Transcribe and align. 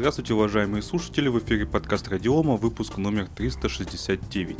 Здравствуйте, 0.00 0.32
уважаемые 0.32 0.80
слушатели, 0.80 1.28
в 1.28 1.38
эфире 1.40 1.66
подкаст 1.66 2.08
Радиома, 2.08 2.56
выпуск 2.56 2.96
номер 2.96 3.28
369. 3.36 4.56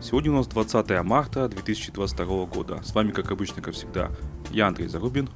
Сегодня 0.00 0.32
у 0.32 0.34
нас 0.34 0.48
20 0.48 1.04
марта 1.04 1.48
2022 1.48 2.46
года. 2.46 2.82
С 2.82 2.92
вами, 2.92 3.12
как 3.12 3.30
обычно, 3.30 3.62
как 3.62 3.74
всегда, 3.74 4.10
я 4.50 4.66
Андрей 4.66 4.88
Зарубин, 4.88 5.30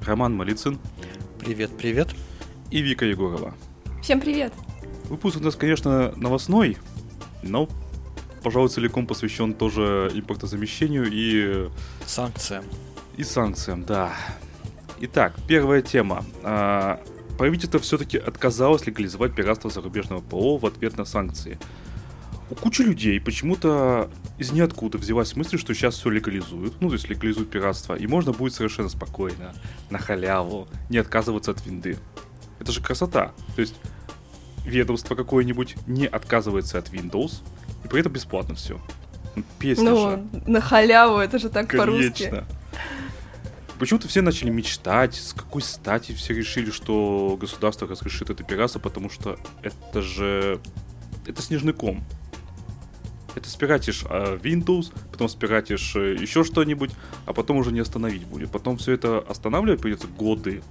Роман 0.00 0.36
Малицын. 0.36 0.78
Привет, 1.40 1.76
привет. 1.76 2.14
И 2.70 2.82
Вика 2.82 3.04
Егорова. 3.04 3.52
Всем 4.00 4.20
привет. 4.20 4.52
Выпуск 5.08 5.38
у 5.38 5.42
нас, 5.42 5.56
конечно, 5.56 6.12
новостной, 6.14 6.78
но, 7.42 7.68
пожалуй, 8.44 8.68
целиком 8.68 9.08
посвящен 9.08 9.54
тоже 9.54 10.12
импортозамещению 10.14 11.08
и... 11.10 11.68
Санкциям. 12.06 12.64
И 13.16 13.24
санкциям, 13.24 13.84
да. 13.84 14.12
Итак, 15.00 15.34
первая 15.48 15.82
тема. 15.82 16.24
Правительство 17.38 17.80
все-таки 17.80 18.16
отказалось 18.18 18.86
легализовать 18.86 19.34
пиратство 19.34 19.70
зарубежного 19.70 20.20
ПО 20.20 20.56
в 20.56 20.66
ответ 20.66 20.96
на 20.96 21.04
санкции. 21.04 21.58
У 22.50 22.54
кучи 22.54 22.82
людей 22.82 23.20
почему-то 23.20 24.10
из 24.38 24.52
ниоткуда 24.52 24.98
взялась 24.98 25.34
мысль, 25.34 25.58
что 25.58 25.74
сейчас 25.74 25.94
все 25.94 26.10
легализуют, 26.10 26.80
ну 26.80 26.88
то 26.88 26.94
есть 26.94 27.08
легализуют 27.08 27.50
пиратство, 27.50 27.94
и 27.94 28.06
можно 28.06 28.32
будет 28.32 28.52
совершенно 28.52 28.88
спокойно, 28.88 29.54
на 29.90 29.98
халяву, 29.98 30.68
не 30.90 30.98
отказываться 30.98 31.52
от 31.52 31.64
винды. 31.64 31.96
Это 32.60 32.70
же 32.70 32.82
красота. 32.82 33.32
То 33.56 33.62
есть 33.62 33.74
ведомство 34.64 35.14
какое-нибудь 35.14 35.76
не 35.86 36.06
отказывается 36.06 36.78
от 36.78 36.90
Windows, 36.90 37.42
и 37.84 37.88
при 37.88 38.00
этом 38.00 38.12
бесплатно 38.12 38.54
все. 38.54 38.78
Песня 39.58 39.90
ну, 39.90 40.10
же. 40.10 40.26
на 40.46 40.60
халяву, 40.60 41.18
это 41.18 41.38
же 41.38 41.48
так 41.48 41.74
по-русски. 41.76 42.44
Почему-то 43.78 44.08
все 44.08 44.22
начали 44.22 44.50
мечтать, 44.50 45.14
с 45.14 45.32
какой 45.32 45.62
стати 45.62 46.12
все 46.12 46.32
решили, 46.32 46.70
что 46.70 47.36
государство 47.40 47.88
разрешит 47.88 48.30
это 48.30 48.44
пиратство, 48.44 48.78
потому 48.78 49.10
что 49.10 49.38
это 49.62 50.00
же... 50.00 50.60
Это 51.26 51.42
снежный 51.42 51.72
ком. 51.72 52.04
Это 53.34 53.48
спиратишь 53.48 54.04
а, 54.08 54.36
Windows, 54.36 54.92
потом 55.10 55.28
спиратишь 55.28 55.96
э, 55.96 56.14
еще 56.14 56.44
что-нибудь, 56.44 56.92
а 57.26 57.32
потом 57.32 57.56
уже 57.56 57.72
не 57.72 57.80
остановить 57.80 58.24
будет. 58.26 58.50
Потом 58.50 58.76
все 58.76 58.92
это 58.92 59.18
останавливать 59.18 59.80
придется 59.80 60.06
годы. 60.06 60.62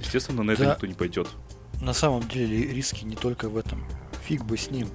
Естественно, 0.00 0.42
на 0.42 0.52
это 0.52 0.64
да, 0.64 0.72
никто 0.72 0.86
не 0.86 0.94
пойдет. 0.94 1.28
На 1.80 1.92
самом 1.92 2.26
деле 2.28 2.66
риски 2.72 3.04
не 3.04 3.14
только 3.14 3.48
в 3.48 3.56
этом. 3.56 3.84
Фиг 4.24 4.44
бы 4.44 4.56
с 4.56 4.70
ним. 4.70 4.88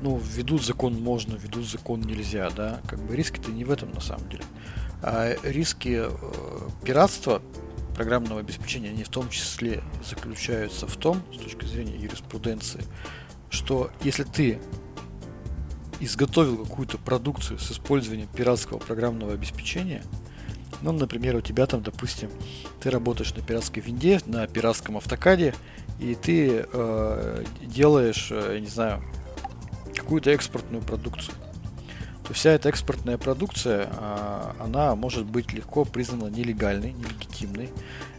Ну, 0.00 0.20
ведут 0.36 0.64
закон 0.64 0.94
можно, 0.94 1.34
ведут 1.34 1.64
закон 1.64 2.00
нельзя, 2.00 2.50
да. 2.50 2.80
Как 2.88 3.00
бы 3.00 3.16
риски-то 3.16 3.50
не 3.50 3.64
в 3.64 3.70
этом 3.70 3.90
на 3.92 4.00
самом 4.00 4.28
деле. 4.28 4.44
А 5.02 5.34
риски 5.42 6.00
э, 6.04 6.10
пиратства 6.84 7.42
программного 7.96 8.40
обеспечения, 8.40 8.90
они 8.90 9.02
в 9.02 9.08
том 9.08 9.28
числе 9.28 9.82
заключаются 10.08 10.86
в 10.86 10.96
том, 10.96 11.22
с 11.32 11.38
точки 11.38 11.64
зрения 11.64 11.96
юриспруденции, 11.96 12.84
что 13.50 13.90
если 14.02 14.22
ты 14.22 14.60
изготовил 16.00 16.64
какую-то 16.64 16.98
продукцию 16.98 17.58
с 17.58 17.70
использованием 17.72 18.28
пиратского 18.28 18.78
программного 18.78 19.34
обеспечения, 19.34 20.02
ну, 20.82 20.92
например, 20.92 21.36
у 21.36 21.40
тебя 21.40 21.66
там, 21.66 21.82
допустим, 21.82 22.30
ты 22.80 22.90
работаешь 22.90 23.34
на 23.34 23.42
пиратской 23.42 23.82
винде, 23.82 24.20
на 24.26 24.46
пиратском 24.46 24.96
автокаде, 24.96 25.54
и 26.00 26.14
ты 26.14 26.66
э, 26.72 27.44
делаешь, 27.62 28.28
э, 28.30 28.54
я 28.54 28.60
не 28.60 28.66
знаю, 28.66 29.02
какую-то 29.94 30.30
экспортную 30.30 30.82
продукцию 30.82 31.34
то 32.26 32.34
вся 32.34 32.50
эта 32.50 32.68
экспортная 32.68 33.18
продукция, 33.18 33.88
а, 33.98 34.54
она 34.60 34.94
может 34.94 35.24
быть 35.24 35.52
легко 35.52 35.84
признана 35.84 36.28
нелегальной, 36.28 36.92
нелегитимной. 36.92 37.70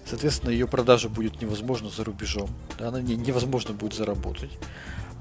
Соответственно, 0.06 0.50
ее 0.50 0.68
продажа 0.68 1.08
будет 1.08 1.42
невозможна 1.42 1.90
за 1.90 2.04
рубежом, 2.04 2.50
да, 2.78 2.90
она 2.90 3.02
невозможно 3.02 3.74
будет 3.74 3.94
заработать. 3.94 4.52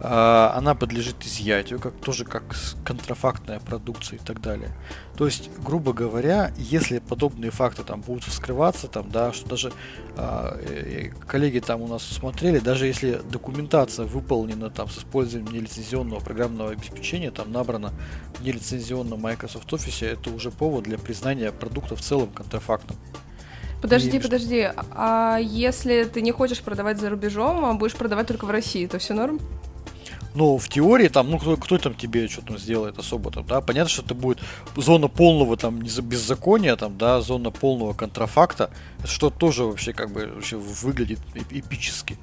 А, 0.01 0.53
она 0.57 0.75
подлежит 0.75 1.25
изъятию, 1.25 1.79
как, 1.79 1.95
тоже 1.95 2.25
как 2.25 2.57
контрафактная 2.85 3.61
продукция 3.61 4.19
и 4.19 4.23
так 4.23 4.41
далее. 4.41 4.71
То 5.17 5.27
есть, 5.27 5.51
грубо 5.59 5.93
говоря, 5.93 6.53
если 6.57 6.99
подобные 6.99 7.51
факты 7.51 7.85
там 7.85 8.01
будут 8.01 8.25
вскрываться, 8.25 8.89
там, 8.89 9.11
да, 9.11 9.33
что 9.33 9.49
даже 9.49 9.73
а, 10.17 10.59
э, 10.61 11.11
коллеги 11.27 11.61
там 11.61 11.83
у 11.83 11.87
нас 11.87 12.03
смотрели, 12.03 12.59
даже 12.59 12.87
если 12.87 13.21
документация 13.31 14.07
выполнена 14.07 14.71
там 14.71 14.89
с 14.89 14.99
использованием 14.99 15.55
нелицензионного 15.55 16.21
программного 16.21 16.73
обеспечения, 16.73 17.31
там 17.31 17.53
набрано 17.53 17.93
в 18.35 18.43
нелицензионном 18.43 19.21
Microsoft 19.21 19.73
Office, 19.73 20.05
это 20.07 20.31
уже 20.31 20.51
повод 20.51 20.85
для 20.85 20.99
признания 20.99 21.53
продукта 21.53 21.95
в 21.95 22.01
целом 22.01 22.31
контрафактным. 22.31 22.99
Подожди, 23.81 24.17
и... 24.17 24.21
подожди. 24.21 24.69
А 24.93 25.39
если 25.41 26.05
ты 26.05 26.23
не 26.23 26.31
хочешь 26.33 26.61
продавать 26.61 26.99
за 26.99 27.11
рубежом, 27.11 27.65
а 27.65 27.75
будешь 27.75 27.95
продавать 27.95 28.29
только 28.29 28.47
в 28.47 28.51
России, 28.51 28.87
то 28.87 28.99
все 28.99 29.13
норм? 29.15 29.41
Но 30.35 30.57
в 30.57 30.69
теории 30.69 31.09
там, 31.09 31.31
ну 31.31 31.39
кто, 31.39 31.57
кто 31.57 31.79
там 31.79 31.95
тебе 31.95 32.29
что 32.29 32.43
там 32.43 32.59
сделает 32.59 32.99
особо 32.99 33.31
там, 33.31 33.47
да, 33.47 33.61
понятно, 33.61 33.91
что 33.91 34.03
это 34.03 34.15
будет 34.15 34.39
зона 34.77 35.09
полного 35.09 35.57
там 35.57 35.81
беззакония, 35.81 36.77
там, 36.77 36.97
да, 36.97 37.21
зона 37.21 37.51
полного 37.51 37.93
контрафакта, 37.93 38.71
что 39.05 39.31
тоже 39.31 39.65
вообще 39.65 39.93
как 39.93 40.11
бы 40.11 40.27
вообще 40.27 40.57
выглядит 40.57 41.21
эпически. 41.35 42.19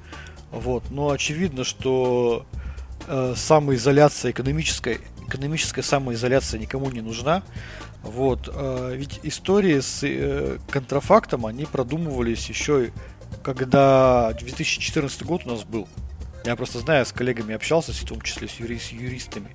Вот, 0.50 0.90
но 0.90 1.10
очевидно, 1.10 1.62
что 1.62 2.44
э, 3.06 3.34
самоизоляция 3.36 4.32
экономическая, 4.32 4.98
экономическая 5.28 5.82
самоизоляция 5.82 6.58
никому 6.58 6.90
не 6.90 7.00
нужна. 7.00 7.44
Вот, 8.02 8.48
э, 8.52 8.94
ведь 8.96 9.20
истории 9.22 9.78
с 9.78 10.00
э, 10.02 10.58
контрафактом, 10.70 11.46
они 11.46 11.66
продумывались 11.66 12.48
еще 12.48 12.90
когда 13.42 14.32
2014 14.38 15.22
год 15.24 15.42
у 15.46 15.50
нас 15.50 15.64
был. 15.64 15.88
Я 16.44 16.56
просто 16.56 16.78
знаю, 16.78 17.04
с 17.04 17.12
коллегами 17.12 17.54
общался, 17.54 17.92
в 17.92 18.04
том 18.04 18.20
числе 18.22 18.48
с, 18.48 18.52
юри- 18.54 18.78
с 18.78 18.92
юристами. 18.92 19.54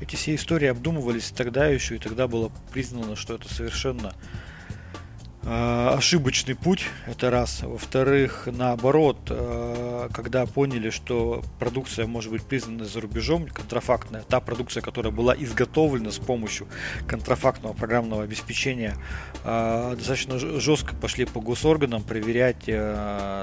Эти 0.00 0.16
все 0.16 0.34
истории 0.34 0.66
обдумывались 0.66 1.30
тогда 1.30 1.66
еще, 1.66 1.96
и 1.96 1.98
тогда 1.98 2.26
было 2.26 2.50
признано, 2.72 3.16
что 3.16 3.34
это 3.34 3.52
совершенно 3.52 4.12
ошибочный 5.48 6.56
путь, 6.56 6.86
это 7.06 7.30
раз. 7.30 7.62
Во-вторых, 7.62 8.48
наоборот, 8.50 9.18
э, 9.30 10.08
когда 10.12 10.44
поняли, 10.44 10.90
что 10.90 11.42
продукция 11.60 12.06
может 12.08 12.32
быть 12.32 12.42
признана 12.42 12.84
за 12.84 13.00
рубежом, 13.00 13.46
контрафактная, 13.46 14.22
та 14.22 14.40
продукция, 14.40 14.80
которая 14.80 15.12
была 15.12 15.36
изготовлена 15.36 16.10
с 16.10 16.18
помощью 16.18 16.66
контрафактного 17.06 17.74
программного 17.74 18.24
обеспечения, 18.24 18.96
э, 19.44 19.94
достаточно 19.96 20.38
жестко 20.38 20.96
пошли 20.96 21.24
по 21.26 21.40
госорганам 21.40 22.02
проверять 22.02 22.64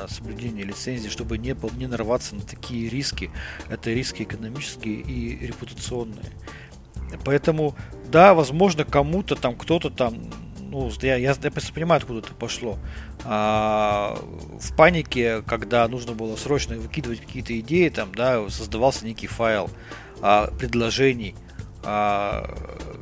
соблюдение 0.09 0.66
лицензии, 0.66 1.08
чтобы 1.09 1.38
не, 1.38 1.56
не 1.78 1.88
нарваться 1.88 2.36
на 2.36 2.42
такие 2.42 2.90
риски. 2.90 3.31
Это 3.69 3.92
риски 3.92 4.24
экономические 4.24 4.96
и 4.96 5.47
репутационные. 5.47 6.31
Поэтому, 7.24 7.75
да, 8.12 8.34
возможно, 8.34 8.84
кому-то 8.84 9.36
там, 9.36 9.56
кто-то 9.56 9.90
там 9.90 10.16
ну, 10.73 10.91
я, 11.03 11.17
я, 11.17 11.35
я 11.39 11.51
понимаю, 11.51 12.00
откуда 12.00 12.19
это 12.19 12.34
пошло. 12.34 12.79
А, 13.25 14.17
в 14.59 14.75
панике, 14.75 15.44
когда 15.44 15.88
нужно 15.88 16.13
было 16.13 16.35
срочно 16.35 16.75
выкидывать 16.78 17.22
какие-то 17.22 17.57
идеи, 17.59 17.89
там, 17.89 18.11
да, 18.16 18.50
создавался 18.50 19.06
некий 19.06 19.28
файл 19.28 19.69
а, 20.19 20.47
предложений, 20.57 21.35
а, 21.83 22.56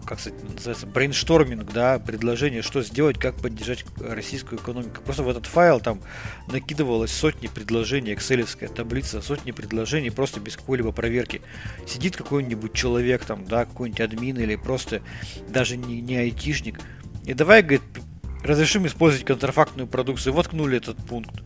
как 0.05 0.19
сказать, 0.19 0.43
называется, 0.53 0.85
brainstorming, 0.85 1.71
да, 1.71 1.97
предложение, 1.99 2.61
что 2.61 2.81
сделать, 2.81 3.17
как 3.17 3.35
поддержать 3.35 3.85
российскую 3.97 4.59
экономику. 4.59 5.01
Просто 5.05 5.23
в 5.23 5.29
этот 5.29 5.45
файл 5.45 5.79
там 5.79 6.01
накидывалось 6.49 7.13
сотни 7.13 7.47
предложений, 7.47 8.15
экселевская 8.15 8.67
таблица, 8.67 9.21
сотни 9.21 9.51
предложений 9.51 10.09
просто 10.09 10.41
без 10.41 10.57
какой-либо 10.57 10.91
проверки. 10.91 11.41
Сидит 11.87 12.17
какой-нибудь 12.17 12.73
человек 12.73 13.23
там, 13.23 13.45
да, 13.45 13.63
какой-нибудь 13.63 14.01
админ 14.01 14.37
или 14.39 14.57
просто 14.57 15.01
даже 15.47 15.77
не, 15.77 16.01
не 16.01 16.17
айтишник, 16.17 16.81
и 17.25 17.33
давай, 17.33 17.61
говорит, 17.61 17.81
разрешим 18.43 18.85
использовать 18.87 19.25
контрафактную 19.25 19.87
продукцию. 19.87 20.33
Воткнули 20.33 20.77
этот 20.77 20.97
пункт. 20.97 21.43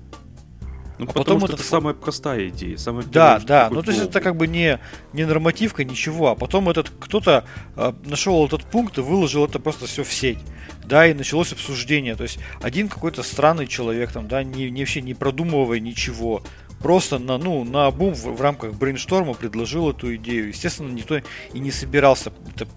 Ну, 0.98 1.08
а 1.10 1.12
потом 1.12 1.42
что 1.42 1.54
это 1.54 1.64
самая 1.64 1.94
простая 1.94 2.48
идея. 2.50 2.78
Самая 2.78 3.06
да, 3.06 3.40
да. 3.40 3.70
Ну, 3.70 3.84
то 3.84 3.92
есть 3.92 4.04
это 4.04 4.22
как 4.22 4.38
бы 4.38 4.48
не, 4.48 4.80
не 5.12 5.26
нормативка, 5.26 5.84
ничего. 5.84 6.30
А 6.30 6.36
потом 6.36 6.70
этот 6.70 6.90
кто-то 6.90 7.44
э, 7.76 7.94
нашел 8.06 8.46
этот 8.46 8.64
пункт 8.64 8.98
и 8.98 9.02
выложил 9.02 9.46
это 9.46 9.60
просто 9.60 9.88
все 9.88 10.04
в 10.04 10.14
сеть. 10.14 10.40
Да, 10.86 11.06
и 11.06 11.14
началось 11.14 11.52
обсуждение. 11.52 12.16
То 12.16 12.24
есть 12.24 12.40
один 12.62 12.88
какой-то 12.88 13.24
странный 13.24 13.68
человек, 13.68 14.12
там, 14.14 14.28
да, 14.30 14.44
не, 14.44 14.70
не 14.70 14.84
вообще 14.84 15.02
не 15.02 15.14
продумывая 15.14 15.82
ничего, 15.82 16.44
просто 16.80 17.20
на, 17.20 17.38
ну, 17.38 17.66
на 17.66 17.92
бум 17.92 18.14
в, 18.14 18.24
в 18.28 18.42
рамках 18.42 18.74
брейншторма 18.74 19.34
предложил 19.34 19.90
эту 19.90 20.16
идею. 20.16 20.48
Естественно, 20.48 20.92
никто 20.92 21.18
и 21.18 21.60
не 21.60 21.72
собирался 21.72 22.32
это 22.56 22.68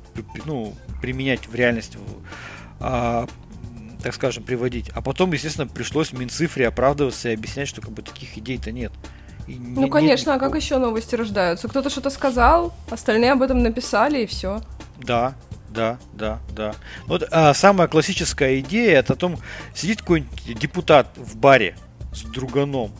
ну, 0.44 0.74
применять 1.00 1.46
в 1.46 1.54
реальности 1.54 1.98
а, 1.98 2.00
так 2.78 4.14
скажем, 4.14 4.44
приводить. 4.44 4.90
А 4.94 5.02
потом, 5.02 5.32
естественно, 5.32 5.66
пришлось 5.66 6.12
Минцифре 6.12 6.68
оправдываться 6.68 7.30
и 7.30 7.34
объяснять, 7.34 7.68
что 7.68 7.80
как 7.80 7.90
бы 7.90 8.02
таких 8.02 8.38
идей-то 8.38 8.70
нет. 8.70 8.92
И 9.46 9.54
ну, 9.58 9.84
не, 9.84 9.90
конечно, 9.90 10.32
нет 10.32 10.42
а 10.42 10.44
как 10.44 10.54
еще 10.54 10.78
новости 10.78 11.14
рождаются? 11.14 11.68
Кто-то 11.68 11.90
что-то 11.90 12.10
сказал, 12.10 12.74
остальные 12.90 13.32
об 13.32 13.42
этом 13.42 13.62
написали, 13.62 14.22
и 14.22 14.26
все. 14.26 14.60
Да, 14.98 15.34
да, 15.70 15.98
да, 16.12 16.38
да. 16.54 16.74
Вот 17.06 17.26
а, 17.30 17.54
самая 17.54 17.88
классическая 17.88 18.60
идея 18.60 18.98
это 18.98 19.14
о 19.14 19.16
том, 19.16 19.38
сидит 19.74 20.00
какой-нибудь 20.00 20.58
депутат 20.58 21.08
в 21.16 21.36
баре 21.36 21.76
с 22.12 22.22
друганом, 22.22 22.92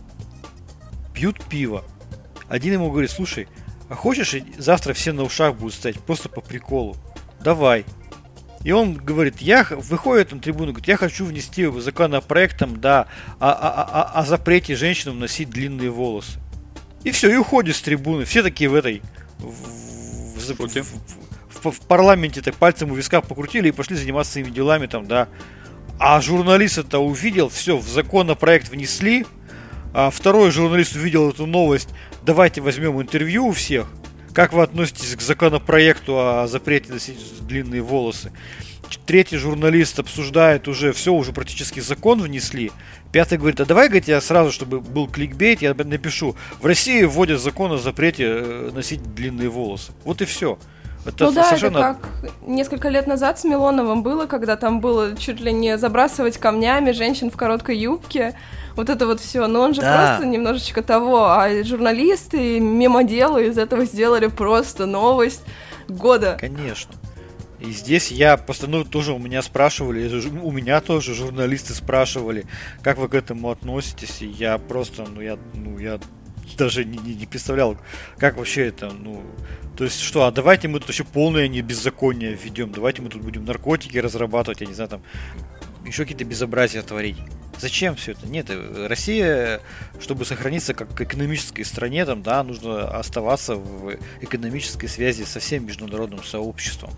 пьют 1.15 1.45
пиво, 1.45 1.85
Один 2.49 2.75
ему 2.75 2.91
говорит, 2.91 3.11
слушай, 3.11 3.49
а 3.89 3.95
хочешь 3.95 4.35
завтра 4.57 4.95
все 4.95 5.13
на 5.13 5.23
ушах 5.23 5.55
будут 5.55 5.75
стоять, 5.75 6.01
просто 6.01 6.29
по 6.29 6.41
приколу? 6.41 6.97
Давай. 7.41 7.85
И 8.69 8.71
он 8.71 8.93
говорит, 8.93 9.41
я 9.41 9.67
выходит 9.71 10.31
на 10.31 10.41
трибуну, 10.41 10.73
говорит, 10.73 10.89
я 10.89 10.99
хочу 10.99 11.25
внести 11.25 11.65
законопроектом, 11.81 12.79
да, 12.79 13.07
о, 13.39 13.51
о, 13.51 13.83
о, 13.83 14.21
о 14.21 14.25
запрете 14.27 14.77
женщинам 14.77 15.21
носить 15.21 15.49
длинные 15.49 15.89
волосы. 15.89 16.39
И 17.03 17.11
все, 17.11 17.31
и 17.31 17.37
уходит 17.37 17.77
с 17.77 17.81
трибуны. 17.81 18.27
Все 18.27 18.43
такие 18.43 18.69
в 18.69 18.75
этой 18.75 19.01
в, 19.39 19.47
в, 20.39 20.51
в, 20.51 21.63
в, 21.63 21.71
в 21.71 21.81
парламенте 21.87 22.43
так 22.43 22.57
пальцем 22.57 22.93
у 22.93 22.95
виска 22.95 23.23
покрутили 23.23 23.69
и 23.69 23.73
пошли 23.73 23.97
заниматься 23.97 24.33
своими 24.33 24.51
делами 24.51 24.85
там, 24.87 25.07
да. 25.07 25.29
А 25.99 26.21
журналист 26.21 26.77
это 26.77 26.99
увидел, 26.99 27.49
все, 27.49 27.79
в 27.79 27.89
законопроект 27.89 28.69
внесли. 28.69 29.25
А 29.95 30.11
второй 30.11 30.51
журналист 30.51 30.95
увидел 30.95 31.31
эту 31.31 31.47
новость. 31.47 31.89
Давайте 32.23 32.61
возьмем 32.61 33.01
интервью 33.01 33.47
у 33.47 33.53
всех. 33.53 33.87
Как 34.33 34.53
вы 34.53 34.63
относитесь 34.63 35.17
к 35.17 35.21
законопроекту 35.21 36.19
о 36.19 36.47
запрете 36.47 36.93
носить 36.93 37.19
длинные 37.47 37.83
волосы? 37.83 38.33
Третий 39.07 39.37
журналист 39.37 39.99
обсуждает 39.99 40.69
уже, 40.69 40.93
все, 40.93 41.13
уже 41.13 41.33
практически 41.33 41.81
закон 41.81 42.23
внесли. 42.23 42.71
Пятый 43.13 43.39
говорит, 43.39 43.61
а 43.61 43.67
давай, 43.67 43.89
говорит, 43.89 44.09
я 44.09 44.21
сразу, 44.21 44.53
чтобы 44.53 44.81
был 44.81 45.09
кликбейт, 45.09 45.63
я 45.63 45.75
напишу, 45.75 46.37
в 46.61 46.67
России 46.67 47.05
вводят 47.05 47.41
закон 47.41 47.73
о 47.73 47.79
запрете 47.79 48.25
э, 48.27 48.71
носить 48.73 49.15
длинные 49.15 49.49
волосы. 49.49 49.93
Вот 50.05 50.23
и 50.23 50.25
все. 50.25 50.59
Это 51.09 51.25
ну 51.25 51.33
да, 51.33 51.45
совершенно... 51.45 51.79
это 51.79 51.97
как 52.01 52.31
несколько 52.47 52.89
лет 52.89 53.07
назад 53.07 53.39
с 53.39 53.45
Милоновым 53.45 54.03
было, 54.03 54.27
когда 54.27 54.57
там 54.57 54.81
было 54.81 55.17
чуть 55.17 55.41
ли 55.41 55.53
не 55.53 55.79
забрасывать 55.79 56.39
камнями 56.39 56.93
женщин 56.93 57.31
в 57.31 57.37
короткой 57.37 57.79
юбке. 57.79 58.35
Вот 58.77 58.91
это 58.91 59.07
вот 59.07 59.21
все. 59.21 59.47
Но 59.47 59.63
он 59.63 59.75
же 59.75 59.81
да. 59.81 59.97
просто 59.97 60.27
немножечко 60.27 60.83
того. 60.83 61.25
А 61.25 61.49
журналисты, 61.65 62.61
мемоделы 62.61 63.47
из 63.47 63.59
этого 63.59 63.85
сделали 63.85 64.27
просто 64.27 64.87
новость 64.87 65.43
года. 65.89 66.37
Конечно. 66.39 66.95
И 67.61 67.73
здесь 67.73 68.13
я 68.13 68.37
просто, 68.37 68.69
ну, 68.69 68.85
тоже 68.85 69.13
у 69.13 69.19
меня 69.19 69.43
спрашивали, 69.43 70.09
у 70.43 70.53
меня 70.53 70.81
тоже 70.81 71.13
журналисты 71.13 71.75
спрашивали, 71.75 72.47
как 72.83 72.99
вы 72.99 73.09
к 73.09 73.15
этому 73.15 73.51
относитесь, 73.51 74.23
и 74.23 74.27
я 74.27 74.59
просто, 74.59 75.07
ну, 75.13 75.21
я, 75.21 75.39
ну, 75.55 75.77
я 75.79 75.99
даже 76.57 76.85
не, 76.85 76.99
не, 76.99 77.15
не 77.15 77.27
представлял, 77.27 77.77
как 78.17 78.37
вообще 78.37 78.69
это, 78.69 78.91
ну, 78.91 79.23
то 79.77 79.85
есть 79.85 80.01
что, 80.01 80.25
а 80.25 80.31
давайте 80.31 80.69
мы 80.69 80.79
тут 80.81 80.89
вообще 80.89 81.05
полное 81.05 81.49
не 81.49 81.63
беззаконие 81.63 82.35
введем, 82.35 82.73
давайте 82.73 83.03
мы 83.03 83.11
тут 83.11 83.23
будем 83.23 83.45
наркотики 83.45 83.99
разрабатывать, 83.99 84.61
я 84.61 84.67
не 84.67 84.75
знаю, 84.75 84.91
там 84.91 85.03
еще 85.87 86.03
какие-то 86.03 86.25
безобразия 86.25 86.83
творить. 86.83 87.17
Зачем 87.59 87.97
все 87.97 88.13
это? 88.13 88.29
Нет, 88.29 88.51
Россия, 88.87 89.61
чтобы 90.01 90.25
сохраниться 90.25 90.75
как 90.75 91.01
экономической 91.01 91.65
стране, 91.65 92.05
там, 92.07 92.23
да, 92.23 92.43
нужно 92.45 92.89
оставаться 92.89 93.57
в 93.57 93.97
экономической 94.21 94.87
связи 94.87 95.25
со 95.25 95.41
всем 95.41 95.67
международным 95.67 96.23
сообществом. 96.23 96.91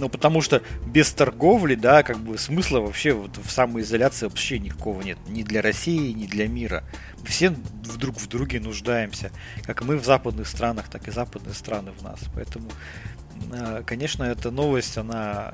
Ну, 0.00 0.08
потому 0.08 0.40
что 0.40 0.62
без 0.86 1.12
торговли, 1.12 1.74
да, 1.74 2.02
как 2.02 2.18
бы 2.18 2.38
смысла 2.38 2.80
вообще 2.80 3.12
вот 3.12 3.36
в 3.36 3.50
самоизоляции 3.50 4.26
вообще 4.26 4.58
никакого 4.58 5.02
нет. 5.02 5.18
Ни 5.28 5.42
для 5.42 5.60
России, 5.60 6.12
ни 6.12 6.26
для 6.26 6.48
мира 6.48 6.82
все 7.24 7.50
вдруг 7.50 8.16
в 8.16 8.26
друге 8.26 8.60
нуждаемся. 8.60 9.30
Как 9.64 9.82
мы 9.82 9.98
в 9.98 10.04
западных 10.04 10.48
странах, 10.48 10.88
так 10.88 11.06
и 11.06 11.10
западные 11.10 11.54
страны 11.54 11.92
в 11.92 12.02
нас. 12.02 12.18
Поэтому, 12.34 12.70
а, 13.52 13.82
конечно, 13.82 14.24
эта 14.24 14.50
новость, 14.50 14.96
она 14.96 15.52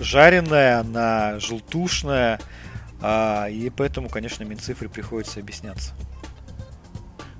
жареная, 0.00 0.80
она 0.80 1.38
желтушная. 1.38 2.40
А, 3.00 3.46
и 3.48 3.70
поэтому, 3.70 4.08
конечно, 4.08 4.42
Минцифре 4.42 4.88
приходится 4.88 5.38
объясняться. 5.38 5.92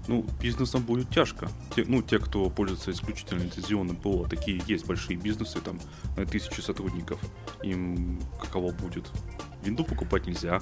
Ну, 0.06 0.26
бизнесам 0.40 0.82
будет 0.82 1.08
тяжко. 1.10 1.48
Те, 1.74 1.84
ну, 1.86 2.02
те, 2.02 2.18
кто 2.18 2.50
пользуется 2.50 2.90
исключительно 2.90 3.42
лицензионным 3.42 3.96
ПО, 3.96 4.26
такие 4.28 4.62
есть 4.66 4.86
большие 4.86 5.16
бизнесы, 5.16 5.60
там, 5.60 5.80
на 6.16 6.26
тысячи 6.26 6.60
сотрудников. 6.60 7.18
Им 7.62 8.20
каково 8.40 8.72
будет? 8.72 9.10
Винду 9.62 9.84
покупать 9.84 10.26
нельзя. 10.26 10.60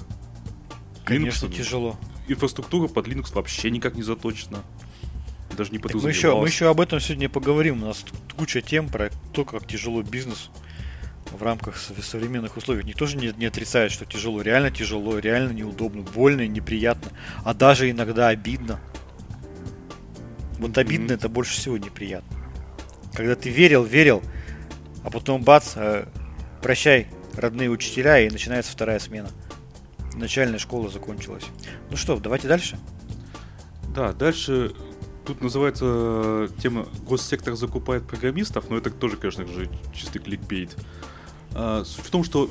Конечно, 1.03 1.47
Linux, 1.47 1.55
тяжело. 1.55 1.97
Инфраструктура 2.27 2.87
под 2.87 3.07
Linux 3.07 3.33
вообще 3.33 3.69
никак 3.69 3.95
не 3.95 4.03
заточена. 4.03 4.63
Даже 5.57 5.71
не 5.71 5.77
мы 5.77 6.09
еще, 6.09 6.35
мы 6.35 6.47
еще 6.47 6.69
об 6.69 6.81
этом 6.81 6.99
сегодня 6.99 7.29
поговорим. 7.29 7.83
У 7.83 7.87
нас 7.87 8.05
куча 8.37 8.61
тем 8.61 8.89
про 8.89 9.09
то, 9.33 9.45
как 9.45 9.67
тяжело 9.67 10.01
бизнес 10.01 10.49
в 11.31 11.43
рамках 11.43 11.77
современных 11.77 12.57
условий. 12.57 12.83
Никто 12.83 13.05
же 13.05 13.17
не, 13.17 13.33
не 13.37 13.45
отрицает, 13.45 13.91
что 13.91 14.05
тяжело. 14.05 14.41
Реально 14.41 14.71
тяжело, 14.71 15.19
реально 15.19 15.51
неудобно, 15.51 16.01
больно, 16.01 16.47
неприятно, 16.47 17.11
а 17.43 17.53
даже 17.53 17.89
иногда 17.89 18.29
обидно. 18.29 18.79
Вот 20.63 20.77
обидно 20.77 21.11
mm-hmm. 21.11 21.15
это 21.15 21.29
больше 21.29 21.53
всего 21.53 21.77
неприятно. 21.77 22.37
Когда 23.13 23.35
ты 23.35 23.49
верил, 23.49 23.83
верил, 23.83 24.21
а 25.03 25.09
потом 25.09 25.43
бац, 25.43 25.73
э, 25.75 26.07
прощай, 26.61 27.07
родные 27.35 27.69
учителя, 27.69 28.19
и 28.19 28.29
начинается 28.29 28.71
вторая 28.71 28.99
смена 28.99 29.29
начальная 30.15 30.59
школа 30.59 30.89
закончилась. 30.89 31.45
Ну 31.89 31.97
что, 31.97 32.17
давайте 32.17 32.47
дальше. 32.47 32.77
Да, 33.95 34.13
дальше 34.13 34.73
тут 35.25 35.41
называется 35.41 35.85
э, 35.85 36.47
тема 36.61 36.87
«Госсектор 37.07 37.55
закупает 37.55 38.05
программистов», 38.05 38.69
но 38.69 38.77
это 38.77 38.89
тоже, 38.89 39.17
конечно 39.17 39.45
же, 39.47 39.69
чистый 39.93 40.19
кликбейт. 40.19 40.75
А, 41.53 41.83
суть 41.85 42.05
в 42.05 42.09
том, 42.09 42.23
что 42.23 42.49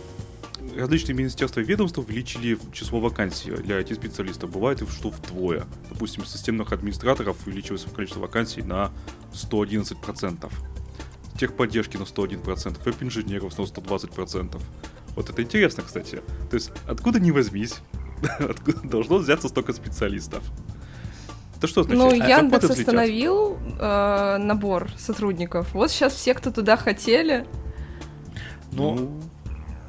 различные 0.77 1.15
министерства 1.15 1.61
и 1.61 1.65
ведомства 1.65 2.03
увеличили 2.03 2.59
число 2.73 3.01
вакансий 3.01 3.51
для 3.51 3.81
IT-специалистов. 3.81 4.51
Бывает, 4.51 4.83
что 4.89 5.11
вдвое. 5.11 5.67
Допустим, 5.91 6.25
системных 6.25 6.73
администраторов 6.73 7.37
увеличилось 7.47 7.85
количество 7.95 8.21
вакансий 8.21 8.63
на 8.63 8.91
111%. 9.33 10.53
Техподдержки 11.39 11.97
на 11.97 12.03
101%, 12.03 12.85
веб-инженеров 12.85 13.59
на 13.59 13.63
120%. 13.63 14.61
Вот 15.15 15.31
это 15.31 15.43
интересно, 15.43 15.83
кстати. 15.83 16.23
То 16.51 16.55
есть, 16.55 16.71
откуда 16.87 17.21
не 17.21 17.33
возьмись, 17.33 17.77
откуда 18.39 18.81
должно 18.83 19.19
взяться 19.19 19.49
столько 19.49 19.73
специалистов? 19.73 20.43
Это 21.57 21.67
что 21.67 21.83
значит? 21.85 21.99
Ну, 21.99 22.11
а 22.11 22.15
Яндекс 22.15 22.71
остановил 22.71 23.59
э, 23.79 24.37
набор 24.39 24.91
сотрудников. 24.99 25.73
Вот 25.75 25.91
сейчас 25.91 26.15
все, 26.15 26.35
кто 26.35 26.51
туда 26.51 26.77
хотели. 26.77 27.47
Ну, 28.73 28.95
ну, 28.95 29.23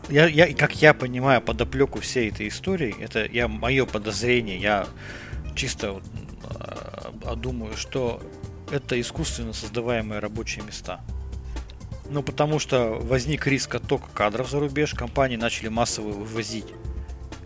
я, 0.10 0.28
я, 0.28 0.54
как 0.54 0.76
я 0.82 0.94
понимаю 0.94 1.42
подоплеку 1.42 2.00
всей 2.00 2.30
этой 2.30 2.48
истории, 2.48 2.96
это 3.00 3.26
я 3.26 3.48
мое 3.48 3.86
подозрение, 3.86 4.58
я 4.58 4.88
чисто 5.56 6.02
э, 7.24 7.36
думаю, 7.36 7.76
что 7.78 8.22
это 8.72 9.00
искусственно 9.00 9.54
создаваемые 9.54 10.20
рабочие 10.20 10.64
места. 10.66 11.02
Ну, 12.10 12.22
потому 12.22 12.60
что 12.60 13.00
возник 13.02 13.48
риск 13.48 13.76
оттока 13.76 14.10
кадров 14.14 14.50
за 14.50 14.60
рубеж, 14.60 14.94
компании 14.94 15.38
начали 15.38 15.70
массово 15.70 16.10
вывозить 16.10 16.68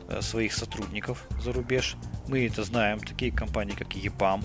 э, 0.08 0.22
своих 0.22 0.54
сотрудников 0.54 1.26
за 1.42 1.54
рубеж. 1.54 1.96
Мы 2.28 2.48
это 2.48 2.64
знаем, 2.64 3.00
такие 3.00 3.32
компании, 3.32 3.76
как 3.76 3.90
EPAM, 3.90 4.44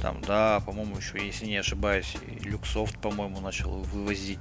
там, 0.00 0.20
да, 0.22 0.60
по-моему, 0.60 0.96
еще, 0.96 1.24
если 1.24 1.46
не 1.46 1.56
ошибаюсь, 1.56 2.16
Люксофт, 2.42 2.98
по-моему, 2.98 3.40
начал 3.40 3.70
вывозить. 3.70 4.38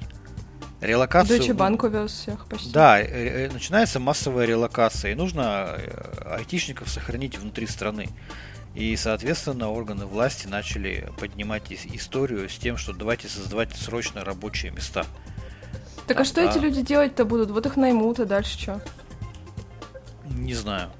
Релокацию... 0.81 1.39
Deutsche 1.39 1.55
Bank 1.55 1.85
увез 1.85 2.11
всех 2.11 2.47
почти. 2.47 2.71
Да, 2.71 2.99
э, 2.99 3.05
э, 3.05 3.49
начинается 3.51 3.99
массовая 3.99 4.45
релокация, 4.45 5.11
и 5.11 5.15
нужно 5.15 5.79
айтишников 6.25 6.89
сохранить 6.89 7.37
внутри 7.37 7.65
страны. 7.65 8.09
И, 8.75 8.95
соответственно, 8.95 9.71
органы 9.71 10.05
власти 10.05 10.45
начали 10.45 11.09
поднимать 11.19 11.71
историю 11.71 12.47
с 12.47 12.57
тем, 12.57 12.77
что 12.77 12.93
давайте 12.93 13.27
создавать 13.27 13.75
срочно 13.75 14.23
рабочие 14.23 14.71
места. 14.71 15.05
Так 16.05 16.17
а, 16.17 16.21
а 16.21 16.25
что 16.25 16.41
а... 16.41 16.49
эти 16.51 16.59
люди 16.59 16.81
делать-то 16.81 17.25
будут? 17.25 17.49
Вот 17.49 17.65
их 17.65 17.75
наймут, 17.75 18.19
а 18.19 18.25
дальше 18.25 18.59
что? 18.59 18.81
Не 20.25 20.53
знаю. 20.53 20.91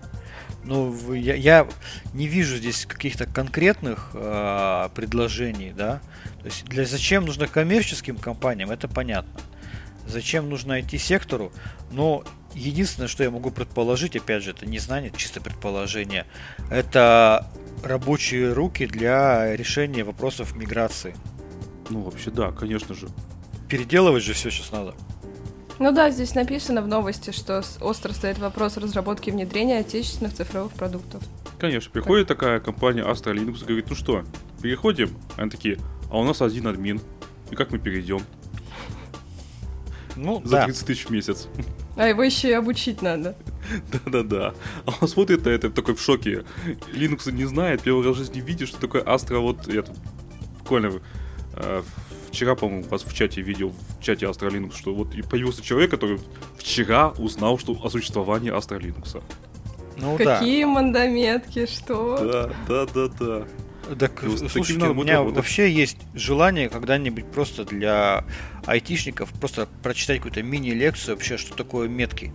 Ну, 0.64 1.14
я, 1.14 1.36
я 1.36 1.68
не 2.14 2.28
вижу 2.28 2.58
здесь 2.58 2.86
каких-то 2.86 3.26
конкретных 3.26 4.10
э, 4.14 4.90
предложений, 4.96 5.74
да. 5.78 6.02
То 6.40 6.46
есть 6.46 6.66
для 6.66 6.84
зачем 6.84 7.26
нужно 7.26 7.48
коммерческим 7.48 8.18
компаниям, 8.18 8.72
это 8.72 8.88
понятно. 8.88 9.40
Зачем 10.08 10.50
нужно 10.50 10.80
IT-сектору? 10.80 11.52
Но 11.92 12.24
единственное, 12.54 13.08
что 13.08 13.24
я 13.24 13.32
могу 13.32 13.52
предположить, 13.52 14.16
опять 14.16 14.44
же, 14.44 14.52
это 14.52 14.66
не 14.66 14.80
знание, 14.80 15.12
чисто 15.16 15.42
предположение, 15.42 16.26
это 16.70 17.48
рабочие 17.84 18.54
руки 18.54 18.86
для 18.86 19.56
решения 19.56 20.04
вопросов 20.04 20.56
миграции. 20.56 21.16
Ну, 21.90 22.02
вообще, 22.02 22.32
да, 22.32 22.52
конечно 22.52 22.96
же. 22.96 23.08
Переделывать 23.70 24.24
же 24.24 24.34
все 24.34 24.50
сейчас 24.50 24.72
надо. 24.72 24.96
Ну 25.80 25.92
да, 25.92 26.10
здесь 26.10 26.34
написано 26.34 26.82
в 26.82 26.88
новости, 26.88 27.32
что 27.32 27.64
остро 27.82 28.12
стоит 28.14 28.40
вопрос 28.40 28.78
разработки 28.78 29.30
и 29.30 29.32
внедрения 29.32 29.80
отечественных 29.80 30.34
цифровых 30.34 30.72
продуктов. 30.74 31.22
Конечно, 31.60 31.92
приходит 31.92 32.28
как? 32.28 32.38
такая 32.38 32.60
компания 32.60 33.04
Astra 33.04 33.34
Linux 33.34 33.62
и 33.62 33.66
говорит, 33.66 33.90
ну 33.90 33.96
что, 33.96 34.24
переходим? 34.62 35.16
Они 35.36 35.52
такие, 35.52 35.78
а 36.10 36.18
у 36.18 36.24
нас 36.24 36.42
один 36.42 36.68
админ, 36.68 37.00
и 37.52 37.56
как 37.56 37.72
мы 37.72 37.78
перейдем? 37.78 38.22
Ну, 40.18 40.42
За 40.44 40.58
да. 40.58 40.66
30 40.66 40.86
тысяч 40.88 41.06
в 41.06 41.10
месяц. 41.12 41.48
А 41.96 42.08
его 42.08 42.24
еще 42.24 42.50
и 42.50 42.54
обучить 42.54 43.02
надо. 43.02 43.36
Да-да-да. 43.92 44.54
А 44.86 44.92
он 45.00 45.08
смотрит 45.08 45.46
на 45.46 45.50
это 45.50 45.70
такой 45.70 45.96
в 45.96 46.02
шоке. 46.02 46.44
Linux 46.94 47.32
не 47.32 47.46
знает, 47.46 47.82
первый 47.82 48.06
раз 48.06 48.16
в 48.16 48.20
жизни 48.20 48.42
видит, 48.42 48.68
что 48.68 48.80
такое 48.80 49.04
Astra. 49.04 49.40
Вот 49.40 49.72
я 49.72 49.84
тут 49.84 49.96
буквально 50.60 51.00
э, 51.54 51.84
вчера, 52.32 52.56
по-моему, 52.56 52.84
вас 52.84 53.04
в 53.04 53.14
чате 53.14 53.42
видел, 53.42 53.74
в 54.00 54.04
чате 54.04 54.26
Astra 54.26 54.50
Linux, 54.50 54.76
что 54.76 54.94
вот 54.94 55.10
появился 55.30 55.64
человек, 55.64 55.92
который 55.92 56.20
вчера 56.58 57.10
узнал, 57.18 57.58
что 57.58 57.74
о 57.84 57.90
существовании 57.90 58.52
Astra 58.52 58.80
Linux. 58.80 59.22
Ну, 60.00 60.18
Какие 60.18 60.64
да. 60.64 60.70
мандометки, 60.70 61.66
что? 61.66 62.18
Да, 62.18 62.50
да, 62.68 62.86
да, 62.94 63.08
да. 63.20 63.48
Так, 63.96 64.24
слушайте, 64.50 64.88
у 64.88 64.94
меня 64.94 65.16
работать. 65.16 65.38
вообще 65.38 65.72
есть 65.72 65.98
желание 66.14 66.70
когда-нибудь 66.70 67.26
просто 67.26 67.66
для 67.66 68.26
айтишников 68.66 69.30
просто 69.32 69.68
прочитать 69.84 70.18
какую-то 70.18 70.44
мини-лекцию 70.44 71.16
вообще, 71.16 71.38
что 71.38 71.56
такое 71.56 71.88
метки. 71.88 72.32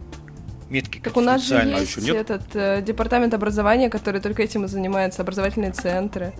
Метки 0.70 1.00
так 1.00 1.16
у 1.16 1.20
нас 1.20 1.46
же 1.46 1.56
есть 1.56 1.98
а 1.98 2.14
этот 2.14 2.56
э, 2.56 2.80
департамент 2.80 3.34
образования, 3.34 3.90
который 3.90 4.22
только 4.22 4.42
этим 4.42 4.64
и 4.64 4.68
занимается, 4.68 5.20
образовательные 5.20 5.72
центры. 5.72 6.32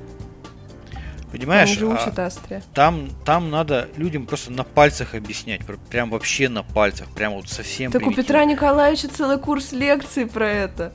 Понимаешь, 1.31 1.77
там, 1.79 1.99
а, 1.99 2.31
там, 2.75 3.09
там 3.25 3.51
надо 3.51 3.89
людям 3.97 4.27
просто 4.27 4.53
на 4.53 4.65
пальцах 4.65 5.15
объяснять, 5.15 5.63
прям 5.91 6.11
вообще 6.11 6.51
на 6.51 6.63
пальцах, 6.63 7.09
прям 7.09 7.33
вот 7.33 7.49
совсем. 7.49 7.91
Так 7.91 8.03
примитивно. 8.03 8.23
у 8.23 8.25
Петра 8.25 8.45
Николаевича 8.45 9.09
целый 9.09 9.39
курс 9.39 9.73
лекций 9.73 10.27
про 10.27 10.47
это. 10.47 10.93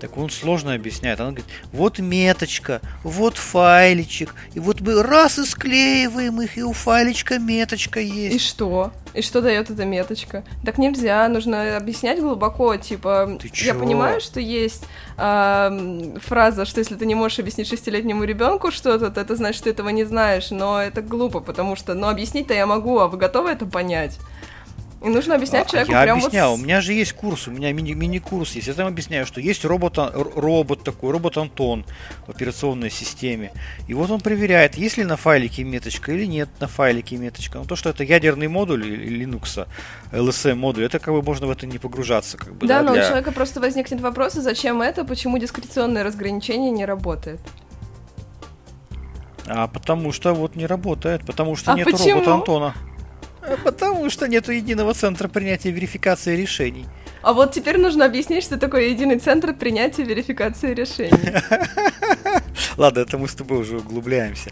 Так 0.00 0.16
он 0.16 0.30
сложно 0.30 0.74
объясняет. 0.74 1.20
Она 1.20 1.30
говорит, 1.30 1.46
вот 1.72 1.98
меточка, 1.98 2.80
вот 3.02 3.36
файличек, 3.36 4.34
и 4.54 4.60
вот 4.60 4.80
мы 4.80 5.02
раз 5.02 5.38
и 5.38 5.44
склеиваем 5.44 6.40
их, 6.40 6.56
и 6.56 6.62
у 6.62 6.72
файличка 6.72 7.38
меточка 7.38 8.00
есть. 8.00 8.36
И 8.36 8.38
что? 8.38 8.92
И 9.14 9.22
что 9.22 9.40
дает 9.40 9.70
эта 9.70 9.84
меточка? 9.84 10.44
Так 10.64 10.78
нельзя, 10.78 11.26
нужно 11.28 11.76
объяснять 11.76 12.20
глубоко, 12.20 12.76
типа, 12.76 13.38
ты 13.40 13.50
я 13.64 13.74
понимаю, 13.74 14.20
что 14.20 14.38
есть 14.38 14.84
э, 15.16 16.16
фраза, 16.20 16.64
что 16.64 16.80
если 16.80 16.94
ты 16.94 17.06
не 17.06 17.14
можешь 17.14 17.38
объяснить 17.38 17.68
шестилетнему 17.68 18.24
ребенку 18.24 18.70
что-то, 18.70 19.10
то 19.10 19.20
это 19.20 19.34
значит, 19.34 19.56
что 19.56 19.64
ты 19.64 19.70
этого 19.70 19.88
не 19.88 20.04
знаешь, 20.04 20.50
но 20.50 20.80
это 20.80 21.02
глупо, 21.02 21.40
потому 21.40 21.74
что, 21.74 21.94
ну, 21.94 22.08
объяснить-то 22.08 22.54
я 22.54 22.66
могу, 22.66 22.98
а 22.98 23.08
вы 23.08 23.18
готовы 23.18 23.50
это 23.50 23.66
понять? 23.66 24.18
И 25.00 25.08
нужно 25.08 25.36
объяснять 25.36 25.66
а, 25.66 25.70
человеку 25.70 25.92
я 25.92 26.02
прям 26.02 26.18
объяснял, 26.18 26.50
вот... 26.50 26.60
у 26.60 26.64
меня 26.64 26.80
же 26.80 26.92
есть 26.92 27.12
курс, 27.12 27.46
у 27.46 27.52
меня 27.52 27.72
мини- 27.72 27.94
мини-курс 27.94 28.56
есть. 28.56 28.66
Я 28.66 28.74
там 28.74 28.88
объясняю, 28.88 29.26
что 29.26 29.40
есть 29.40 29.64
робот, 29.64 29.96
робот 29.96 30.82
такой, 30.82 31.12
робот 31.12 31.36
Антон 31.36 31.84
в 32.26 32.30
операционной 32.30 32.90
системе. 32.90 33.52
И 33.86 33.94
вот 33.94 34.10
он 34.10 34.20
проверяет, 34.20 34.74
есть 34.76 34.96
ли 34.96 35.04
на 35.04 35.16
файлике 35.16 35.62
меточка 35.62 36.10
или 36.10 36.24
нет 36.24 36.48
на 36.58 36.66
файлике 36.66 37.16
меточка. 37.16 37.58
Но 37.58 37.64
то, 37.64 37.76
что 37.76 37.90
это 37.90 38.02
ядерный 38.02 38.48
модуль 38.48 38.84
Linux, 38.84 39.68
LSM 40.10 40.56
модуль, 40.56 40.84
это 40.86 40.98
как 40.98 41.14
бы 41.14 41.22
можно 41.22 41.46
в 41.46 41.50
это 41.50 41.66
не 41.66 41.78
погружаться. 41.78 42.36
Как 42.36 42.54
бы, 42.54 42.66
да, 42.66 42.80
да 42.80 42.86
но 42.86 42.94
для... 42.94 43.04
у 43.04 43.06
человека 43.06 43.30
просто 43.30 43.60
возникнет 43.60 44.00
вопрос, 44.00 44.36
а 44.36 44.40
зачем 44.40 44.82
это, 44.82 45.04
почему 45.04 45.38
дискреционное 45.38 46.02
разграничение 46.02 46.72
не 46.72 46.84
работает. 46.84 47.40
А 49.46 49.68
потому 49.68 50.12
что 50.12 50.34
вот 50.34 50.56
не 50.56 50.66
работает, 50.66 51.24
потому 51.24 51.54
что 51.56 51.72
а 51.72 51.76
нет 51.76 51.84
почему? 51.84 52.14
робота 52.14 52.34
Антона. 52.34 52.74
Потому 53.64 54.10
что 54.10 54.28
нету 54.28 54.52
единого 54.52 54.94
центра 54.94 55.28
принятия 55.28 55.70
верификации 55.70 56.36
решений. 56.36 56.86
А 57.22 57.32
вот 57.32 57.52
теперь 57.52 57.78
нужно 57.78 58.04
объяснить, 58.04 58.44
что 58.44 58.58
такое 58.58 58.88
единый 58.88 59.18
центр 59.18 59.52
принятия 59.52 60.04
верификации 60.04 60.72
решений. 60.72 61.34
Ладно, 62.76 63.00
это 63.00 63.18
мы 63.18 63.26
с 63.28 63.34
тобой 63.34 63.58
уже 63.58 63.78
углубляемся. 63.78 64.50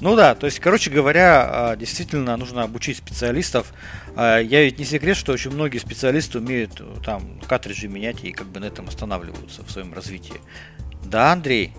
Ну 0.00 0.16
да, 0.16 0.34
то 0.34 0.46
есть, 0.46 0.58
короче 0.58 0.90
говоря, 0.90 1.48
а, 1.48 1.76
действительно 1.76 2.36
нужно 2.36 2.64
обучить 2.64 2.96
специалистов. 2.96 3.72
А, 4.16 4.38
я 4.40 4.62
ведь 4.62 4.78
не 4.78 4.84
секрет, 4.84 5.16
что 5.16 5.32
очень 5.32 5.52
многие 5.52 5.78
специалисты 5.78 6.38
умеют 6.38 6.80
э, 6.80 6.84
там 7.04 7.40
картриджи 7.48 7.88
менять 7.88 8.24
и 8.24 8.32
как 8.32 8.48
бы 8.48 8.58
на 8.58 8.64
этом 8.64 8.88
останавливаются 8.88 9.62
в 9.64 9.70
своем 9.70 9.94
развитии. 9.94 10.40
Да, 11.04 11.32
Андрей? 11.32 11.72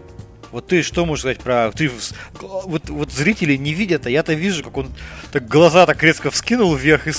Вот 0.51 0.67
ты 0.67 0.81
что 0.81 1.05
можешь 1.05 1.21
сказать 1.21 1.39
про... 1.39 1.71
Ты, 1.71 1.91
вот, 2.41 2.89
вот 2.89 3.11
зрители 3.11 3.55
не 3.55 3.73
видят, 3.73 4.05
а 4.05 4.09
я-то 4.09 4.33
вижу, 4.33 4.63
как 4.63 4.77
он 4.77 4.91
так 5.31 5.47
глаза 5.47 5.85
так 5.85 6.01
резко 6.01 6.31
вскинул 6.31 6.73
вверх 6.75 7.07
и, 7.07 7.11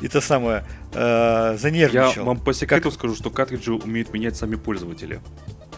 и 0.00 0.08
то 0.08 0.20
самое 0.20 0.64
э, 0.92 1.56
занервничал. 1.58 2.12
Я 2.16 2.22
вам 2.22 2.40
по 2.40 2.52
секрету 2.52 2.90
как... 2.90 2.98
скажу, 2.98 3.14
что 3.14 3.30
картриджи 3.30 3.72
умеют 3.72 4.12
менять 4.12 4.36
сами 4.36 4.56
пользователи. 4.56 5.20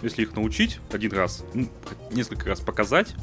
Если 0.03 0.23
их 0.23 0.35
научить 0.35 0.81
один 0.93 1.13
раз, 1.13 1.45
ну, 1.55 1.69
несколько 2.11 2.49
раз 2.49 2.61
показать, 2.61 3.15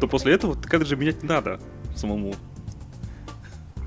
то 0.00 0.06
после 0.08 0.34
этого 0.34 0.54
картриджи 0.54 0.96
менять 0.96 1.22
не 1.22 1.28
надо 1.28 1.60
самому. 1.96 2.34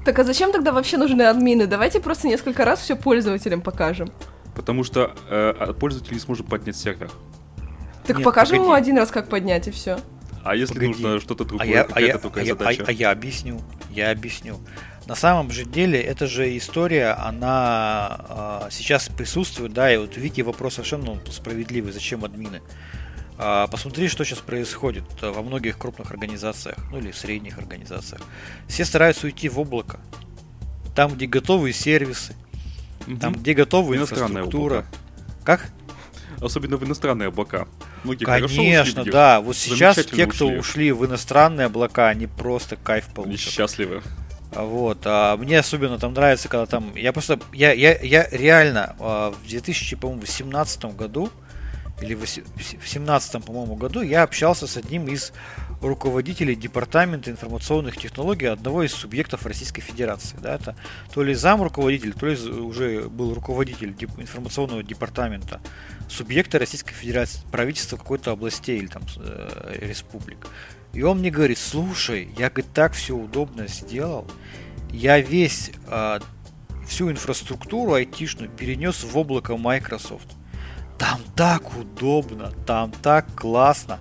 Так 0.05 0.17
а 0.17 0.23
зачем 0.23 0.51
тогда 0.51 0.71
вообще 0.71 0.97
нужны 0.97 1.23
админы? 1.23 1.67
Давайте 1.67 1.99
просто 1.99 2.27
несколько 2.27 2.65
раз 2.65 2.81
все 2.81 2.95
пользователям 2.95 3.61
покажем. 3.61 4.11
Потому 4.55 4.83
что 4.83 5.15
э, 5.29 5.73
пользователь 5.79 6.13
не 6.13 6.19
сможет 6.19 6.47
поднять 6.47 6.75
сервер. 6.75 7.11
Так 8.05 8.17
Нет, 8.17 8.25
покажем 8.25 8.57
погоди. 8.57 8.65
ему 8.65 8.73
один 8.73 8.97
раз, 8.97 9.11
как 9.11 9.29
поднять, 9.29 9.67
и 9.67 9.71
все. 9.71 9.99
А 10.43 10.55
если 10.55 10.73
погоди. 10.73 10.87
нужно 10.87 11.19
что-то 11.19 11.45
другое, 11.45 11.67
а 11.67 11.69
я, 11.69 11.81
а 11.83 12.01
я, 12.01 12.15
а 12.15 12.41
я, 12.41 12.53
а, 12.55 12.83
а 12.87 12.91
я 12.91 13.11
объясню, 13.11 13.61
я 13.91 14.11
объясню. 14.11 14.59
На 15.05 15.15
самом 15.15 15.51
же 15.51 15.65
деле, 15.65 16.01
эта 16.01 16.25
же 16.25 16.57
история, 16.57 17.11
она 17.11 18.61
э, 18.65 18.67
сейчас 18.71 19.09
присутствует, 19.09 19.73
да, 19.73 19.93
и 19.93 19.97
вот 19.97 20.15
Вики 20.17 20.41
вопрос 20.41 20.75
совершенно 20.75 21.19
справедливый, 21.29 21.91
зачем 21.91 22.23
админы? 22.23 22.61
Э, 23.37 23.67
посмотри, 23.69 24.07
что 24.07 24.23
сейчас 24.23 24.39
происходит 24.39 25.03
во 25.21 25.41
многих 25.41 25.77
крупных 25.77 26.11
организациях, 26.11 26.77
ну 26.91 26.97
или 26.97 27.11
средних 27.11 27.57
организациях. 27.57 28.21
Все 28.67 28.85
стараются 28.85 29.27
уйти 29.27 29.49
в 29.49 29.59
облако. 29.59 29.99
Там, 30.95 31.13
где 31.13 31.25
готовые 31.25 31.73
сервисы, 31.73 32.35
угу. 33.07 33.17
там, 33.17 33.33
где 33.33 33.53
готовая 33.53 33.99
инфраструктура. 33.99 34.79
Облако. 34.79 34.87
Как? 35.43 35.69
особенно 36.41 36.77
в 36.77 36.83
иностранные 36.83 37.27
облака. 37.27 37.67
Многие 38.03 38.25
Конечно, 38.25 39.01
ушли, 39.01 39.11
да. 39.11 39.41
Вот 39.41 39.55
сейчас 39.55 39.97
те, 39.97 40.25
кто 40.25 40.47
ушли. 40.47 40.59
ушли 40.59 40.91
в 40.91 41.05
иностранные 41.05 41.65
облака, 41.65 42.07
они 42.09 42.27
просто 42.27 42.75
кайф 42.75 43.05
получат. 43.13 43.27
Они 43.27 43.37
счастливы. 43.37 44.01
А 44.53 44.63
вот. 44.63 44.99
А 45.05 45.37
мне 45.37 45.59
особенно 45.59 45.97
там 45.99 46.13
нравится, 46.13 46.49
когда 46.49 46.65
там. 46.65 46.95
Я 46.95 47.13
просто. 47.13 47.39
Я, 47.53 47.71
я, 47.73 47.97
я 48.01 48.27
реально 48.31 48.95
а, 48.99 49.31
в 49.31 49.47
2018 49.47 50.85
году 50.95 51.29
или 52.01 52.15
в 52.15 52.19
2017, 52.19 53.43
по-моему, 53.45 53.75
году 53.75 54.01
я 54.01 54.23
общался 54.23 54.67
с 54.67 54.75
одним 54.77 55.07
из 55.07 55.31
руководителей 55.81 56.55
Департамента 56.55 57.31
информационных 57.31 57.97
технологий 57.97 58.45
одного 58.45 58.83
из 58.83 58.93
субъектов 58.93 59.45
Российской 59.45 59.81
Федерации. 59.81 60.37
Да, 60.41 60.55
это 60.55 60.75
то 61.13 61.23
ли 61.23 61.33
зам 61.33 61.61
руководитель, 61.61 62.13
то 62.13 62.27
ли 62.27 62.35
уже 62.35 63.09
был 63.09 63.33
руководитель 63.33 63.95
информационного 64.17 64.83
департамента 64.83 65.59
субъекта 66.07 66.59
Российской 66.59 66.93
Федерации, 66.93 67.41
правительства 67.51 67.97
какой-то 67.97 68.31
областей 68.31 68.77
или 68.77 68.87
там 68.87 69.03
э, 69.17 69.77
республик. 69.81 70.47
И 70.93 71.01
он 71.03 71.19
мне 71.19 71.31
говорит, 71.31 71.57
слушай, 71.57 72.29
я 72.37 72.49
говорит, 72.49 72.73
так 72.73 72.93
все 72.93 73.15
удобно 73.15 73.67
сделал, 73.67 74.27
я 74.91 75.19
весь 75.19 75.71
э, 75.87 76.19
всю 76.87 77.09
инфраструктуру 77.09 77.93
айтишную 77.93 78.49
перенес 78.49 79.03
в 79.03 79.17
облако 79.17 79.55
Microsoft. 79.57 80.27
Там 80.97 81.21
так 81.35 81.75
удобно, 81.75 82.51
там 82.67 82.91
так 82.91 83.25
классно. 83.33 83.99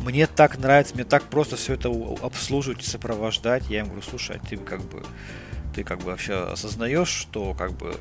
Мне 0.00 0.26
так 0.26 0.58
нравится, 0.58 0.94
мне 0.94 1.04
так 1.04 1.24
просто 1.24 1.56
все 1.56 1.74
это 1.74 1.90
обслуживать 2.22 2.82
и 2.82 2.86
сопровождать. 2.86 3.68
Я 3.68 3.80
им 3.80 3.86
говорю, 3.86 4.02
слушай, 4.02 4.36
а 4.36 4.46
ты 4.46 4.56
как 4.56 4.82
бы 4.82 5.02
ты 5.74 5.84
как 5.84 6.00
бы 6.00 6.06
вообще 6.06 6.34
осознаешь, 6.34 7.08
что 7.08 7.54
как 7.54 7.72
бы 7.72 7.96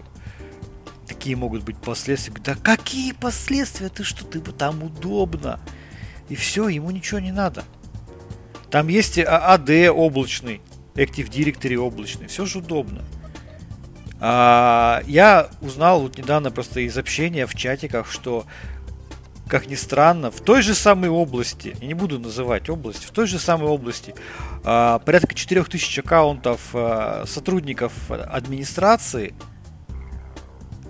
какие 1.07 1.35
могут 1.35 1.63
быть 1.63 1.77
последствия. 1.77 2.33
Да 2.43 2.55
какие 2.55 3.11
последствия? 3.11 3.89
Ты 3.89 4.03
что, 4.03 4.25
ты 4.25 4.39
там 4.39 4.83
удобно. 4.83 5.59
И 6.29 6.35
все, 6.35 6.67
ему 6.69 6.91
ничего 6.91 7.19
не 7.19 7.31
надо. 7.31 7.63
Там 8.69 8.87
есть 8.87 9.17
AD 9.17 9.89
облачный, 9.89 10.61
Active 10.93 11.29
Directory 11.29 11.75
облачный, 11.75 12.27
все 12.27 12.45
же 12.45 12.59
удобно. 12.59 13.03
А, 14.21 15.01
я 15.07 15.49
узнал 15.61 16.01
вот 16.01 16.17
недавно 16.17 16.51
просто 16.51 16.81
из 16.81 16.97
общения 16.97 17.47
в 17.47 17.55
чатиках, 17.55 18.11
что, 18.11 18.45
как 19.49 19.67
ни 19.67 19.75
странно, 19.75 20.29
в 20.31 20.41
той 20.41 20.61
же 20.61 20.75
самой 20.75 21.09
области, 21.09 21.75
я 21.81 21.87
не 21.87 21.95
буду 21.95 22.19
называть 22.19 22.69
область, 22.69 23.03
в 23.03 23.11
той 23.11 23.27
же 23.27 23.39
самой 23.39 23.67
области 23.67 24.13
а, 24.63 24.99
порядка 24.99 25.33
4000 25.33 25.99
аккаунтов 25.99 26.69
а, 26.73 27.25
сотрудников 27.27 27.91
администрации, 28.09 29.33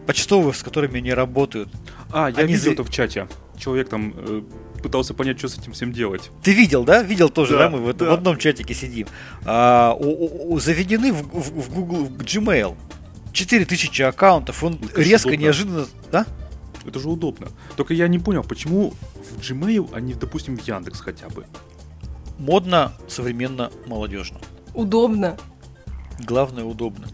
почтовых, 0.05 0.55
с 0.57 0.63
которыми 0.63 0.97
они 0.97 1.13
работают. 1.13 1.69
А, 2.11 2.29
я 2.29 2.43
они 2.43 2.53
видел 2.53 2.65
за... 2.65 2.71
это 2.71 2.83
в 2.83 2.89
чате. 2.91 3.27
Человек 3.57 3.89
там 3.89 4.13
э, 4.15 4.41
пытался 4.81 5.13
понять, 5.13 5.37
что 5.37 5.47
с 5.47 5.57
этим 5.57 5.73
всем 5.73 5.93
делать. 5.93 6.29
Ты 6.43 6.53
видел, 6.53 6.83
да? 6.83 7.01
Видел 7.01 7.29
тоже, 7.29 7.53
да? 7.53 7.69
да? 7.69 7.69
Мы 7.69 7.79
в, 7.79 7.93
да. 7.93 8.05
в 8.05 8.13
одном 8.13 8.37
чатике 8.37 8.73
сидим. 8.73 9.07
А, 9.45 9.93
у, 9.97 10.05
у, 10.05 10.53
у, 10.53 10.59
заведены 10.59 11.13
в, 11.13 11.21
в, 11.21 11.61
в 11.61 11.73
Google, 11.73 12.05
в 12.05 12.17
Gmail 12.17 12.75
4000 13.31 14.01
аккаунтов, 14.01 14.63
он 14.63 14.79
это 14.81 15.01
резко, 15.01 15.27
удобно. 15.27 15.43
неожиданно... 15.43 15.87
Да? 16.11 16.25
Это 16.85 16.99
же 16.99 17.09
удобно. 17.09 17.47
Только 17.75 17.93
я 17.93 18.07
не 18.07 18.19
понял, 18.19 18.43
почему 18.43 18.93
в 19.15 19.39
Gmail, 19.39 19.89
а 19.93 19.99
не, 19.99 20.13
допустим, 20.13 20.57
в 20.57 20.61
Яндекс 20.61 21.01
хотя 21.01 21.29
бы. 21.29 21.45
Модно, 22.37 22.93
современно, 23.07 23.71
молодежно. 23.85 24.39
Удобно. 24.73 25.37
Главное, 26.19 26.63
удобно. 26.63 27.07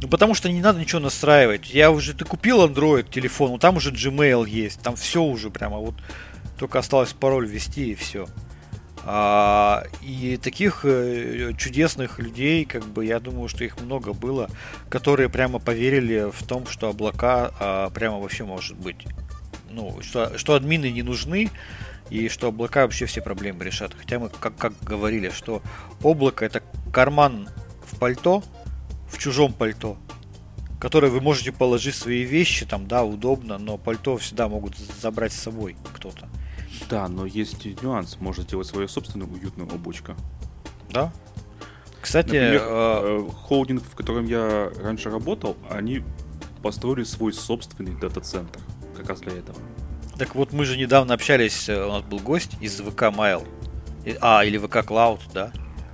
Ну, 0.00 0.08
потому 0.08 0.34
что 0.34 0.50
не 0.50 0.60
надо 0.60 0.78
ничего 0.78 1.00
настраивать. 1.00 1.72
Я 1.72 1.90
уже, 1.90 2.14
ты 2.14 2.24
купил 2.24 2.64
Android 2.64 3.10
телефон, 3.10 3.52
ну 3.52 3.58
там 3.58 3.76
уже 3.76 3.90
Gmail 3.90 4.48
есть, 4.48 4.80
там 4.80 4.94
все 4.96 5.22
уже 5.22 5.50
прямо 5.50 5.78
вот. 5.78 5.94
Только 6.58 6.78
осталось 6.78 7.12
пароль 7.12 7.46
ввести 7.46 7.92
и 7.92 7.94
все. 7.94 8.28
А, 9.08 9.84
и 10.02 10.36
таких 10.36 10.80
э, 10.82 11.52
чудесных 11.56 12.18
людей, 12.18 12.64
как 12.64 12.84
бы, 12.84 13.04
я 13.04 13.20
думаю, 13.20 13.48
что 13.48 13.62
их 13.62 13.80
много 13.80 14.12
было, 14.12 14.50
которые 14.88 15.28
прямо 15.28 15.60
поверили 15.60 16.28
в 16.32 16.42
том, 16.42 16.66
что 16.66 16.88
облака 16.88 17.52
а, 17.60 17.90
прямо 17.90 18.18
вообще 18.18 18.42
может 18.42 18.76
быть. 18.76 19.06
Ну, 19.70 19.96
что, 20.02 20.36
что 20.36 20.54
админы 20.54 20.90
не 20.90 21.04
нужны, 21.04 21.50
и 22.10 22.28
что 22.28 22.48
облака 22.48 22.82
вообще 22.82 23.06
все 23.06 23.22
проблемы 23.22 23.64
решат. 23.64 23.94
Хотя 23.94 24.18
мы 24.18 24.28
как, 24.28 24.56
как 24.56 24.72
говорили, 24.82 25.30
что 25.30 25.62
облако 26.02 26.44
это 26.44 26.64
карман 26.92 27.48
в 27.84 28.00
пальто, 28.00 28.42
в 29.08 29.18
чужом 29.18 29.52
пальто, 29.52 29.96
который 30.80 31.10
вы 31.10 31.20
можете 31.20 31.52
положить 31.52 31.94
свои 31.94 32.22
вещи, 32.22 32.66
там, 32.66 32.88
да, 32.88 33.04
удобно, 33.04 33.58
но 33.58 33.78
пальто 33.78 34.16
всегда 34.16 34.48
могут 34.48 34.76
забрать 34.76 35.32
с 35.32 35.40
собой 35.40 35.76
кто-то. 35.94 36.28
Да, 36.88 37.08
но 37.08 37.26
есть 37.26 37.64
нюанс. 37.82 38.18
Можно 38.20 38.42
сделать 38.42 38.66
свое 38.66 38.88
собственное 38.88 39.26
уютное 39.26 39.66
облачко. 39.66 40.16
Да. 40.90 41.12
Кстати, 42.00 42.26
Например, 42.26 42.62
э, 42.62 43.28
холдинг, 43.44 43.82
в 43.82 43.94
котором 43.94 44.26
я 44.26 44.70
раньше 44.80 45.10
работал, 45.10 45.56
они 45.68 46.04
построили 46.62 47.04
свой 47.04 47.32
собственный 47.32 47.98
дата-центр. 47.98 48.60
Как 48.96 49.08
раз 49.08 49.20
для 49.20 49.32
этого. 49.32 49.58
Так 50.16 50.34
вот, 50.34 50.52
мы 50.52 50.64
же 50.64 50.76
недавно 50.76 51.14
общались, 51.14 51.68
э, 51.68 51.84
у 51.84 51.92
нас 51.92 52.02
был 52.02 52.20
гость 52.20 52.52
из 52.60 52.80
ВК 52.80 53.02
Mail. 53.04 53.46
А, 54.20 54.44
или 54.44 54.56
ВК 54.56 54.76
Cloud, 54.76 55.20
да? 55.34 55.50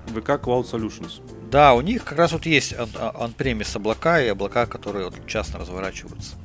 ВК 0.09 0.31
Cloud 0.31 0.71
Solutions. 0.71 1.23
Да, 1.51 1.75
у 1.75 1.81
них 1.81 2.05
как 2.05 2.19
раз 2.19 2.33
вот 2.33 2.47
есть 2.47 2.75
он-премис 3.19 3.75
облака 3.75 4.23
и 4.23 4.29
облака, 4.29 4.67
которые 4.67 5.07
вот 5.07 5.27
частно 5.27 5.59
разворачиваются. 5.59 6.37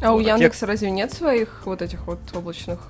А 0.00 0.12
вот, 0.12 0.18
у 0.18 0.20
Яндекса 0.20 0.64
а 0.64 0.66
те... 0.66 0.72
разве 0.72 0.90
нет 0.90 1.12
своих 1.12 1.62
вот 1.66 1.82
этих 1.82 2.06
вот 2.06 2.20
облачных 2.34 2.80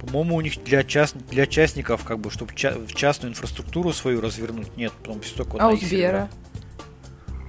по-моему, 0.00 0.36
у 0.36 0.40
них 0.40 0.62
для, 0.64 0.82
част... 0.82 1.16
для 1.28 1.46
частников, 1.46 2.04
как 2.04 2.18
бы, 2.18 2.30
чтобы 2.30 2.54
ча... 2.54 2.74
частную 2.94 3.32
инфраструктуру 3.32 3.92
свою 3.92 4.20
развернуть, 4.20 4.76
нет, 4.76 4.92
потом 4.92 5.20
все 5.20 5.36
только 5.36 5.58
А 5.58 5.68
у 5.68 5.76
Сбера? 5.76 6.28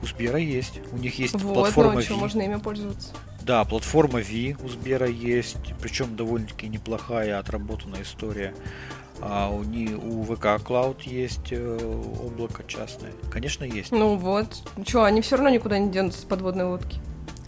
У 0.01 0.05
Сбера 0.05 0.37
есть. 0.37 0.81
У 0.91 0.97
них 0.97 1.17
есть 1.17 1.33
вот, 1.33 1.53
платформа 1.53 1.95
ну, 1.95 2.01
что, 2.01 2.17
можно 2.17 2.41
ими 2.41 2.57
пользоваться. 2.57 3.13
Да, 3.43 3.63
платформа 3.65 4.19
V 4.19 4.55
у 4.63 4.69
Сбера 4.69 5.07
есть, 5.07 5.57
причем 5.81 6.15
довольно-таки 6.15 6.67
неплохая, 6.67 7.39
отработанная 7.39 8.03
история. 8.03 8.53
А 9.19 9.49
у, 9.49 9.63
не, 9.63 9.93
у 9.93 10.23
ВК 10.23 10.45
Cloud 10.65 11.01
есть 11.03 11.51
э, 11.51 11.77
облако 12.23 12.63
частное. 12.67 13.11
Конечно, 13.29 13.63
есть. 13.63 13.91
Ну 13.91 14.15
вот. 14.15 14.63
Что, 14.87 15.03
они 15.03 15.21
все 15.21 15.35
равно 15.35 15.49
никуда 15.49 15.77
не 15.77 15.91
денутся 15.91 16.21
с 16.21 16.23
подводной 16.23 16.65
лодки. 16.65 16.99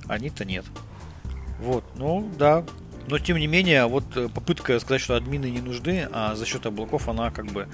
Они-то 0.08 0.46
нет. 0.46 0.66
Вот, 1.60 1.84
ну 1.96 2.30
да, 2.38 2.64
но 3.08 3.20
тем 3.20 3.38
не 3.38 3.48
менее, 3.48 3.86
вот 3.86 4.06
э, 4.16 4.30
попытка 4.30 4.80
сказать, 4.80 5.02
что 5.02 5.16
админы 5.16 5.50
не 5.50 5.62
нужны, 5.62 6.08
а 6.12 6.36
за 6.36 6.46
счет 6.46 6.66
облаков 6.66 7.10
она 7.10 7.32
как 7.32 7.48
бы 7.48 7.68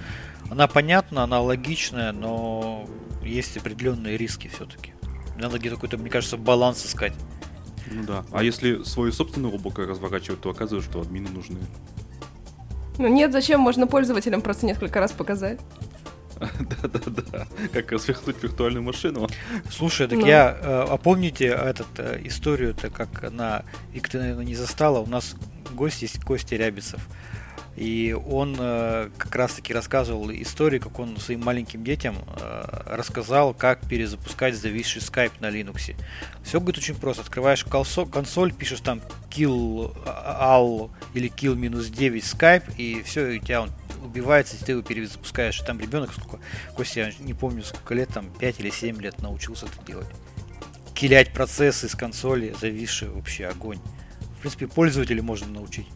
она 0.50 0.68
понятна, 0.68 1.24
она 1.24 1.42
логичная, 1.42 2.12
но 2.12 2.88
есть 3.24 3.58
определенные 3.58 4.18
риски 4.18 4.48
все-таки. 4.48 4.94
Надо 5.38 5.60
где-то 5.60 5.76
какой-то, 5.76 5.98
мне 5.98 6.10
кажется, 6.10 6.38
баланс 6.38 6.86
искать. 6.86 7.14
Ну 7.92 8.04
да. 8.04 8.26
А 8.32 8.44
если 8.44 8.84
свое 8.84 9.12
собственное 9.12 9.52
облако 9.52 9.86
разворачивать, 9.86 10.42
то 10.42 10.50
оказывается, 10.50 10.90
что 10.90 11.02
админы 11.02 11.30
нужны. 11.30 11.60
Ну 12.98 13.08
нет, 13.08 13.32
зачем? 13.32 13.62
Можно 13.62 13.88
пользователям 13.88 14.42
просто 14.42 14.66
несколько 14.66 15.00
раз 15.00 15.12
показать. 15.12 15.60
Да-да-да. 16.82 17.48
Как 17.74 17.92
развернуть 17.92 18.42
виртуальную 18.42 18.84
машину. 18.84 19.28
Слушай, 19.70 20.08
так 20.08 20.20
ну. 20.20 20.26
я... 20.26 20.58
Э, 20.62 20.86
а 20.90 20.98
помните 20.98 21.46
этот, 21.46 21.88
э, 21.98 22.22
историю-то, 22.24 22.90
как 22.90 23.24
она... 23.24 23.64
Вик, 23.94 24.08
ты, 24.08 24.20
наверное, 24.20 24.46
не 24.46 24.56
застала. 24.56 25.00
У 25.00 25.08
нас 25.08 25.36
гость 25.74 26.02
есть 26.02 26.24
Костя 26.24 26.56
Рябицев. 26.56 27.02
И 27.76 28.14
он 28.28 28.58
э, 28.60 29.10
как 29.18 29.34
раз-таки 29.36 29.74
рассказывал 29.74 30.30
историю, 30.32 30.82
как 30.82 31.00
он 31.00 31.16
своим 31.18 31.46
маленьким 31.46 31.84
детям 31.84 32.18
э, 32.40 32.64
рассказал, 32.86 33.54
как 33.54 33.80
перезапускать 33.88 34.56
зависший 34.56 35.02
скайп 35.02 35.32
на 35.40 35.50
Linux. 35.50 35.96
Все 36.44 36.60
будет 36.60 36.78
очень 36.78 36.96
просто. 36.96 37.22
Открываешь 37.22 37.64
консоль, 37.64 38.52
пишешь 38.52 38.82
там 38.82 39.02
kill 39.30 39.96
all 40.06 40.92
или 41.14 41.30
kill 41.30 41.56
минус 41.56 41.88
9 41.88 42.22
Skype, 42.22 42.76
и 42.76 43.02
все, 43.04 43.30
и 43.30 43.40
у 43.40 43.42
тебя 43.42 43.62
он 43.62 43.72
убивается, 44.04 44.56
и 44.56 44.60
ты 44.60 44.74
его 44.74 44.82
перезапускаешь. 44.82 45.62
И 45.62 45.66
там 45.66 45.80
ребенок, 45.80 46.12
сколько, 46.14 46.40
Костя, 46.76 47.02
я 47.02 47.12
не 47.20 47.34
помню, 47.34 47.64
сколько 47.64 47.94
лет, 47.94 48.10
там 48.10 48.30
5 48.40 48.60
или 48.60 48.70
7 48.70 49.02
лет 49.02 49.22
научился 49.22 49.66
это 49.66 49.86
делать. 49.86 50.08
Килять 50.94 51.34
процессы 51.34 51.88
с 51.88 51.96
консоли, 51.96 52.56
зависшие 52.60 53.12
вообще 53.12 53.46
огонь. 53.48 53.80
В 54.38 54.42
принципе, 54.42 54.68
пользователя 54.68 55.22
можно 55.22 55.48
научить. 55.48 55.88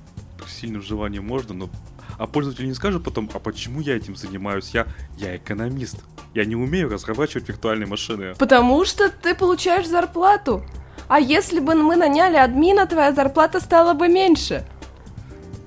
Сильным 0.48 0.82
желанием 0.82 1.26
можно, 1.26 1.54
но 1.54 1.70
а 2.18 2.28
пользователь 2.28 2.68
не 2.68 2.74
скажет 2.74 3.04
потом, 3.04 3.30
а 3.34 3.40
почему 3.40 3.82
я 3.82 3.96
этим 3.96 4.16
занимаюсь? 4.16 4.70
Я, 4.74 4.88
я 5.18 5.36
экономист. 5.36 5.98
Я 6.34 6.46
не 6.46 6.56
умею 6.56 6.90
разрабатывать 6.90 7.48
виртуальные 7.48 7.88
машины. 7.88 8.34
Потому 8.38 8.86
что 8.86 9.10
ты 9.10 9.36
получаешь 9.36 9.88
зарплату. 9.88 10.64
А 11.08 11.20
если 11.20 11.60
бы 11.60 11.76
мы 11.76 11.96
наняли 11.96 12.38
админа, 12.38 12.88
твоя 12.88 13.12
зарплата 13.12 13.60
стала 13.60 13.94
бы 13.94 14.08
меньше. 14.08 14.66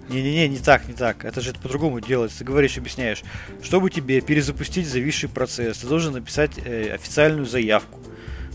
Не-не-не, 0.09 0.49
не 0.49 0.59
так, 0.59 0.87
не 0.89 0.95
так. 0.95 1.25
Это 1.25 1.41
же 1.41 1.53
по-другому 1.53 2.01
делается. 2.01 2.39
Ты 2.39 2.45
говоришь, 2.45 2.79
объясняешь. 2.79 3.23
Чтобы 3.63 3.91
тебе 3.91 4.21
перезапустить 4.21 4.87
зависший 4.87 5.29
процесс, 5.29 5.79
ты 5.79 5.87
должен 5.87 6.13
написать 6.13 6.53
э, 6.65 6.93
официальную 6.95 7.47
заявку, 7.47 8.01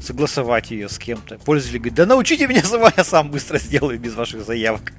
согласовать 0.02 0.72
ее 0.72 0.88
с 0.88 0.98
кем-то. 0.98 1.38
Пользователь 1.40 1.80
говорит, 1.80 1.96
да 1.96 2.06
научите 2.06 2.48
меня 2.48 2.64
сама, 2.64 2.94
я 2.96 3.04
сам 3.04 3.32
быстро 3.32 3.58
сделаю 3.60 4.00
без 4.00 4.14
ваших 4.14 4.44
заявок. 4.46 4.94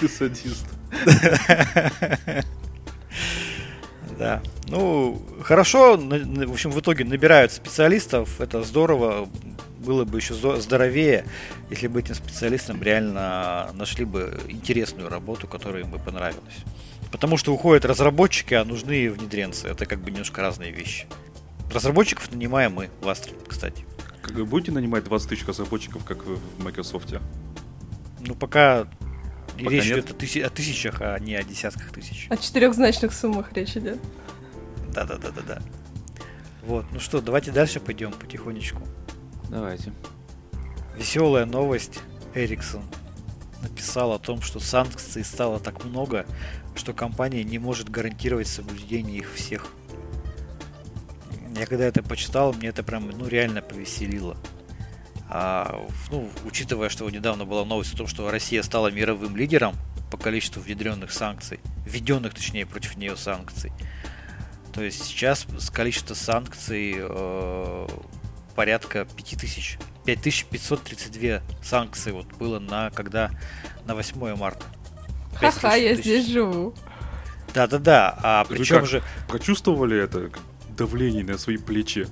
Ты 0.00 0.08
садист. 0.08 0.66
Да. 4.18 4.42
Ну, 4.66 5.22
хорошо, 5.42 5.96
в 5.96 6.52
общем, 6.52 6.72
в 6.72 6.80
итоге 6.80 7.04
набирают 7.04 7.52
специалистов, 7.52 8.40
это 8.40 8.64
здорово, 8.64 9.28
было 9.88 10.04
бы 10.04 10.18
еще 10.18 10.34
здоровее, 10.34 11.24
если 11.70 11.86
бы 11.86 12.00
этим 12.00 12.14
специалистам 12.14 12.82
реально 12.82 13.70
нашли 13.72 14.04
бы 14.04 14.38
интересную 14.46 15.08
работу, 15.08 15.46
которая 15.46 15.82
им 15.82 15.90
бы 15.90 15.98
понравилась. 15.98 16.56
Потому 17.10 17.38
что 17.38 17.54
уходят 17.54 17.86
разработчики, 17.86 18.52
а 18.52 18.66
нужны 18.66 19.10
внедренцы. 19.10 19.66
Это 19.66 19.86
как 19.86 20.00
бы 20.00 20.10
немножко 20.10 20.42
разные 20.42 20.72
вещи. 20.72 21.06
Разработчиков 21.72 22.30
нанимаем 22.30 22.74
мы 22.74 22.90
в 23.00 23.08
Astra, 23.08 23.34
кстати. 23.48 23.86
Как 24.20 24.32
вы 24.32 24.44
будете 24.44 24.72
нанимать 24.72 25.04
20 25.04 25.30
тысяч 25.30 25.46
разработчиков, 25.46 26.04
как 26.04 26.26
вы 26.26 26.36
в 26.36 26.62
Microsoft? 26.62 27.14
Ну, 28.20 28.34
пока, 28.34 28.86
пока 29.56 29.70
речь 29.70 29.86
нет. 29.86 30.00
идет 30.00 30.10
о, 30.10 30.14
тысяч, 30.14 30.42
о 30.42 30.50
тысячах, 30.50 31.00
а 31.00 31.18
не 31.18 31.34
о 31.34 31.42
десятках 31.42 31.90
тысяч. 31.92 32.26
О 32.28 32.36
четырехзначных 32.36 33.14
суммах 33.14 33.54
речь 33.54 33.74
идет. 33.74 33.98
Да-да-да-да-да. 34.94 35.62
Вот, 36.66 36.84
ну 36.92 37.00
что, 37.00 37.22
давайте 37.22 37.52
дальше 37.52 37.80
пойдем 37.80 38.12
потихонечку. 38.12 38.82
Давайте. 39.48 39.92
Веселая 40.96 41.46
новость. 41.46 42.00
Эриксон 42.34 42.82
написал 43.62 44.12
о 44.12 44.18
том, 44.18 44.42
что 44.42 44.60
санкций 44.60 45.24
стало 45.24 45.58
так 45.58 45.84
много, 45.84 46.26
что 46.74 46.92
компания 46.92 47.42
не 47.42 47.58
может 47.58 47.88
гарантировать 47.88 48.46
соблюдение 48.46 49.18
их 49.18 49.32
всех. 49.32 49.66
Я 51.56 51.66
когда 51.66 51.86
это 51.86 52.02
почитал, 52.02 52.52
мне 52.52 52.68
это 52.68 52.82
прям, 52.82 53.08
ну, 53.10 53.26
реально 53.26 53.62
повеселило. 53.62 54.36
А, 55.28 55.86
ну, 56.10 56.30
учитывая, 56.44 56.88
что 56.88 57.08
недавно 57.10 57.44
была 57.44 57.64
новость 57.64 57.94
о 57.94 57.96
том, 57.96 58.06
что 58.06 58.30
Россия 58.30 58.62
стала 58.62 58.88
мировым 58.90 59.36
лидером 59.36 59.74
по 60.10 60.16
количеству 60.16 60.62
внедренных 60.62 61.10
санкций, 61.10 61.60
введенных, 61.84 62.34
точнее, 62.34 62.64
против 62.64 62.96
нее 62.96 63.16
санкций. 63.16 63.72
То 64.72 64.82
есть 64.82 65.02
сейчас 65.02 65.46
количество 65.72 66.14
санкций 66.14 66.94
э, 66.96 67.88
порядка 68.58 69.06
5000. 69.16 69.78
5532 70.04 71.42
санкции 71.62 72.10
вот 72.10 72.26
было 72.40 72.58
на 72.58 72.90
когда 72.90 73.30
на 73.86 73.94
8 73.94 74.34
марта. 74.34 74.66
Ха-ха, 75.34 75.76
я 75.76 75.94
здесь 75.94 76.26
живу. 76.26 76.74
Да-да-да, 77.54 78.18
а 78.20 78.44
Вы 78.48 78.56
причем 78.56 78.84
же... 78.84 79.00
Прочувствовали 79.28 80.02
это 80.02 80.32
давление 80.76 81.22
на 81.22 81.38
свои 81.38 81.56
плечи? 81.56 82.08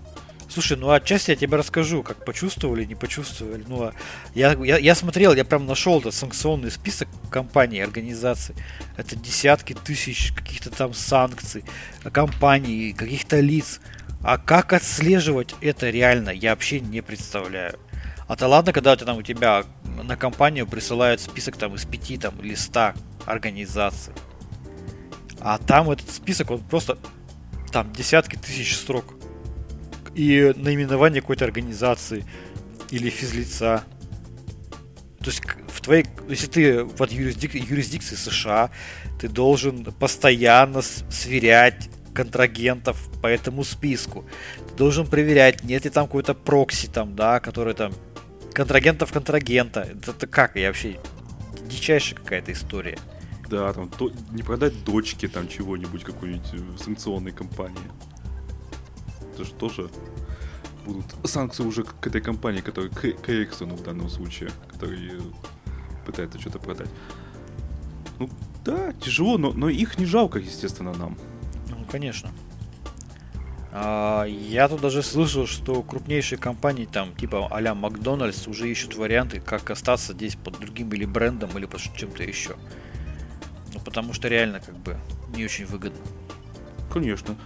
Слушай, 0.48 0.76
ну 0.76 0.90
отчасти 0.90 1.32
я 1.32 1.36
тебе 1.36 1.56
расскажу, 1.56 2.04
как 2.04 2.24
почувствовали, 2.24 2.84
не 2.84 2.94
почувствовали. 2.94 3.64
Ну, 3.66 3.82
а 3.82 3.92
я, 4.36 4.52
я, 4.52 4.78
я 4.78 4.94
смотрел, 4.94 5.34
я 5.34 5.44
прям 5.44 5.66
нашел 5.66 5.98
этот 5.98 6.14
санкционный 6.14 6.70
список 6.70 7.08
компаний, 7.28 7.80
организаций. 7.80 8.54
Это 8.96 9.16
десятки 9.16 9.72
тысяч 9.72 10.32
каких-то 10.32 10.70
там 10.70 10.94
санкций, 10.94 11.64
компаний, 12.12 12.92
каких-то 12.96 13.40
лиц. 13.40 13.80
А 14.26 14.38
как 14.38 14.72
отслеживать 14.72 15.54
это 15.60 15.88
реально, 15.88 16.30
я 16.30 16.50
вообще 16.50 16.80
не 16.80 17.00
представляю. 17.00 17.78
А 18.26 18.34
то 18.34 18.48
ладно, 18.48 18.72
когда 18.72 18.92
это 18.92 19.04
там 19.04 19.18
у 19.18 19.22
тебя 19.22 19.62
на 20.02 20.16
компанию 20.16 20.66
присылают 20.66 21.20
список 21.20 21.56
там 21.56 21.76
из 21.76 21.84
пяти 21.84 22.18
там 22.18 22.36
или 22.40 22.56
ста 22.56 22.96
организаций. 23.24 24.12
А 25.38 25.58
там 25.58 25.92
этот 25.92 26.10
список, 26.10 26.50
он 26.50 26.58
просто 26.58 26.98
там 27.70 27.92
десятки 27.92 28.34
тысяч 28.34 28.74
строк. 28.74 29.14
и 30.16 30.52
наименование 30.56 31.20
какой-то 31.20 31.44
организации 31.44 32.24
или 32.90 33.10
физлица. 33.10 33.84
То 35.20 35.26
есть 35.26 35.42
в 35.68 35.80
твоей, 35.82 36.04
если 36.28 36.48
ты 36.48 36.84
под 36.84 37.12
юрисдик, 37.12 37.54
юрисдикцией 37.54 38.18
США, 38.18 38.70
ты 39.20 39.28
должен 39.28 39.84
постоянно 39.84 40.82
сверять 40.82 41.90
контрагентов 42.16 43.08
по 43.20 43.26
этому 43.26 43.62
списку. 43.64 44.24
Ты 44.68 44.74
должен 44.76 45.06
проверять, 45.06 45.64
нет 45.64 45.84
ли 45.84 45.90
там 45.90 46.06
какой-то 46.06 46.34
прокси 46.34 46.86
там, 46.86 47.14
да, 47.14 47.40
который 47.40 47.74
там 47.74 47.92
контрагентов 48.54 49.12
контрагента. 49.12 49.80
Это, 49.80 50.12
это 50.12 50.26
как? 50.26 50.56
Я 50.56 50.68
вообще 50.68 50.98
дичайшая 51.68 52.18
какая-то 52.18 52.52
история. 52.52 52.98
Да, 53.50 53.72
там 53.72 53.88
то, 53.90 54.10
не 54.32 54.42
продать 54.42 54.84
дочке 54.84 55.28
там 55.28 55.46
чего-нибудь 55.46 56.04
какой-нибудь 56.04 56.54
э, 56.54 56.82
санкционной 56.82 57.32
компании. 57.32 57.90
Это 59.34 59.44
же 59.44 59.52
тоже 59.52 59.90
будут 60.86 61.04
санкции 61.24 61.64
уже 61.64 61.84
к 61.84 62.06
этой 62.06 62.20
компании, 62.20 62.60
которая 62.60 62.90
к, 62.90 63.00
к 63.00 63.30
Эриксону 63.30 63.76
в 63.76 63.82
данном 63.82 64.08
случае, 64.08 64.50
который 64.72 65.20
пытается 66.06 66.40
что-то 66.40 66.58
продать. 66.58 66.88
Ну, 68.18 68.30
да, 68.64 68.92
тяжело, 68.94 69.38
но, 69.38 69.52
но 69.52 69.68
их 69.68 69.98
не 69.98 70.06
жалко, 70.06 70.38
естественно, 70.38 70.94
нам. 70.94 71.18
Конечно. 71.90 72.30
А, 73.72 74.24
я 74.24 74.68
тут 74.68 74.80
даже 74.80 75.02
слышал, 75.02 75.46
что 75.46 75.82
крупнейшие 75.82 76.38
компании, 76.38 76.86
там, 76.86 77.14
типа 77.14 77.48
а-ля 77.50 77.74
Макдональдс, 77.74 78.48
уже 78.48 78.70
ищут 78.70 78.96
варианты, 78.96 79.40
как 79.40 79.70
остаться 79.70 80.14
здесь 80.14 80.36
под 80.36 80.58
другим 80.58 80.90
или 80.92 81.04
брендом, 81.04 81.50
или 81.58 81.66
под 81.66 81.80
чем-то 81.80 82.22
еще. 82.22 82.56
Ну, 83.74 83.80
потому 83.80 84.14
что 84.14 84.28
реально, 84.28 84.60
как 84.60 84.76
бы, 84.76 84.96
не 85.34 85.44
очень 85.44 85.66
выгодно. 85.66 86.00
Конечно. 86.90 87.36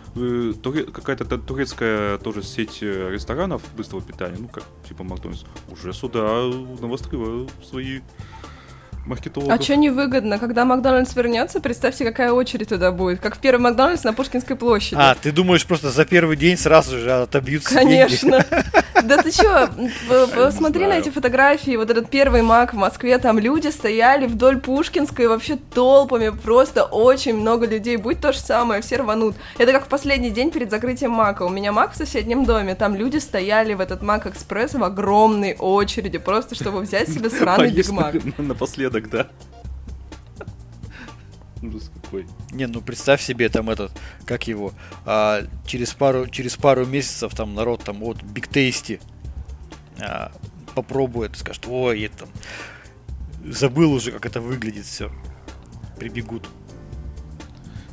Какая-то 0.93 1.39
турецкая 1.39 2.19
тоже 2.19 2.45
сеть 2.45 2.79
э, 2.83 3.11
ресторанов 3.11 3.63
быстрого 3.75 4.01
питания, 4.01 4.37
ну, 4.39 4.47
как 4.47 4.63
типа 4.89 5.03
Макдональдс, 5.03 5.43
уже 5.73 5.93
сюда 5.93 6.45
навострила 6.81 7.49
свои 7.69 8.03
маркетологов. 9.11 9.59
А 9.59 9.63
что 9.63 9.77
невыгодно? 9.77 10.39
Когда 10.39 10.65
Макдональдс 10.65 11.15
вернется, 11.15 11.61
представьте, 11.61 12.05
какая 12.05 12.33
очередь 12.33 12.69
туда 12.69 12.93
будет. 12.93 13.21
Как 13.21 13.37
в 13.37 13.39
первый 13.39 13.61
Макдональдс 13.61 14.05
на 14.05 14.13
Пушкинской 14.13 14.57
площади. 14.57 14.97
А, 14.99 15.15
ты 15.15 15.33
думаешь, 15.33 15.67
просто 15.67 15.91
за 15.91 16.05
первый 16.05 16.37
день 16.37 16.57
сразу 16.57 16.99
же 16.99 17.13
отобьются 17.13 17.75
Конечно. 17.75 18.45
Да 19.05 19.23
ты 19.23 19.31
чё, 19.31 19.69
посмотри 20.35 20.87
на 20.87 20.99
эти 20.99 21.09
фотографии, 21.09 21.77
вот 21.77 21.91
этот 21.91 22.11
первый 22.11 22.43
Мак 22.43 22.75
в 22.75 22.77
Москве, 22.77 23.19
там 23.19 23.39
люди 23.39 23.69
стояли 23.69 24.27
вдоль 24.27 24.61
Пушкинской 24.61 25.27
вообще 25.27 25.57
толпами, 25.75 26.31
просто 26.31 26.85
очень 26.85 27.35
много 27.37 27.67
людей. 27.67 27.97
Будет 27.97 28.21
то 28.21 28.33
же 28.33 28.41
самое, 28.41 28.83
все 28.83 28.97
рванут. 28.97 29.37
Это 29.59 29.73
как 29.73 29.87
в 29.87 29.89
последний 29.89 30.31
день 30.31 30.51
перед 30.51 30.71
закрытием 30.71 31.13
Мака. 31.13 31.43
У 31.43 31.49
меня 31.49 31.73
Мак 31.73 31.93
в 31.93 31.97
соседнем 31.97 32.45
доме, 32.45 32.75
там 32.75 32.95
люди 32.95 33.19
стояли 33.19 33.75
в 33.75 33.81
этот 33.81 34.03
Мак 34.03 34.27
Экспресс 34.27 34.75
в 34.75 34.85
огромной 34.85 35.57
очереди, 35.59 36.19
просто 36.19 36.55
чтобы 36.55 36.81
взять 36.81 37.09
себе 37.09 37.31
сраный 37.31 37.71
Биг 37.71 37.91
Мак. 37.91 38.15
Напоследок, 38.39 39.11
да? 39.11 39.29
Ужас 41.63 41.91
какой. 42.03 42.27
Не, 42.53 42.67
ну 42.67 42.81
представь 42.81 43.23
себе 43.23 43.49
там 43.49 43.69
этот, 43.69 43.93
как 44.25 44.49
его, 44.49 44.73
а, 45.05 45.43
через 45.67 45.93
пару 45.93 46.27
через 46.27 46.57
пару 46.57 46.87
месяцев 46.87 47.35
там 47.35 47.55
народ 47.55 47.85
там 47.85 48.01
вот 48.01 48.23
Big 48.23 48.49
Tasty 48.51 49.01
а, 50.01 50.33
попробует, 50.75 51.37
скажет, 51.37 51.67
ой, 51.69 52.03
это 52.03 52.27
забыл 53.45 53.93
уже, 53.93 54.13
как 54.13 54.27
это 54.27 54.41
выглядит 54.41 54.87
все. 54.87 55.11
Прибегут. 55.99 56.49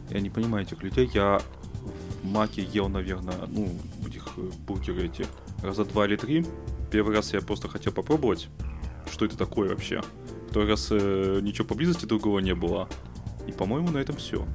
Я 0.10 0.22
не 0.22 0.30
понимаю 0.30 0.66
этих 0.66 0.82
людей. 0.84 1.10
Я 1.14 1.42
в 2.24 2.26
Маке 2.26 2.64
ел, 2.64 2.88
наверное, 2.88 3.46
ну, 3.48 3.70
этих 4.08 4.28
э, 4.38 4.50
бургеры 4.66 5.06
эти 5.06 5.26
раза 5.62 5.86
два 5.86 6.06
или 6.06 6.16
три. 6.16 6.46
Первый 6.92 7.16
раз 7.16 7.34
я 7.34 7.42
просто 7.42 7.68
хотел 7.68 7.92
попробовать, 7.92 8.48
что 9.12 9.26
это 9.26 9.38
такое 9.38 9.70
вообще. 9.70 10.02
Второй 10.50 10.70
раз 10.70 10.88
э, 10.92 11.40
ничего 11.42 11.68
поблизости 11.68 12.06
другого 12.06 12.40
не 12.40 12.56
было. 12.56 12.88
И, 13.48 13.52
по-моему, 13.52 13.90
на 13.90 13.98
этом 13.98 14.18
все. 14.18 14.46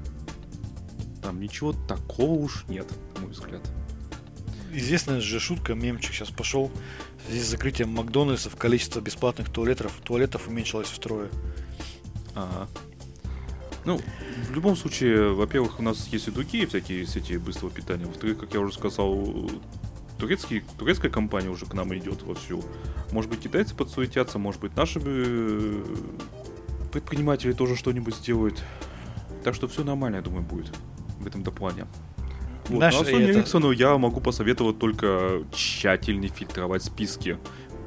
Там 1.22 1.40
ничего 1.40 1.72
такого 1.72 2.32
уж 2.32 2.64
нет, 2.68 2.86
на 3.14 3.22
мой 3.22 3.30
взгляд. 3.30 3.62
Известная 4.72 5.20
же 5.20 5.38
шутка, 5.40 5.74
мемчик 5.74 6.12
сейчас 6.12 6.30
пошел. 6.30 6.70
В 7.22 7.28
связи 7.28 7.40
с 7.42 7.48
закрытием 7.48 7.90
Макдональдсов 7.90 8.56
количество 8.56 9.00
бесплатных 9.00 9.50
туалетов, 9.50 9.92
туалетов 10.02 10.48
уменьшилось 10.48 10.88
втрое. 10.88 11.28
Ага. 12.34 12.68
Ну, 13.84 14.00
в 14.48 14.54
любом 14.54 14.76
случае, 14.76 15.34
во-первых, 15.34 15.80
у 15.80 15.82
нас 15.82 16.06
есть 16.08 16.28
и 16.28 16.30
другие 16.30 16.66
всякие 16.66 17.06
сети 17.06 17.36
быстрого 17.36 17.70
питания. 17.70 18.06
Во-вторых, 18.06 18.38
как 18.38 18.54
я 18.54 18.60
уже 18.60 18.72
сказал, 18.72 19.50
турецкий, 20.18 20.62
турецкая 20.78 21.10
компания 21.10 21.50
уже 21.50 21.66
к 21.66 21.74
нам 21.74 21.96
идет 21.96 22.22
вовсю. 22.22 22.64
Может 23.10 23.30
быть, 23.30 23.40
китайцы 23.40 23.74
подсуетятся, 23.74 24.38
может 24.38 24.60
быть, 24.60 24.76
наши 24.76 25.00
э, 25.04 25.84
предприниматели 26.92 27.52
тоже 27.52 27.76
что-нибудь 27.76 28.14
сделают. 28.16 28.62
Так 29.42 29.54
что 29.54 29.66
все 29.66 29.82
нормально, 29.82 30.16
я 30.16 30.22
думаю, 30.22 30.44
будет 30.44 30.72
в 31.18 31.26
этом 31.26 31.42
плане. 31.42 31.86
Вот. 32.68 32.78
Наш, 32.80 32.94
ну, 32.94 33.00
а 33.00 33.04
Sony 33.04 33.28
это... 33.28 33.40
Ericsson 33.40 33.74
я 33.74 33.98
могу 33.98 34.20
посоветовать 34.20 34.78
только 34.78 35.42
тщательнее 35.52 36.30
фильтровать 36.30 36.84
списки. 36.84 37.38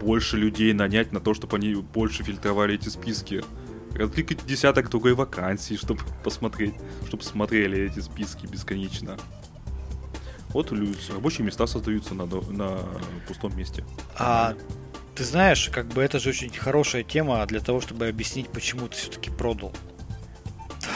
Больше 0.02 0.38
людей 0.38 0.74
нанять 0.74 1.14
на 1.14 1.22
то, 1.22 1.34
чтобы 1.34 1.56
они 1.56 1.76
больше 1.76 2.24
фильтровали 2.24 2.76
эти 2.76 2.90
списки. 2.90 3.44
Разкликать 3.94 4.46
десяток 4.46 4.90
другой 4.90 5.14
вакансий, 5.14 5.78
чтобы 5.78 6.02
посмотреть, 6.24 6.76
чтобы 7.08 7.24
смотрели 7.24 7.80
эти 7.80 8.00
списки 8.00 8.46
бесконечно. 8.46 9.18
Вот 10.50 10.72
рабочие 11.14 11.46
места 11.46 11.66
создаются 11.68 12.14
на, 12.14 12.26
на 12.26 12.80
пустом 13.28 13.58
месте. 13.58 13.86
А 14.18 14.56
ты 15.16 15.24
знаешь, 15.24 15.70
как 15.72 15.88
бы 15.88 16.04
это 16.04 16.20
же 16.20 16.30
очень 16.30 16.50
хорошая 16.50 17.04
тема 17.04 17.46
для 17.46 17.62
того, 17.62 17.80
чтобы 17.82 18.08
объяснить, 18.08 18.50
почему 18.50 18.88
ты 18.88 18.98
все-таки 18.98 19.30
продал. 19.30 19.74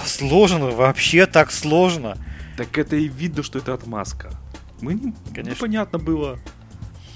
Сложно, 0.05 0.67
вообще 0.67 1.25
так 1.25 1.51
сложно. 1.51 2.17
Так 2.57 2.77
это 2.77 2.95
и 2.95 3.07
видно, 3.07 3.43
что 3.43 3.59
это 3.59 3.73
отмазка. 3.73 4.31
Мы, 4.81 5.13
Конечно. 5.33 5.59
понятно 5.59 5.99
было. 5.99 6.37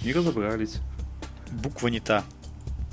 Не 0.03 0.13
разобрались. 0.13 0.77
Буква 1.51 1.89
не 1.89 1.99
та. 1.99 2.23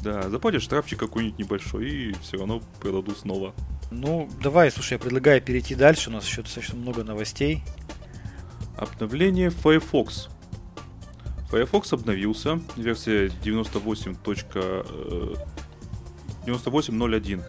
Да, 0.02 0.28
заплатишь 0.28 0.62
штрафчик 0.62 0.98
какой-нибудь 0.98 1.38
небольшой 1.38 1.88
и 1.88 2.12
все 2.22 2.38
равно 2.38 2.60
продадут 2.80 3.18
снова. 3.18 3.54
Ну, 3.90 4.28
давай, 4.42 4.70
слушай, 4.70 4.94
я 4.94 4.98
предлагаю 4.98 5.42
перейти 5.42 5.74
дальше. 5.74 6.10
У 6.10 6.12
нас 6.12 6.26
еще 6.26 6.42
достаточно 6.42 6.76
много 6.76 7.04
новостей. 7.04 7.62
Обновление 8.76 9.50
Firefox. 9.50 10.28
Firefox 11.50 11.92
обновился, 11.92 12.60
версия 12.76 13.26
98.98.01. 13.26 15.38
98.01. 16.46 17.42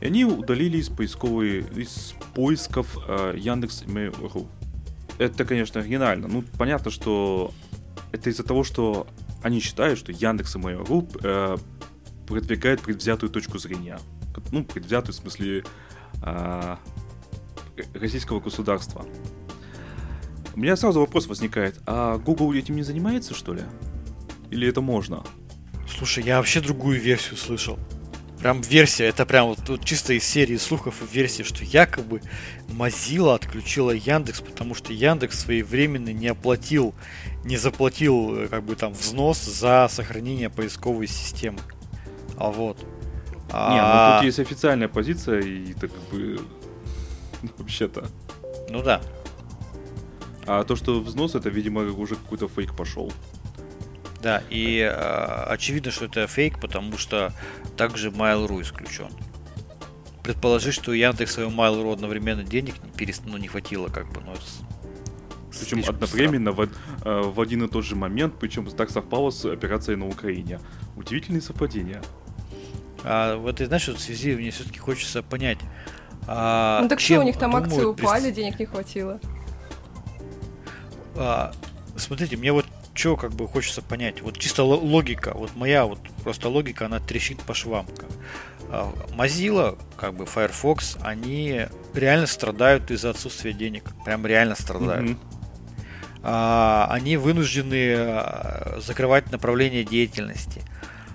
И 0.00 0.06
они 0.06 0.24
удалили 0.24 0.78
из 0.78 0.88
поисковой, 0.88 1.64
из 1.76 2.14
поисков 2.34 2.98
э, 3.06 3.34
Яндекс 3.36 3.84
Mail.ru. 3.84 4.46
Это, 5.18 5.44
конечно, 5.44 5.80
оригинально. 5.80 6.28
Ну, 6.28 6.44
понятно, 6.58 6.90
что 6.90 7.52
это 8.12 8.30
из-за 8.30 8.42
того, 8.42 8.64
что 8.64 9.06
они 9.42 9.60
считают, 9.60 9.98
что 9.98 10.12
Яндекс 10.12 10.56
и 10.56 10.58
Mail.ru 10.58 11.08
э, 11.22 11.56
продвигает 12.26 12.82
предвзятую 12.82 13.30
точку 13.30 13.58
зрения. 13.58 13.98
Ну, 14.50 14.64
предвзятую 14.64 15.14
в 15.14 15.16
смысле 15.16 15.64
э, 16.22 16.76
российского 17.94 18.40
государства. 18.40 19.04
У 20.54 20.60
меня 20.60 20.76
сразу 20.76 21.00
вопрос 21.00 21.26
возникает, 21.26 21.80
а 21.86 22.18
Google 22.18 22.52
этим 22.52 22.76
не 22.76 22.84
занимается, 22.84 23.34
что 23.34 23.54
ли? 23.54 23.62
Или 24.50 24.68
это 24.68 24.80
можно? 24.80 25.24
Слушай, 25.88 26.24
я 26.24 26.38
вообще 26.38 26.60
другую 26.60 27.00
версию 27.00 27.36
слышал. 27.36 27.78
Прям 28.38 28.60
версия, 28.60 29.06
это 29.06 29.26
прям 29.26 29.48
вот, 29.48 29.68
вот 29.68 29.84
чисто 29.84 30.12
из 30.12 30.22
серии 30.24 30.56
слухов 30.56 31.02
и 31.02 31.12
версии, 31.12 31.42
что 31.42 31.64
якобы 31.64 32.20
Mozilla 32.68 33.34
отключила 33.34 33.90
Яндекс, 33.90 34.42
потому 34.42 34.74
что 34.74 34.92
Яндекс 34.92 35.40
своевременно 35.40 36.10
не 36.10 36.28
оплатил, 36.28 36.94
не 37.44 37.56
заплатил 37.56 38.36
э, 38.36 38.48
как 38.48 38.62
бы 38.64 38.76
там 38.76 38.92
взнос 38.92 39.42
за 39.42 39.88
сохранение 39.90 40.50
поисковой 40.50 41.06
системы. 41.06 41.60
А 42.36 42.50
вот. 42.50 42.78
А... 43.50 43.72
Не, 43.72 43.80
ну 43.80 44.18
тут 44.18 44.26
есть 44.26 44.38
официальная 44.38 44.88
позиция, 44.88 45.40
и 45.40 45.72
это 45.72 45.88
как 45.88 46.02
бы 46.10 46.40
вообще-то. 47.58 48.06
Ну 48.68 48.82
да. 48.82 49.00
А 50.46 50.64
то, 50.64 50.76
что 50.76 51.00
взнос, 51.00 51.34
это, 51.34 51.48
видимо, 51.48 51.82
уже 51.82 52.16
какой-то 52.16 52.48
фейк 52.48 52.74
пошел. 52.74 53.12
Да, 54.22 54.42
и 54.50 54.78
э, 54.78 55.44
очевидно, 55.48 55.90
что 55.90 56.06
это 56.06 56.26
фейк, 56.26 56.58
потому 56.60 56.96
что 56.96 57.32
также 57.76 58.10
Mail.ru 58.10 58.62
исключен. 58.62 59.08
Предположить, 60.22 60.74
что 60.74 60.92
Яндекс 60.94 61.38
и 61.38 61.42
Mail.ru 61.42 61.92
одновременно 61.92 62.42
денег 62.42 62.74
не, 62.82 62.90
перест... 62.90 63.22
ну, 63.26 63.36
не 63.36 63.48
хватило, 63.48 63.88
как 63.88 64.10
бы, 64.12 64.22
ну, 64.24 64.32
это 64.32 64.42
причем 65.60 65.84
одновременно 65.88 66.52
в, 66.52 66.60
э, 66.60 66.68
в 67.04 67.40
один 67.40 67.64
и 67.64 67.68
тот 67.68 67.84
же 67.84 67.96
момент, 67.96 68.34
причем 68.40 68.66
так 68.66 68.90
совпало 68.90 69.30
с 69.30 69.44
операцией 69.44 69.96
на 69.96 70.08
Украине. 70.08 70.60
Удивительные 70.96 71.42
совпадения. 71.42 72.02
А 73.04 73.36
в 73.36 73.46
этой, 73.46 73.66
знаешь, 73.66 73.86
в 73.86 73.98
связи 73.98 74.34
мне 74.34 74.50
все-таки 74.50 74.78
хочется 74.78 75.22
понять. 75.22 75.58
А, 76.26 76.80
ну 76.82 76.88
так 76.88 77.00
что, 77.00 77.20
у 77.20 77.22
них 77.22 77.38
там 77.38 77.54
акции 77.54 77.84
упали, 77.84 78.30
денег 78.30 78.58
не 78.58 78.66
хватило. 78.66 79.20
А, 81.16 81.52
смотрите, 81.96 82.36
мне 82.36 82.52
вот 82.52 82.66
что 82.94 83.16
как 83.16 83.32
бы 83.32 83.48
хочется 83.48 83.82
понять. 83.82 84.22
Вот 84.22 84.38
чисто 84.38 84.62
логика, 84.62 85.32
вот 85.34 85.54
моя 85.56 85.84
вот 85.84 85.98
просто 86.22 86.48
логика, 86.48 86.86
она 86.86 87.00
трещит 87.00 87.42
по 87.42 87.54
швам. 87.54 87.86
А, 88.70 88.92
Mozilla, 89.16 89.78
как 89.96 90.14
бы 90.14 90.26
Firefox, 90.26 90.96
они 91.02 91.66
реально 91.92 92.26
страдают 92.26 92.90
из-за 92.90 93.10
отсутствия 93.10 93.52
денег. 93.52 93.90
Прям 94.04 94.26
реально 94.26 94.54
страдают. 94.54 95.10
Mm-hmm. 95.10 95.18
А, 96.22 96.86
они 96.90 97.16
вынуждены 97.16 97.94
а, 97.96 98.78
закрывать 98.80 99.30
направление 99.30 99.84
деятельности. 99.84 100.62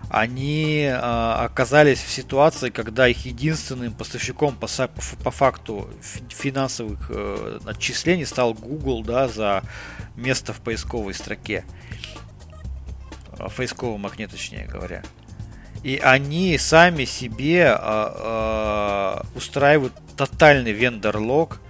Они 0.10 0.90
а, 0.92 1.46
оказались 1.46 2.00
в 2.00 2.10
ситуации, 2.10 2.72
когда 2.72 3.08
их 3.08 3.26
единственным 3.26 3.94
поставщиком 3.94 4.56
по, 4.56 4.68
по, 5.24 5.32
факту 5.32 5.88
финансовых 6.30 7.12
э, 7.12 7.60
отчислений 7.66 8.26
стал 8.26 8.56
Google, 8.56 9.04
да, 9.04 9.28
за 9.28 9.62
место 10.16 10.52
в 10.52 10.62
поисковой 10.62 11.14
строке. 11.14 11.64
В 13.34 13.54
поисковом 13.56 14.08
окне, 14.08 14.28
точнее 14.28 14.66
говоря. 14.66 15.04
И 15.84 15.98
они 15.98 16.58
сами 16.58 17.06
себе 17.06 17.66
э, 17.66 17.76
э, 17.80 19.22
устраивают 19.36 19.94
тотальный 20.18 20.72
вендор-лог, 20.72 21.62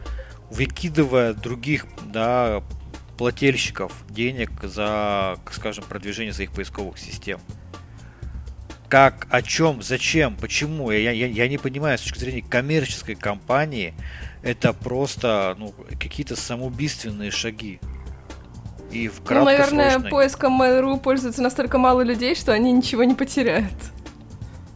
выкидывая 0.50 1.34
других 1.34 1.86
да, 2.06 2.64
плательщиков 3.18 3.92
денег 4.10 4.50
за, 4.64 5.38
скажем, 5.52 5.84
продвижение 5.84 6.34
своих 6.34 6.54
поисковых 6.54 6.98
систем. 6.98 7.42
Как, 8.90 9.28
о 9.30 9.44
чем, 9.44 9.84
зачем, 9.84 10.36
почему, 10.36 10.90
я, 10.90 11.12
я, 11.12 11.28
я 11.28 11.48
не 11.48 11.60
понимаю 11.60 11.98
с 11.98 12.02
точки 12.02 12.18
зрения 12.18 12.42
коммерческой 12.42 13.14
компании, 13.14 13.94
это 14.42 14.74
просто 14.74 15.56
ну, 15.60 15.74
какие-то 16.00 16.36
самоубийственные 16.36 17.30
шаги. 17.30 17.80
И 18.92 19.08
в 19.08 19.22
Ну, 19.30 19.46
наверное, 19.46 20.00
поиском 20.00 20.60
Mail.ru 20.60 21.00
пользуется 21.00 21.44
настолько 21.44 21.78
мало 21.78 22.02
людей, 22.02 22.34
что 22.34 22.52
они 22.52 22.72
ничего 22.72 23.04
не 23.04 23.14
потеряют. 23.14 23.72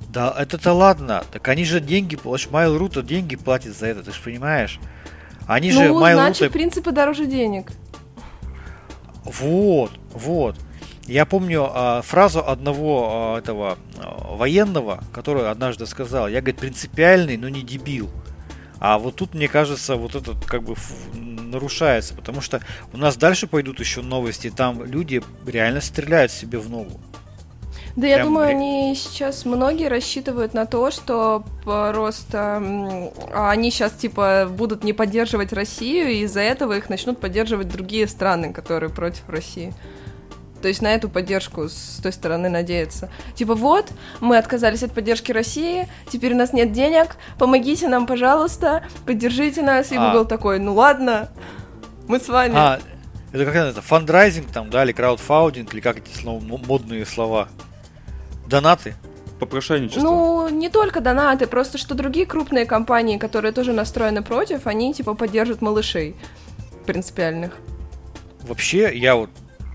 Да, 0.10 0.34
это-то 0.38 0.73
ладно. 0.73 1.23
Так 1.32 1.47
они 1.47 1.65
же 1.65 1.80
деньги, 1.80 2.15
Mail.ru-то 2.15 3.02
деньги 3.02 3.36
платят 3.36 3.76
за 3.76 3.88
это, 3.88 4.04
ты 4.04 4.12
же 4.12 4.21
понимаешь? 4.21 4.80
Они 5.47 5.71
ну, 5.71 5.80
же 5.80 5.86
Mail.ru... 5.89 6.13
значит, 6.13 6.52
принципы 6.52 6.91
дороже 6.91 7.26
денег. 7.26 7.71
Вот, 9.23 9.91
вот. 10.13 10.56
Я 11.06 11.26
помню 11.26 11.70
а, 11.70 12.02
фразу 12.02 12.46
одного 12.46 13.10
а, 13.36 13.39
этого 13.39 13.78
а, 13.98 14.36
военного, 14.36 15.04
который 15.12 15.50
однажды 15.50 15.86
сказал, 15.86 16.28
я, 16.28 16.39
говорит, 16.39 16.62
принципиальный, 16.62 17.36
но 17.36 17.50
не 17.50 17.62
дебил. 17.62 18.10
А 18.80 18.98
вот 18.98 19.16
тут, 19.16 19.34
мне 19.34 19.48
кажется, 19.48 19.96
вот 19.96 20.16
это 20.16 20.34
как 20.48 20.63
бы 20.63 20.76
нарушается, 21.13 22.13
потому 22.16 22.42
что 22.42 22.62
у 22.94 22.98
нас 22.98 23.16
дальше 23.18 23.48
пойдут 23.48 23.80
еще 23.80 24.02
новости, 24.02 24.50
там 24.50 24.84
люди 24.84 25.22
реально 25.46 25.82
стреляют 25.82 26.32
себе 26.32 26.58
в 26.58 26.70
ногу. 26.70 27.00
Да, 27.96 28.08
я 28.08 28.24
думаю, 28.24 28.48
они 28.48 28.96
сейчас 28.96 29.46
многие 29.46 29.88
рассчитывают 29.88 30.56
на 30.56 30.66
то, 30.66 30.89
что 30.89 31.44
просто 31.63 32.58
они 33.34 33.70
сейчас 33.70 33.92
типа 33.92 34.48
будут 34.50 34.84
не 34.84 34.94
поддерживать 34.94 35.54
Россию, 35.54 36.10
и 36.10 36.24
из-за 36.24 36.39
этого 36.39 36.76
их 36.76 36.89
начнут 36.89 37.20
поддерживать 37.20 37.68
другие 37.68 38.08
страны, 38.08 38.52
которые 38.52 38.89
против 38.89 39.30
России. 39.30 39.74
То 40.63 40.69
есть 40.69 40.82
на 40.82 40.95
эту 40.95 41.10
поддержку 41.10 41.67
с 41.67 41.99
той 42.02 42.13
стороны 42.13 42.47
надеяться. 42.47 43.10
Типа 43.36 43.54
вот, 43.54 43.91
мы 44.21 44.38
отказались 44.38 44.82
от 44.82 44.93
поддержки 44.93 45.34
России, 45.34 45.89
теперь 46.10 46.34
у 46.34 46.38
нас 46.38 46.54
нет 46.54 46.71
денег, 46.71 47.17
помогите 47.38 47.89
нам, 47.89 48.08
пожалуйста, 48.08 48.82
поддержите 49.06 49.62
нас. 49.62 49.91
И 49.91 49.97
а. 49.97 50.08
Google 50.08 50.23
такой, 50.26 50.60
ну 50.60 50.73
ладно, 50.73 51.30
мы 52.08 52.17
с 52.17 52.30
вами. 52.30 52.54
А, 52.56 52.80
это 53.34 53.43
как 53.43 53.56
это, 53.56 53.82
фандрайзинг 53.82 54.52
там, 54.54 54.69
да, 54.69 54.86
или 54.86 54.93
краудфаудинг, 54.93 55.73
или 55.73 55.82
как 55.82 55.97
эти 55.97 56.17
слова, 56.17 56.39
модные 56.39 57.06
слова? 57.06 57.49
Донаты? 58.47 58.95
Попрошайничество? 59.41 60.02
Ну, 60.02 60.47
не 60.47 60.69
только 60.69 61.02
донаты, 61.02 61.45
просто 61.45 61.78
что 61.78 61.93
другие 61.93 62.26
крупные 62.26 62.65
компании, 62.65 63.17
которые 63.17 63.52
тоже 63.52 63.73
настроены 63.73 64.23
против, 64.23 64.65
они 64.65 64.93
типа 64.93 65.13
поддержат 65.13 65.62
малышей 65.62 66.15
принципиальных. 66.86 67.52
Вообще, 68.43 68.97
я 68.97 69.17
вот 69.17 69.30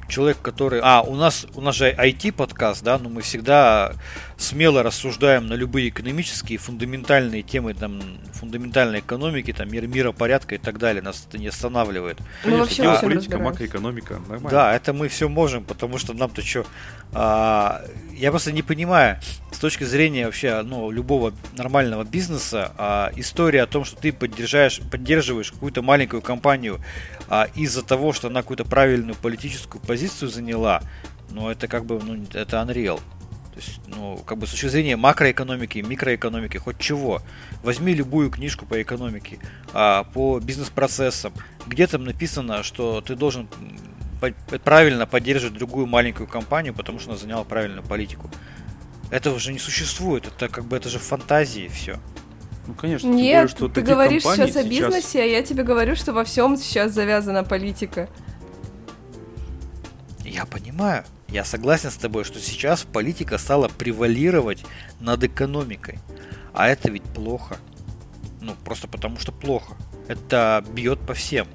человек, 0.08 0.38
который... 0.42 0.80
А, 0.82 1.02
у 1.02 1.14
нас, 1.14 1.46
у 1.54 1.60
нас 1.60 1.76
же 1.76 1.90
IT-подкаст, 1.90 2.82
да, 2.82 2.98
но 2.98 3.08
мы 3.08 3.22
всегда 3.22 3.92
смело 4.36 4.82
рассуждаем 4.82 5.46
на 5.46 5.54
любые 5.54 5.88
экономические, 5.88 6.58
фундаментальные 6.58 7.42
темы, 7.42 7.74
там, 7.74 8.00
фундаментальной 8.32 9.00
экономики, 9.00 9.52
там, 9.52 9.70
мир, 9.70 9.86
миропорядка 9.86 10.54
и 10.54 10.58
так 10.58 10.78
далее. 10.78 11.02
Нас 11.02 11.26
это 11.28 11.38
не 11.38 11.48
останавливает. 11.48 12.18
Ну, 12.44 12.58
вообще 12.58 12.98
политика, 13.00 13.38
макроэкономика, 13.38 14.14
нормально. 14.14 14.50
Да, 14.50 14.74
это 14.74 14.92
мы 14.92 15.08
все 15.08 15.28
можем, 15.28 15.64
потому 15.64 15.98
что 15.98 16.14
нам-то 16.14 16.42
что... 16.42 16.66
А, 17.12 17.84
я 18.12 18.30
просто 18.30 18.52
не 18.52 18.62
понимаю, 18.62 19.18
с 19.52 19.58
точки 19.58 19.84
зрения 19.84 20.26
вообще 20.26 20.62
ну, 20.62 20.90
любого 20.90 21.32
нормального 21.56 22.04
бизнеса, 22.04 22.72
а, 22.76 23.10
история 23.16 23.62
о 23.62 23.66
том, 23.66 23.84
что 23.84 23.96
ты 23.96 24.12
поддержаешь, 24.12 24.80
поддерживаешь 24.90 25.52
какую-то 25.52 25.82
маленькую 25.82 26.22
компанию 26.22 26.80
а, 27.28 27.48
из-за 27.54 27.82
того, 27.82 28.12
что 28.12 28.28
она 28.28 28.42
какую-то 28.42 28.64
правильную 28.64 29.16
политическую 29.16 29.80
позицию 29.82 29.97
заняла, 30.06 30.82
ну 31.30 31.48
это 31.48 31.68
как 31.68 31.84
бы, 31.84 32.00
ну 32.02 32.24
это 32.32 32.56
unreal. 32.58 33.00
То 33.58 33.64
есть, 33.64 33.80
ну, 33.88 34.18
как 34.24 34.38
бы 34.38 34.46
с 34.46 34.50
точки 34.50 34.66
зрения 34.66 34.96
макроэкономики, 34.96 35.80
микроэкономики, 35.80 36.58
хоть 36.58 36.78
чего. 36.78 37.22
Возьми 37.64 37.92
любую 37.92 38.30
книжку 38.30 38.66
по 38.66 38.80
экономике, 38.80 39.40
а, 39.72 40.04
по 40.04 40.38
бизнес-процессам, 40.38 41.32
где 41.66 41.88
там 41.88 42.04
написано, 42.04 42.62
что 42.62 43.00
ты 43.00 43.16
должен 43.16 43.48
правильно 44.64 45.06
поддерживать 45.06 45.58
другую 45.58 45.86
маленькую 45.86 46.28
компанию, 46.28 46.72
потому 46.72 47.00
что 47.00 47.10
она 47.10 47.18
заняла 47.18 47.42
правильную 47.42 47.82
политику. 47.82 48.30
Этого 49.10 49.40
же 49.40 49.52
не 49.52 49.58
существует. 49.58 50.26
Это 50.26 50.48
как 50.48 50.64
бы 50.64 50.76
это 50.76 50.88
же 50.88 50.98
фантазии 50.98 51.68
все. 51.68 51.98
Ну, 52.68 52.74
конечно. 52.74 53.08
Нет, 53.08 53.42
более, 53.42 53.48
что 53.48 53.68
ты 53.68 53.80
говоришь 53.80 54.22
сейчас 54.22 54.56
о 54.56 54.62
бизнесе, 54.62 55.22
а 55.22 55.24
я 55.24 55.42
тебе 55.42 55.62
говорю, 55.62 55.96
что 55.96 56.12
во 56.12 56.24
всем 56.24 56.56
сейчас 56.56 56.92
завязана 56.92 57.42
политика. 57.42 58.08
Я 60.28 60.44
понимаю. 60.44 61.04
Я 61.28 61.44
согласен 61.44 61.90
с 61.90 61.96
тобой, 61.96 62.24
что 62.24 62.40
сейчас 62.40 62.82
политика 62.84 63.38
стала 63.38 63.68
превалировать 63.68 64.64
над 65.00 65.24
экономикой. 65.24 65.98
А 66.52 66.68
это 66.68 66.90
ведь 66.90 67.02
плохо. 67.02 67.56
Ну, 68.40 68.54
просто 68.64 68.88
потому 68.88 69.18
что 69.18 69.32
плохо. 69.32 69.74
Это 70.06 70.64
бьет 70.72 71.00
по 71.00 71.14
всем. 71.14 71.46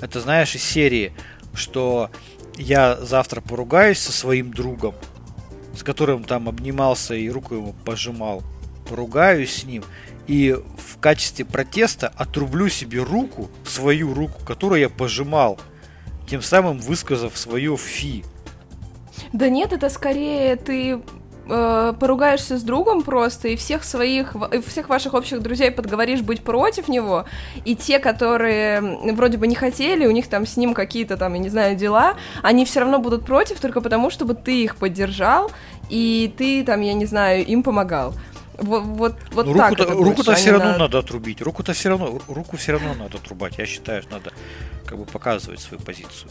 Это, 0.00 0.20
знаешь, 0.20 0.54
из 0.54 0.62
серии 0.62 1.12
что 1.58 2.10
я 2.56 2.96
завтра 2.96 3.40
поругаюсь 3.40 3.98
со 3.98 4.12
своим 4.12 4.52
другом, 4.52 4.94
с 5.74 5.82
которым 5.82 6.24
там 6.24 6.48
обнимался 6.48 7.14
и 7.14 7.28
руку 7.28 7.54
ему 7.54 7.72
пожимал, 7.84 8.42
поругаюсь 8.88 9.62
с 9.62 9.64
ним 9.64 9.84
и 10.26 10.52
в 10.52 10.98
качестве 10.98 11.44
протеста 11.44 12.12
отрублю 12.16 12.68
себе 12.68 13.02
руку, 13.02 13.50
свою 13.64 14.12
руку, 14.14 14.44
которую 14.44 14.80
я 14.80 14.88
пожимал, 14.88 15.58
тем 16.28 16.42
самым 16.42 16.78
высказав 16.78 17.36
свое 17.36 17.76
фи. 17.76 18.24
Да 19.32 19.48
нет, 19.48 19.72
это 19.72 19.90
скорее 19.90 20.56
ты 20.56 21.00
э, 21.48 21.92
поругаешься 21.98 22.58
с 22.58 22.62
другом 22.62 23.02
просто 23.02 23.48
и 23.48 23.56
всех 23.56 23.84
своих, 23.84 24.34
всех 24.66 24.88
ваших 24.88 25.14
общих 25.14 25.42
друзей 25.42 25.70
подговоришь 25.70 26.22
быть 26.22 26.42
против 26.42 26.88
него, 26.88 27.26
и 27.64 27.74
те, 27.74 27.98
которые 27.98 28.80
вроде 29.12 29.36
бы 29.38 29.46
не 29.46 29.54
хотели, 29.54 30.06
у 30.06 30.10
них 30.10 30.28
там 30.28 30.46
с 30.46 30.56
ним 30.56 30.72
какие-то 30.72 31.16
там, 31.16 31.34
я 31.34 31.40
не 31.40 31.48
знаю, 31.48 31.76
дела, 31.76 32.14
они 32.42 32.64
все 32.64 32.80
равно 32.80 32.98
будут 32.98 33.24
против 33.24 33.60
только 33.60 33.80
потому, 33.80 34.10
чтобы 34.10 34.34
ты 34.34 34.62
их 34.62 34.76
поддержал, 34.76 35.50
и 35.90 36.32
ты 36.36 36.64
там, 36.64 36.80
я 36.80 36.94
не 36.94 37.06
знаю, 37.06 37.44
им 37.44 37.62
помогал. 37.62 38.14
Вот, 38.58 38.82
вот, 38.82 39.16
вот 39.32 39.46
ну, 39.46 39.54
так. 39.54 39.70
Руку-то, 39.70 39.94
руку-то 39.94 40.34
все 40.34 40.50
равно 40.50 40.72
на... 40.72 40.78
надо 40.78 40.98
отрубить. 40.98 41.40
Руку-то 41.40 41.72
все 41.72 41.90
равно, 41.90 42.20
руку 42.26 42.56
все 42.56 42.72
равно 42.72 42.94
надо 42.94 43.18
отрубать. 43.18 43.56
Я 43.58 43.66
считаю, 43.66 44.02
что 44.02 44.12
надо 44.12 44.32
как 44.84 44.98
бы 44.98 45.04
показывать 45.04 45.60
свою 45.60 45.82
позицию. 45.82 46.30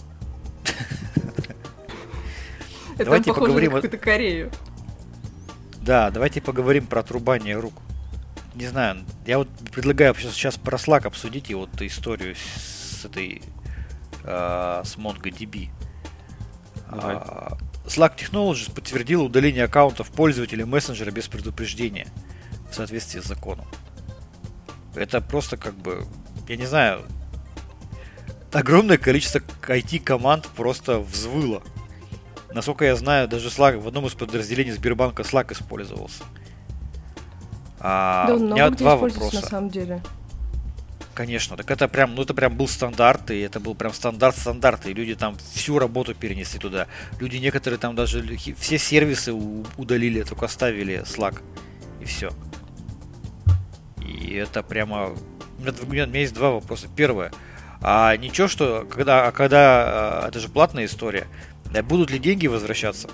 Это 2.95 3.05
Давайте 3.05 3.29
похоже 3.29 3.45
поговорим 3.45 3.71
на 3.71 3.77
какую-то 3.77 3.97
Корею. 3.97 4.51
Да, 5.81 6.09
давайте 6.09 6.41
поговорим 6.41 6.87
про 6.87 6.99
отрубание 6.99 7.55
рук. 7.55 7.73
Не 8.55 8.67
знаю, 8.67 9.05
я 9.25 9.37
вот 9.37 9.47
предлагаю 9.71 10.15
сейчас, 10.15 10.33
сейчас 10.33 10.57
про 10.57 10.77
Slack 10.77 11.05
обсудить 11.05 11.49
и 11.49 11.55
вот 11.55 11.81
историю 11.81 12.35
с, 12.35 13.05
этой 13.05 13.41
э, 14.23 14.81
с 14.83 14.97
MongoDB. 14.97 15.69
Давай. 16.89 17.15
Uh, 17.15 17.57
Slack 17.87 18.17
Technologies 18.17 18.71
подтвердила 18.71 19.23
удаление 19.23 19.63
аккаунтов 19.63 20.11
пользователя 20.11 20.65
мессенджера 20.65 21.09
без 21.11 21.27
предупреждения 21.27 22.07
в 22.69 22.75
соответствии 22.75 23.21
с 23.21 23.25
законом. 23.25 23.65
Это 24.93 25.21
просто 25.21 25.57
как 25.57 25.73
бы, 25.75 26.05
я 26.47 26.57
не 26.57 26.65
знаю, 26.65 27.03
огромное 28.51 28.97
количество 28.97 29.39
IT-команд 29.39 30.47
просто 30.55 30.99
взвыло. 30.99 31.63
Насколько 32.51 32.85
я 32.85 32.95
знаю, 32.95 33.27
даже 33.27 33.49
Slack 33.49 33.79
в 33.79 33.87
одном 33.87 34.07
из 34.07 34.13
подразделений 34.13 34.71
Сбербанка 34.71 35.23
Slack 35.23 35.53
использовался. 35.53 36.23
А, 37.79 38.27
да, 38.27 38.35
у 38.35 38.39
меня 38.39 38.69
два 38.69 38.97
вопроса. 38.97 39.35
на 39.35 39.47
самом 39.47 39.69
деле. 39.69 40.01
Конечно, 41.17 41.57
так 41.57 41.71
это 41.71 41.87
прям, 41.87 42.13
ну 42.13 42.21
это 42.21 42.35
прям 42.35 42.55
был 42.55 42.67
стандарт, 42.67 43.31
и 43.31 43.39
это 43.39 43.59
был 43.59 43.73
прям 43.73 43.91
стандарт 43.91 44.37
стандарта, 44.37 44.91
и 44.91 44.93
люди 44.93 45.15
там 45.15 45.35
всю 45.51 45.79
работу 45.79 46.13
перенесли 46.13 46.59
туда. 46.59 46.85
Люди 47.19 47.37
некоторые 47.37 47.79
там 47.79 47.95
даже 47.95 48.23
все 48.59 48.77
сервисы 48.77 49.33
удалили, 49.33 50.21
только 50.21 50.45
оставили 50.45 51.01
Slack, 51.05 51.41
и 51.99 52.05
все. 52.05 52.29
И 53.99 54.35
это 54.35 54.61
прямо... 54.61 55.15
У 55.57 55.63
меня, 55.63 55.73
у 55.81 56.07
меня 56.07 56.19
есть 56.19 56.35
два 56.35 56.51
вопроса. 56.51 56.87
Первое. 56.95 57.31
А 57.81 58.15
ничего, 58.15 58.47
что 58.47 58.87
когда, 58.87 59.25
а 59.25 59.31
когда 59.31 60.21
а, 60.21 60.27
это 60.27 60.39
же 60.39 60.49
платная 60.49 60.85
история, 60.85 61.25
будут 61.85 62.11
ли 62.11 62.19
деньги 62.19 62.45
возвращаться? 62.45 63.09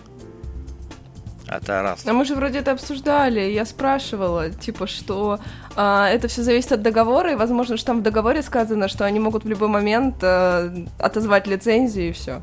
Это 1.58 1.82
раз. 1.84 2.06
А 2.06 2.13
мы 2.13 2.26
же 2.26 2.36
вроде 2.36 2.60
это 2.60 2.72
обсуждали. 2.72 3.42
Я 3.42 3.66
спрашивала, 3.66 4.50
типа, 4.50 4.88
что 4.88 5.39
а, 5.76 6.10
это 6.10 6.28
все 6.28 6.42
зависит 6.42 6.72
от 6.72 6.82
договора, 6.82 7.34
и 7.34 7.36
возможно, 7.36 7.78
что 7.78 7.88
там 7.88 8.00
в 8.00 8.02
договоре 8.02 8.42
сказано, 8.42 8.88
что 8.88 9.06
они 9.06 9.20
могут 9.20 9.44
в 9.44 9.48
любой 9.48 9.68
момент 9.68 10.16
а, 10.24 10.74
отозвать 10.98 11.46
лицензию 11.46 12.10
и 12.10 12.12
все. 12.12 12.42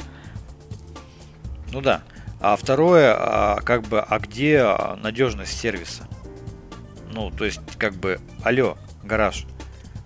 Ну 1.72 1.80
да. 1.80 2.02
А 2.40 2.56
второе, 2.56 3.14
а, 3.18 3.60
как 3.62 3.82
бы, 3.82 4.00
а 4.00 4.18
где 4.20 4.64
надежность 5.02 5.58
сервиса? 5.58 6.06
Ну, 7.12 7.30
то 7.30 7.44
есть, 7.44 7.60
как 7.78 7.94
бы, 7.94 8.20
алло, 8.44 8.78
гараж. 9.02 9.44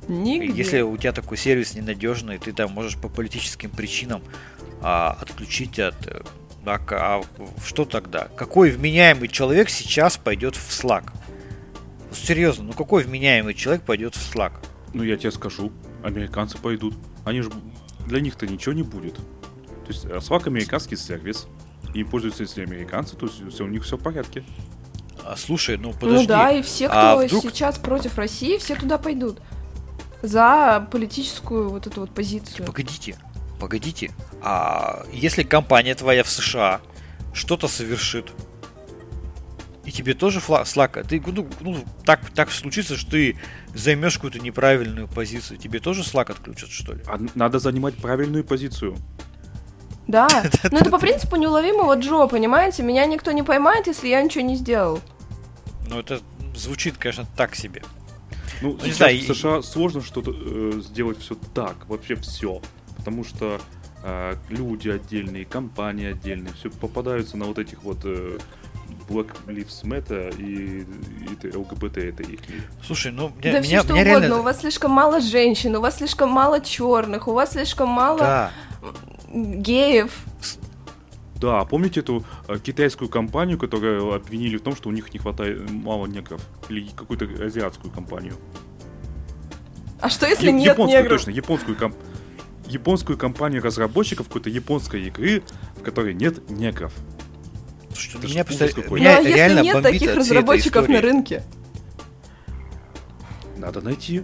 Нигде. 0.09 0.53
Если 0.53 0.81
у 0.81 0.97
тебя 0.97 1.12
такой 1.12 1.37
сервис 1.37 1.75
ненадежный, 1.75 2.38
ты 2.38 2.53
там 2.53 2.73
можешь 2.73 2.97
по 2.97 3.09
политическим 3.09 3.71
причинам 3.71 4.23
а, 4.81 5.17
отключить 5.21 5.79
от 5.79 5.97
а, 6.66 6.81
а 6.90 7.22
что 7.64 7.85
тогда? 7.85 8.29
Какой 8.37 8.70
вменяемый 8.70 9.29
человек 9.29 9.68
сейчас 9.68 10.16
пойдет 10.16 10.57
в 10.57 10.70
Slack? 10.70 11.11
Ну, 12.11 12.16
серьезно, 12.16 12.64
ну 12.64 12.72
какой 12.72 13.05
вменяемый 13.05 13.55
человек 13.55 13.83
пойдет 13.83 14.14
в 14.14 14.35
Slack? 14.35 14.53
Ну 14.92 15.03
я 15.03 15.16
тебе 15.16 15.31
скажу, 15.31 15.72
американцы 16.03 16.59
пойдут. 16.59 16.94
Они 17.24 17.40
же 17.40 17.50
для 18.07 18.20
них-то 18.20 18.46
ничего 18.46 18.72
не 18.72 18.83
будет. 18.83 19.14
То 19.16 19.88
есть 19.88 20.05
Slack 20.05 20.46
американский 20.46 20.96
сервис, 20.96 21.46
им 21.94 22.09
пользуются 22.09 22.42
если 22.42 22.62
американцы, 22.62 23.16
то 23.16 23.27
есть 23.27 23.61
у 23.61 23.66
них 23.66 23.85
все 23.85 23.96
в 23.96 24.03
порядке. 24.03 24.44
А, 25.24 25.37
слушай, 25.37 25.77
ну 25.79 25.92
подожди. 25.92 26.22
Ну 26.22 26.27
да, 26.27 26.53
и 26.53 26.62
все, 26.62 26.87
а 26.87 26.88
кто 26.88 27.20
а 27.20 27.27
вдруг... 27.27 27.42
сейчас 27.44 27.79
против 27.79 28.18
России, 28.18 28.59
все 28.59 28.77
туда 28.77 28.98
пойдут. 28.98 29.40
За 30.22 30.87
политическую 30.90 31.68
вот 31.68 31.87
эту 31.87 32.03
вот 32.03 32.11
позицию. 32.11 32.66
Погодите, 32.66 33.16
погодите, 33.61 34.11
а 34.47 35.07
если 35.11 35.43
компания 35.43 35.95
твоя 35.95 36.23
в 36.23 36.29
США 36.29 36.83
что-то 37.33 37.67
совершит, 37.67 38.31
и 39.87 39.91
тебе 39.91 40.13
тоже 40.13 40.41
Slack, 40.41 41.03
ты, 41.09 41.23
ну, 41.27 41.49
ну, 41.61 41.83
так, 42.05 42.29
так 42.31 42.51
случится, 42.51 42.97
что 42.99 43.13
ты 43.13 43.39
займешь 43.75 44.17
какую-то 44.17 44.41
неправильную 44.41 45.09
позицию, 45.09 45.57
тебе 45.57 45.81
тоже 45.81 46.03
Slack 46.03 46.31
отключат, 46.31 46.69
что 46.69 46.93
ли? 46.93 47.01
А 47.07 47.19
надо 47.35 47.59
занимать 47.59 47.97
правильную 47.97 48.45
позицию. 48.45 48.99
Да, 50.07 50.29
но 50.71 50.79
это 50.79 50.91
по 50.91 50.99
принципу 50.99 51.37
неуловимого 51.37 51.95
Джо, 51.95 52.27
понимаете? 52.27 52.83
Меня 52.83 53.07
никто 53.07 53.33
не 53.33 53.43
поймает, 53.43 53.87
если 53.87 54.09
я 54.09 54.23
ничего 54.23 54.45
не 54.45 54.57
сделал. 54.57 55.01
Ну, 55.89 56.01
это 56.01 56.21
звучит, 56.55 56.99
конечно, 56.99 57.27
так 57.35 57.55
себе. 57.55 57.83
Ну, 58.61 58.79
ну 58.79 58.91
сейчас 58.91 59.11
в 59.11 59.35
США 59.35 59.63
сложно 59.63 60.03
что-то 60.03 60.35
э, 60.35 60.83
сделать 60.83 61.19
все 61.21 61.35
так, 61.55 61.89
вообще 61.89 62.15
все. 62.17 62.61
Потому 62.99 63.25
что 63.25 63.59
э, 64.05 64.35
люди 64.51 64.90
отдельные, 64.90 65.45
компании 65.45 66.11
отдельные, 66.11 66.53
все 66.55 66.71
попадаются 66.71 67.37
на 67.37 67.47
вот 67.47 67.59
этих 67.59 67.83
вот 67.83 67.99
э, 68.05 68.38
Black 69.09 69.31
Lives 69.47 69.83
Matter 69.83 70.35
и, 70.38 70.83
и 70.83 71.57
ЛГБТ 71.57 71.99
это 71.99 72.23
их. 72.23 72.40
Слушай, 72.85 73.12
ну 73.12 73.33
меня, 73.43 73.53
да 73.53 73.61
меня, 73.61 73.62
все 73.62 73.81
что 73.81 73.93
меня 73.95 74.03
угодно. 74.03 74.27
Реально... 74.27 74.38
У 74.38 74.43
вас 74.43 74.61
слишком 74.61 74.90
мало 74.90 75.21
женщин, 75.21 75.75
у 75.77 75.81
вас 75.81 75.97
слишком 75.99 76.31
мало 76.31 76.61
черных, 76.61 77.27
у 77.29 77.33
вас 77.33 77.53
слишком 77.53 77.88
мало 77.88 78.19
да. 78.19 78.53
геев. 79.33 80.12
Да, 81.37 81.64
помните 81.64 82.01
эту 82.01 82.25
э, 82.49 82.59
китайскую 82.59 83.09
компанию, 83.09 83.59
которую 83.59 84.14
обвинили 84.14 84.57
в 84.57 84.62
том, 84.62 84.77
что 84.77 84.88
у 84.88 84.93
них 84.93 85.12
не 85.12 85.19
хватает 85.19 85.69
мало 85.71 86.07
негров? 86.07 86.40
Или 86.69 86.88
какую-то 86.88 87.27
азиатскую 87.45 87.93
компанию? 87.93 88.35
А 90.01 90.11
что 90.11 90.27
если 90.27 90.47
е- 90.47 90.53
нет 90.53 90.73
японскую, 90.73 91.03
негров? 91.03 91.19
точно, 91.19 91.31
японскую 91.31 91.77
компанию 91.77 92.13
японскую 92.66 93.18
компанию 93.18 93.62
разработчиков 93.62 94.27
какой-то 94.29 94.50
японской 94.50 95.05
игры, 95.07 95.42
в 95.77 95.83
которой 95.83 96.14
нет 96.14 96.50
негров. 96.50 96.92
Что 97.96 98.18
это 98.18 98.29
меня 98.29 98.44
просто... 98.44 98.64
Меня 98.90 99.20
ну, 99.20 99.27
а 99.27 99.29
если 99.29 99.62
нет 99.62 99.83
таких 99.83 100.14
разработчиков 100.14 100.88
на 100.88 101.00
рынке? 101.00 101.42
Надо 103.57 103.81
найти. 103.81 104.22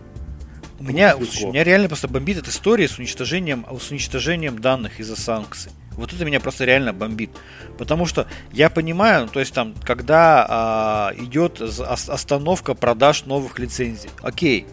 У 0.79 0.83
меня, 0.83 1.15
у 1.17 1.21
меня 1.21 1.63
реально 1.63 1.89
просто 1.89 2.09
бомбит 2.09 2.39
эта 2.39 2.49
история 2.49 2.89
с 2.89 2.99
уничтожением, 2.99 3.67
с 3.79 3.91
уничтожением 3.91 4.59
данных 4.59 4.99
из-за 4.99 5.15
санкций. 5.15 5.73
Вот 5.93 6.15
это 6.15 6.25
меня 6.25 6.41
просто 6.41 6.65
реально 6.65 6.95
бомбит. 6.95 7.31
Потому 7.77 8.07
что 8.07 8.27
я 8.53 8.71
понимаю, 8.71 9.29
то 9.29 9.41
есть 9.41 9.53
там, 9.53 9.75
когда 9.85 10.47
а, 10.49 11.13
идет 11.19 11.61
остановка 11.61 12.73
продаж 12.73 13.27
новых 13.27 13.59
лицензий, 13.59 14.09
окей, 14.23 14.67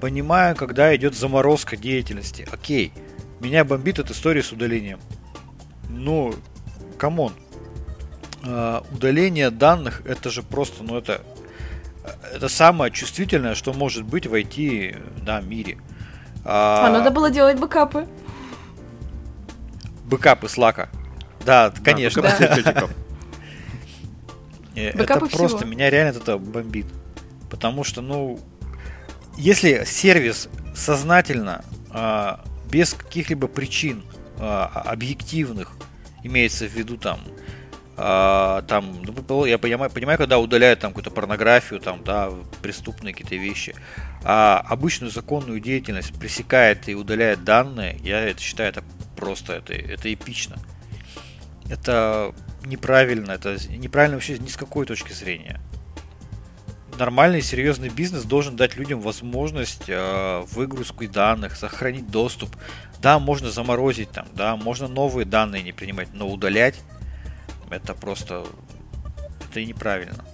Понимаю, 0.00 0.54
когда 0.56 0.94
идет 0.94 1.14
заморозка 1.14 1.76
деятельности. 1.76 2.46
Окей. 2.52 2.92
Меня 3.40 3.64
бомбит 3.64 3.98
эта 3.98 4.12
история 4.12 4.42
с 4.42 4.52
удалением. 4.52 4.98
Ну, 5.88 6.34
come 6.98 7.17
on. 7.17 7.32
Э, 8.42 8.86
удаление 8.94 9.50
данных 9.50 10.02
это 10.04 10.30
же 10.30 10.42
просто, 10.42 10.84
ну 10.84 10.96
это 10.96 11.20
это 12.32 12.48
самое 12.48 12.92
чувствительное, 12.92 13.54
что 13.54 13.72
может 13.72 14.04
быть 14.04 14.26
в 14.26 14.34
IT 14.34 15.24
да, 15.24 15.40
мире. 15.40 15.78
А, 16.44 16.86
а 16.86 16.90
надо 16.90 17.10
было 17.10 17.30
делать 17.30 17.58
бэкапы. 17.58 18.06
Бэкапы 20.04 20.48
слака. 20.48 20.88
Да, 21.44 21.72
конечно. 21.84 22.22
Да, 22.22 22.28
это 24.74 25.18
просто 25.26 25.64
меня 25.64 25.90
реально 25.90 26.18
это 26.18 26.38
бомбит. 26.38 26.86
Потому 27.50 27.84
что, 27.84 28.02
ну, 28.02 28.38
если 29.36 29.84
сервис 29.84 30.48
сознательно, 30.74 31.64
а, 31.90 32.44
без 32.70 32.94
каких-либо 32.94 33.48
причин 33.48 34.04
а, 34.38 34.66
объективных, 34.86 35.72
имеется 36.22 36.66
в 36.66 36.72
виду 36.72 36.96
там, 36.96 37.20
а, 37.96 38.62
там, 38.62 39.02
ну, 39.02 39.44
я 39.44 39.58
понимаю, 39.58 39.90
понимаю, 39.90 40.18
когда 40.18 40.38
удаляют 40.38 40.80
там 40.80 40.90
какую-то 40.90 41.10
порнографию, 41.10 41.80
там, 41.80 42.02
да, 42.04 42.30
преступные 42.62 43.14
какие-то 43.14 43.36
вещи, 43.36 43.74
а 44.24 44.62
обычную 44.68 45.10
законную 45.10 45.60
деятельность 45.60 46.12
пресекает 46.18 46.88
и 46.88 46.94
удаляет 46.94 47.44
данные, 47.44 47.98
я 48.02 48.20
это 48.20 48.40
считаю, 48.40 48.70
это 48.70 48.84
просто, 49.16 49.54
это, 49.54 49.72
это 49.72 50.12
эпично. 50.12 50.56
Это 51.68 52.34
неправильно, 52.64 53.32
это 53.32 53.56
неправильно 53.68 54.16
вообще 54.16 54.38
ни 54.38 54.48
с 54.48 54.56
какой 54.56 54.86
точки 54.86 55.12
зрения 55.12 55.60
нормальный 56.98 57.42
серьезный 57.42 57.88
бизнес 57.88 58.24
должен 58.24 58.56
дать 58.56 58.76
людям 58.76 59.00
возможность 59.00 59.84
э, 59.88 60.42
выгрузку 60.52 61.06
данных, 61.06 61.56
сохранить 61.56 62.10
доступ. 62.10 62.50
Да, 63.00 63.18
можно 63.18 63.50
заморозить 63.50 64.10
там, 64.10 64.26
да, 64.32 64.56
можно 64.56 64.88
новые 64.88 65.26
данные 65.26 65.62
не 65.62 65.72
принимать, 65.72 66.08
но 66.12 66.28
удалять 66.28 66.76
это 67.70 67.94
просто 67.94 68.44
это 69.50 69.64
неправильно. 69.64 70.24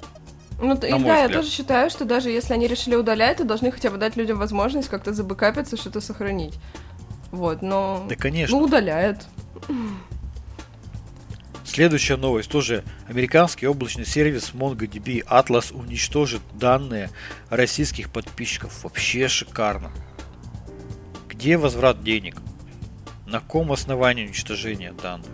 Ну, 0.61 0.75
и 0.75 0.79
да, 0.79 0.96
взгляд. 0.96 1.31
я 1.31 1.37
тоже 1.37 1.51
считаю, 1.51 1.90
что 1.90 2.05
даже 2.05 2.31
если 2.31 2.55
они 2.55 2.68
решили 2.68 2.94
удалять, 2.94 3.38
то 3.38 3.44
должны 3.44 3.72
хотя 3.72 3.90
бы 3.90 3.96
дать 3.96 4.16
людям 4.16 4.38
возможность 4.38 4.88
как-то 4.88 5.12
забыкапиться, 5.12 5.77
что-то 5.77 6.01
сохранить. 6.01 6.55
Вот, 7.33 7.62
но... 7.62 8.07
Да, 8.09 8.14
конечно. 8.14 8.57
Ну, 8.57 8.64
удаляют. 8.64 9.27
Следующая 11.73 12.19
новость. 12.19 12.51
Тоже 12.51 12.85
американский 13.09 13.67
облачный 13.67 14.05
сервис 14.05 14.51
MongoDB 14.53 15.25
Atlas 15.25 15.73
уничтожит 15.73 16.43
данные 16.53 17.09
российских 17.49 18.13
подписчиков. 18.13 18.85
Вообще 18.85 19.27
шикарно. 19.27 19.91
Где 21.31 21.57
возврат 21.57 22.05
денег? 22.05 22.37
На 23.27 23.41
каком 23.41 23.73
основании 23.73 24.27
уничтожения 24.27 24.93
данных? 24.93 25.31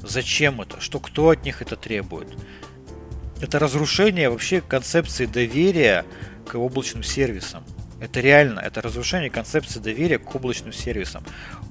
Зачем 0.00 0.62
это? 0.62 0.80
Что 0.80 0.98
кто 1.00 1.28
от 1.28 1.44
них 1.44 1.60
это 1.60 1.76
требует? 1.76 2.28
Это 3.42 3.58
разрушение 3.58 4.30
вообще 4.30 4.62
концепции 4.62 5.26
доверия 5.26 6.06
к 6.48 6.54
облачным 6.54 7.02
сервисам. 7.02 7.62
Это 8.00 8.20
реально, 8.20 8.60
это 8.60 8.80
разрушение 8.80 9.28
концепции 9.28 9.80
доверия 9.80 10.18
к 10.18 10.34
облачным 10.34 10.72
сервисам. 10.72 11.22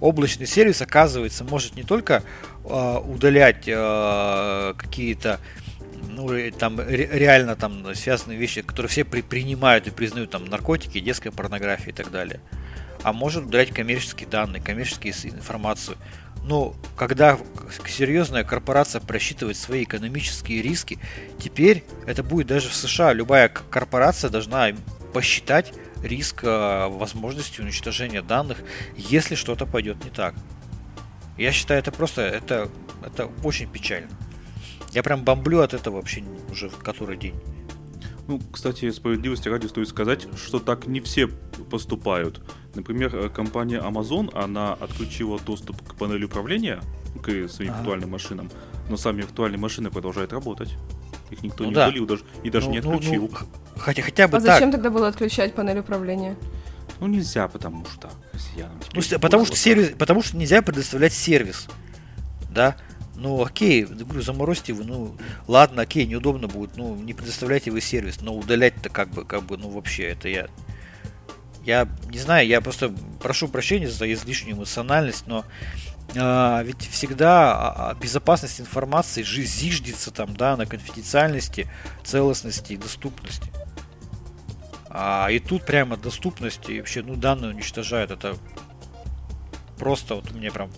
Облачный 0.02 0.47
сервис, 0.47 0.82
оказывается, 0.82 1.43
может 1.43 1.76
не 1.76 1.84
только 1.84 2.24
э, 2.66 2.97
удалять 3.06 3.66
э, 3.68 4.74
какие-то 4.76 5.39
ну, 6.10 6.30
там 6.58 6.82
реально 6.82 7.56
там 7.56 7.93
связанные 7.95 8.38
вещи, 8.38 8.64
которые 8.64 8.89
все 8.89 9.06
при, 9.06 9.22
принимают 9.22 9.88
и 9.88 9.91
признают, 9.91 10.32
там 10.32 10.45
наркотики, 10.45 10.99
детская 10.99 11.32
порнография 11.32 11.89
и 11.89 11.95
так 11.95 12.12
далее. 12.12 12.39
А 13.04 13.14
может 13.14 13.45
удалять 13.45 13.72
коммерческие 13.72 14.28
данные, 14.28 14.62
коммерческие 14.62 15.14
информацию. 15.32 15.97
Но 16.43 16.76
когда 16.95 17.38
серьезная 17.88 18.43
корпорация 18.43 18.99
просчитывает 19.02 19.58
свои 19.58 19.84
экономические 19.84 20.62
риски, 20.62 20.97
теперь 21.39 21.84
это 22.08 22.24
будет 22.24 22.47
даже 22.47 22.70
в 22.70 22.76
США. 22.76 23.14
Любая 23.14 23.49
корпорация 23.49 24.30
должна 24.30 24.72
посчитать 25.14 25.74
риск 26.04 26.43
э, 26.43 26.88
возможности 26.88 27.62
уничтожения 27.62 28.22
данных, 28.22 28.60
если 28.95 29.36
что-то 29.36 29.66
пойдет 29.66 30.04
не 30.04 30.10
так. 30.10 30.36
Я 31.38 31.52
считаю, 31.52 31.80
это 31.80 31.91
просто, 31.91 32.22
это, 32.22 32.70
это 33.04 33.30
очень 33.43 33.70
печально. 33.70 34.10
Я 34.93 35.04
прям 35.04 35.24
бомблю 35.24 35.62
от 35.62 35.74
этого 35.74 35.95
вообще 35.95 36.24
уже 36.52 36.70
в 36.70 36.78
который 36.78 37.18
день. 37.18 37.36
Ну, 38.28 38.39
кстати, 38.52 38.89
справедливости 38.91 39.49
ради 39.49 39.68
стоит 39.68 39.89
сказать, 39.89 40.28
что 40.38 40.60
так 40.60 40.88
не 40.88 40.99
все 40.99 41.28
поступают. 41.70 42.41
Например, 42.76 43.16
э, 43.16 43.30
компания 43.30 43.80
Amazon, 43.80 44.30
она 44.38 44.74
отключила 44.74 45.39
доступ 45.39 45.82
к 45.82 45.95
панели 45.95 46.26
управления, 46.26 46.82
к 47.22 47.47
своим 47.49 47.72
ага. 47.72 47.80
виртуальным 47.80 48.12
машинам, 48.12 48.49
но 48.89 48.97
сами 48.97 49.22
виртуальные 49.22 49.60
машины 49.60 49.89
продолжают 49.89 50.34
работать. 50.34 50.78
Их 51.32 51.41
никто 51.43 51.63
ну, 51.63 51.69
не 51.69 51.75
да. 51.75 51.88
удалил 51.88 52.05
даже, 52.05 52.23
и 52.43 52.49
даже 52.49 52.67
ну, 52.67 52.73
не 52.73 52.82
ну, 52.82 52.91
отключил. 52.91 53.29
Ну, 53.32 53.38
ну, 53.39 53.82
хотя, 53.82 54.01
хотя 54.01 54.27
бы 54.27 54.38
а 54.38 54.41
так. 54.41 54.53
зачем 54.53 54.71
тогда 54.71 54.89
было 54.89 55.07
отключать 55.07 55.55
панель 55.55 55.79
управления? 55.79 56.36
Ну 56.99 57.07
нельзя, 57.07 57.47
потому 57.47 57.86
что 57.86 58.11
россиянам 58.34 58.79
ну, 58.93 59.01
потому 59.19 59.45
что 59.45 59.55
сервис, 59.55 59.93
потому 59.97 60.21
что 60.21 60.38
нельзя 60.38 60.61
предоставлять 60.61 61.13
сервис, 61.13 61.67
да. 62.51 62.75
Ну, 63.15 63.43
окей, 63.43 63.84
говорю, 63.84 64.21
заморозьте 64.21 64.73
вы, 64.73 64.84
ну, 64.84 65.15
ладно, 65.47 65.84
окей, 65.84 66.07
неудобно 66.07 66.47
будет, 66.47 66.75
ну, 66.75 66.95
не 66.95 67.13
предоставляйте 67.13 67.69
вы 67.69 67.79
сервис, 67.79 68.19
но 68.21 68.36
удалять-то 68.36 68.89
как 68.89 69.09
бы, 69.09 69.25
как 69.25 69.43
бы, 69.43 69.57
ну, 69.57 69.69
вообще, 69.69 70.05
это 70.05 70.27
я 70.27 70.47
я 71.63 71.88
не 72.09 72.17
знаю, 72.17 72.47
я 72.47 72.61
просто 72.61 72.91
прошу 73.21 73.47
прощения 73.47 73.88
за 73.88 74.11
излишнюю 74.11 74.57
эмоциональность, 74.57 75.27
но 75.27 75.45
ведь 76.14 76.88
всегда 76.88 77.53
а, 77.53 77.91
а, 77.91 77.95
безопасность 77.95 78.59
информации 78.59 79.24
зиждется 79.24 80.12
там, 80.12 80.36
да, 80.36 80.57
на 80.57 80.66
конфиденциальности, 80.66 81.70
целостности 82.03 82.74
и 82.74 82.78
доступности. 82.78 83.49
А, 84.89 85.30
и 85.32 85.39
тут 85.39 85.66
прямо 85.66 85.95
доступность 85.95 86.70
и 86.70 86.80
вообще, 86.80 87.01
ну, 87.01 87.16
данные 87.16 87.51
уничтожают. 87.51 88.12
Это 88.12 88.36
просто 89.78 90.16
вот 90.16 90.32
меня 90.32 90.51
прям 90.51 90.70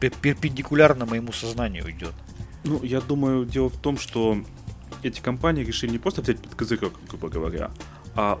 перпендикулярно 0.00 1.06
моему 1.06 1.32
сознанию 1.32 1.90
идет. 1.90 2.14
Ну, 2.64 2.82
я 2.84 3.00
думаю, 3.00 3.46
дело 3.46 3.68
в 3.68 3.76
том, 3.78 3.98
что 3.98 4.38
эти 5.02 5.20
компании 5.20 5.64
решили 5.64 5.90
не 5.90 5.98
просто 5.98 6.22
взять 6.22 6.40
под 6.40 6.54
козырек, 6.54 6.92
грубо 7.08 7.28
говоря, 7.28 7.70
а 8.14 8.40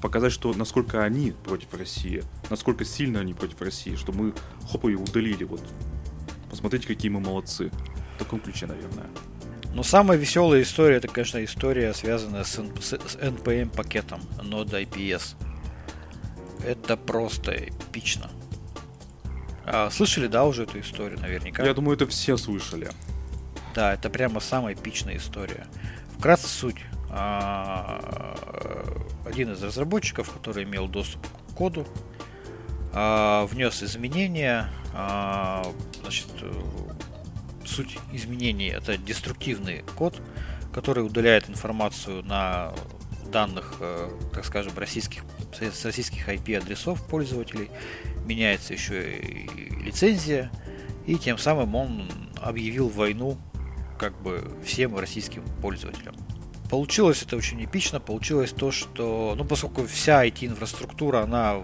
показать, 0.00 0.32
что 0.32 0.52
насколько 0.54 1.02
они 1.02 1.32
против 1.44 1.74
России, 1.74 2.22
насколько 2.50 2.84
сильно 2.84 3.20
они 3.20 3.34
против 3.34 3.60
России, 3.60 3.96
что 3.96 4.12
мы 4.12 4.32
хоп 4.70 4.86
и 4.86 4.94
удалили. 4.94 5.44
Вот 5.44 5.62
посмотрите, 6.50 6.86
какие 6.86 7.10
мы 7.10 7.20
молодцы. 7.20 7.70
В 8.16 8.18
таком 8.18 8.40
ключе, 8.40 8.66
наверное. 8.66 9.06
Но 9.74 9.82
самая 9.82 10.18
веселая 10.18 10.62
история, 10.62 10.96
это, 10.96 11.08
конечно, 11.08 11.44
история, 11.44 11.92
связанная 11.94 12.44
с, 12.44 12.54
с, 12.80 12.92
с 12.92 13.16
NPM 13.16 13.70
пакетом 13.70 14.20
Node 14.38 14.88
IPS. 14.88 15.36
Это 16.64 16.96
просто 16.96 17.52
эпично. 17.52 18.30
А, 19.64 19.90
слышали, 19.90 20.26
да, 20.26 20.44
уже 20.44 20.64
эту 20.64 20.80
историю, 20.80 21.20
наверняка? 21.20 21.64
Я 21.64 21.74
думаю, 21.74 21.96
это 21.96 22.06
все 22.06 22.36
слышали. 22.36 22.90
Да, 23.74 23.94
это 23.94 24.10
прямо 24.10 24.40
самая 24.40 24.74
эпичная 24.74 25.18
история. 25.18 25.66
Вкратце 26.16 26.48
суть. 26.48 26.78
А, 27.10 28.34
один 29.24 29.52
из 29.52 29.62
разработчиков, 29.62 30.30
который 30.32 30.64
имел 30.64 30.88
доступ 30.88 31.26
к 31.26 31.54
коду, 31.54 31.86
а, 32.92 33.46
внес 33.46 33.82
изменения. 33.82 34.68
А, 34.94 35.66
значит, 36.00 36.28
суть 37.64 37.98
изменений 38.12 38.68
это 38.68 38.96
деструктивный 38.96 39.84
код, 39.96 40.20
который 40.72 41.04
удаляет 41.04 41.48
информацию 41.48 42.24
на 42.24 42.72
данных, 43.30 43.74
э, 43.80 44.10
так 44.32 44.44
скажем, 44.44 44.72
российских, 44.76 45.22
с 45.52 45.84
российских 45.84 46.28
IP-адресов 46.28 47.06
пользователей. 47.06 47.70
Меняется 48.24 48.72
еще 48.72 49.18
и 49.18 49.48
лицензия. 49.82 50.50
И 51.06 51.16
тем 51.16 51.38
самым 51.38 51.74
он 51.74 52.10
объявил 52.40 52.88
войну 52.88 53.38
как 53.98 54.20
бы 54.22 54.44
всем 54.64 54.96
российским 54.98 55.42
пользователям. 55.60 56.14
Получилось 56.68 57.22
это 57.22 57.36
очень 57.36 57.64
эпично, 57.64 57.98
получилось 57.98 58.52
то, 58.52 58.70
что, 58.70 59.34
ну, 59.36 59.44
поскольку 59.44 59.86
вся 59.86 60.26
IT-инфраструктура, 60.26 61.22
она 61.22 61.62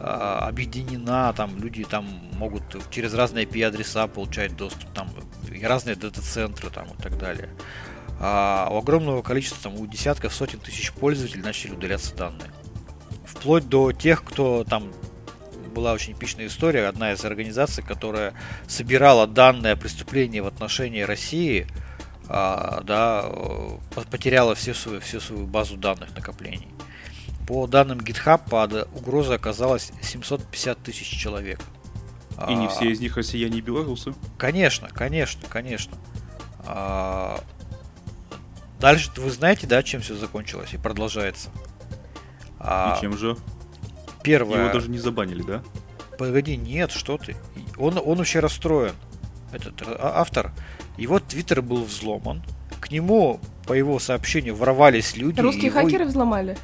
а, 0.00 0.48
объединена, 0.48 1.32
там 1.32 1.56
люди 1.58 1.84
там 1.84 2.04
могут 2.32 2.62
через 2.90 3.14
разные 3.14 3.44
IP-адреса 3.44 4.08
получать 4.08 4.56
доступ, 4.56 4.90
там 4.92 5.08
разные 5.62 5.94
дата-центры 5.94 6.70
там 6.70 6.88
и 6.88 7.02
так 7.02 7.16
далее. 7.18 7.48
А 8.18 8.68
у 8.72 8.78
огромного 8.78 9.22
количества, 9.22 9.70
там, 9.70 9.80
у 9.80 9.86
десятков, 9.86 10.34
сотен 10.34 10.58
тысяч 10.58 10.92
пользователей 10.92 11.42
начали 11.42 11.72
удаляться 11.72 12.16
данные. 12.16 12.50
Вплоть 13.24 13.68
до 13.68 13.92
тех, 13.92 14.24
кто 14.24 14.64
там 14.64 14.92
была 15.72 15.92
очень 15.92 16.14
эпичная 16.14 16.48
история, 16.48 16.88
одна 16.88 17.12
из 17.12 17.24
организаций, 17.24 17.84
которая 17.84 18.34
собирала 18.66 19.28
данные 19.28 19.74
о 19.74 19.76
преступлении 19.76 20.40
в 20.40 20.48
отношении 20.48 21.02
России– 21.02 21.68
да, 22.28 23.30
потеряла 24.10 24.54
всю 24.54 24.74
свою, 24.74 25.00
всю 25.00 25.20
свою 25.20 25.46
базу 25.46 25.76
данных 25.76 26.14
накоплений. 26.14 26.68
По 27.46 27.66
данным 27.66 27.98
GitHub, 27.98 28.40
под 28.48 28.88
угрозой 28.96 29.36
оказалось 29.36 29.92
750 30.00 30.78
тысяч 30.78 31.06
человек. 31.06 31.60
И 32.48 32.54
не 32.54 32.66
а, 32.66 32.68
все 32.68 32.90
из 32.90 33.00
них 33.00 33.16
россияне 33.16 33.58
и 33.58 33.60
белорусы. 33.60 34.14
Конечно, 34.38 34.88
конечно, 34.88 35.46
конечно. 35.48 35.96
А, 36.66 37.40
дальше 38.80 39.10
вы 39.16 39.30
знаете, 39.30 39.66
да, 39.66 39.82
чем 39.82 40.00
все 40.00 40.14
закончилось 40.16 40.72
и 40.72 40.78
продолжается. 40.78 41.50
И 42.60 43.00
чем 43.00 43.16
же? 43.18 43.36
Первое. 44.22 44.64
Его 44.64 44.72
даже 44.72 44.88
не 44.88 44.98
забанили, 44.98 45.42
да? 45.42 45.62
Погоди, 46.18 46.56
нет, 46.56 46.90
что 46.90 47.18
ты. 47.18 47.36
Он, 47.76 47.98
он 47.98 48.18
вообще 48.18 48.40
расстроен. 48.40 48.94
Этот 49.52 49.82
автор 50.00 50.52
его 50.96 51.18
твиттер 51.18 51.62
был 51.62 51.84
взломан. 51.84 52.42
К 52.80 52.90
нему, 52.90 53.40
по 53.66 53.72
его 53.72 53.98
сообщению, 53.98 54.54
ворвались 54.54 55.16
люди. 55.16 55.40
Русские 55.40 55.66
его... 55.66 55.80
хакеры 55.80 56.04
взломали? 56.04 56.56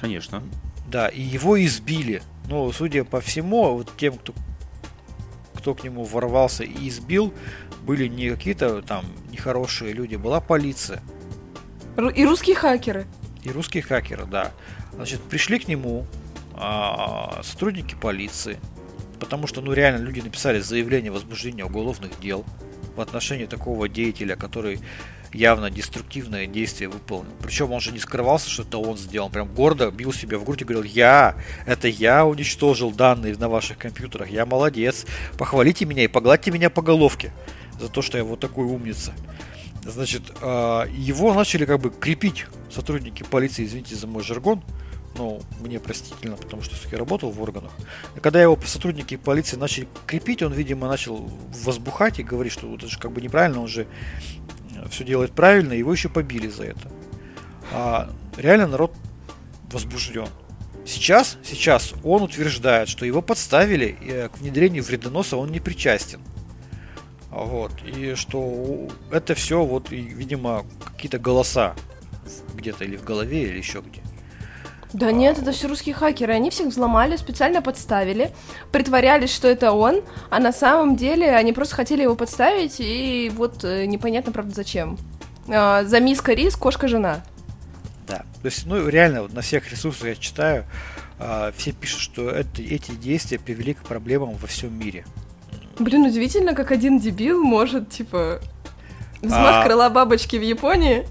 Конечно. 0.00 0.42
Да, 0.88 1.08
и 1.08 1.20
его 1.20 1.62
избили. 1.64 2.22
Но, 2.48 2.70
судя 2.72 3.04
по 3.04 3.20
всему, 3.20 3.74
вот 3.76 3.92
тем, 3.96 4.14
кто, 4.14 4.32
кто 5.54 5.74
к 5.74 5.84
нему 5.84 6.04
ворвался 6.04 6.64
и 6.64 6.88
избил, 6.88 7.32
были 7.82 8.06
не 8.06 8.30
какие-то 8.30 8.82
там 8.82 9.04
нехорошие 9.30 9.92
люди, 9.92 10.16
была 10.16 10.40
полиция. 10.40 11.02
И 12.14 12.24
русские 12.24 12.56
хакеры. 12.56 13.06
И 13.42 13.50
русские 13.50 13.82
хакеры, 13.82 14.26
да. 14.26 14.52
Значит, 14.92 15.22
пришли 15.22 15.58
к 15.58 15.68
нему 15.68 16.06
а, 16.54 17.40
сотрудники 17.42 17.94
полиции, 17.94 18.58
потому 19.20 19.46
что, 19.46 19.60
ну, 19.60 19.72
реально, 19.72 20.02
люди 20.02 20.20
написали 20.20 20.60
заявление 20.60 21.10
о 21.10 21.14
возбуждении 21.14 21.62
уголовных 21.62 22.18
дел 22.20 22.44
в 22.96 23.00
отношении 23.00 23.46
такого 23.46 23.88
деятеля, 23.88 24.36
который 24.36 24.80
явно 25.32 25.70
деструктивное 25.70 26.46
действие 26.46 26.88
выполнил. 26.88 27.32
Причем 27.42 27.72
он 27.72 27.80
же 27.80 27.92
не 27.92 27.98
скрывался, 27.98 28.48
что 28.48 28.62
это 28.62 28.78
он 28.78 28.96
сделал. 28.96 29.28
Прям 29.28 29.52
гордо 29.52 29.90
бил 29.90 30.12
себя 30.12 30.38
в 30.38 30.44
грудь 30.44 30.62
и 30.62 30.64
говорил, 30.64 30.82
я, 30.82 31.36
это 31.66 31.88
я 31.88 32.24
уничтожил 32.24 32.90
данные 32.90 33.36
на 33.36 33.48
ваших 33.48 33.78
компьютерах, 33.78 34.30
я 34.30 34.46
молодец, 34.46 35.06
похвалите 35.38 35.84
меня 35.84 36.04
и 36.04 36.08
погладьте 36.08 36.50
меня 36.50 36.70
по 36.70 36.82
головке 36.82 37.32
за 37.78 37.88
то, 37.88 38.02
что 38.02 38.18
я 38.18 38.24
вот 38.24 38.40
такой 38.40 38.64
умница. 38.64 39.12
Значит, 39.84 40.22
а, 40.40 40.86
его 40.86 41.32
начали 41.34 41.64
как 41.64 41.80
бы 41.80 41.90
крепить 41.90 42.46
сотрудники 42.74 43.22
полиции, 43.22 43.64
извините 43.64 43.94
за 43.94 44.06
мой 44.06 44.24
жаргон, 44.24 44.62
ну, 45.16 45.40
мне 45.60 45.80
простительно, 45.80 46.36
потому 46.36 46.62
что 46.62 46.74
все-таки 46.74 46.96
работал 46.96 47.30
в 47.30 47.40
органах. 47.40 47.72
И 48.16 48.20
когда 48.20 48.42
его 48.42 48.58
сотрудники 48.64 49.16
полиции 49.16 49.56
начали 49.56 49.88
крепить, 50.06 50.42
он, 50.42 50.52
видимо, 50.52 50.88
начал 50.88 51.30
возбухать 51.64 52.18
и 52.18 52.22
говорить, 52.22 52.52
что 52.52 52.74
это 52.74 52.88
же 52.88 52.98
как 52.98 53.12
бы 53.12 53.20
неправильно, 53.20 53.60
он 53.60 53.68
же 53.68 53.86
э, 54.74 54.88
все 54.90 55.04
делает 55.04 55.32
правильно, 55.32 55.72
его 55.72 55.92
еще 55.92 56.08
побили 56.08 56.48
за 56.48 56.64
это. 56.64 56.90
А 57.72 58.10
реально 58.36 58.66
народ 58.68 58.92
возбужден. 59.72 60.28
Сейчас, 60.84 61.36
сейчас 61.44 61.94
он 62.04 62.22
утверждает, 62.22 62.88
что 62.88 63.04
его 63.04 63.22
подставили, 63.22 63.96
и 64.00 64.10
э, 64.10 64.28
к 64.28 64.38
внедрению 64.38 64.84
вредоноса 64.84 65.36
он 65.36 65.50
не 65.50 65.60
причастен. 65.60 66.20
Вот. 67.30 67.72
И 67.84 68.14
что 68.14 68.88
это 69.10 69.34
все, 69.34 69.64
вот, 69.64 69.92
и, 69.92 70.00
видимо, 70.00 70.64
какие-то 70.84 71.18
голоса 71.18 71.74
где-то 72.54 72.84
или 72.84 72.96
в 72.96 73.04
голове, 73.04 73.44
или 73.44 73.58
еще 73.58 73.80
где. 73.80 74.02
Да 74.92 75.12
нет, 75.12 75.38
это 75.38 75.52
все 75.52 75.68
русские 75.68 75.94
хакеры. 75.94 76.32
Они 76.32 76.50
всех 76.50 76.68
взломали, 76.68 77.16
специально 77.16 77.60
подставили, 77.60 78.30
притворялись, 78.72 79.34
что 79.34 79.48
это 79.48 79.72
он, 79.72 80.02
а 80.30 80.38
на 80.38 80.52
самом 80.52 80.96
деле 80.96 81.34
они 81.34 81.52
просто 81.52 81.74
хотели 81.74 82.02
его 82.02 82.14
подставить, 82.14 82.76
и 82.78 83.30
вот 83.34 83.64
э, 83.64 83.86
непонятно, 83.86 84.32
правда, 84.32 84.54
зачем. 84.54 84.96
А, 85.48 85.84
за 85.84 86.00
миска 86.00 86.32
рис, 86.32 86.56
кошка 86.56 86.88
жена. 86.88 87.22
Да, 88.06 88.18
то 88.18 88.46
есть, 88.46 88.66
ну, 88.66 88.88
реально, 88.88 89.22
вот 89.22 89.32
на 89.32 89.40
всех 89.42 89.70
ресурсах 89.70 90.08
я 90.08 90.14
читаю, 90.14 90.64
а, 91.18 91.52
все 91.56 91.72
пишут, 91.72 92.00
что 92.00 92.30
это, 92.30 92.62
эти 92.62 92.92
действия 92.92 93.38
привели 93.38 93.74
к 93.74 93.82
проблемам 93.82 94.34
во 94.36 94.46
всем 94.46 94.78
мире. 94.78 95.04
Блин, 95.78 96.04
удивительно, 96.04 96.54
как 96.54 96.70
один 96.70 96.98
дебил 96.98 97.42
может, 97.42 97.90
типа, 97.90 98.40
взмах 99.20 99.56
а... 99.56 99.64
крыла 99.64 99.90
бабочки 99.90 100.36
в 100.36 100.42
Японии 100.42 101.06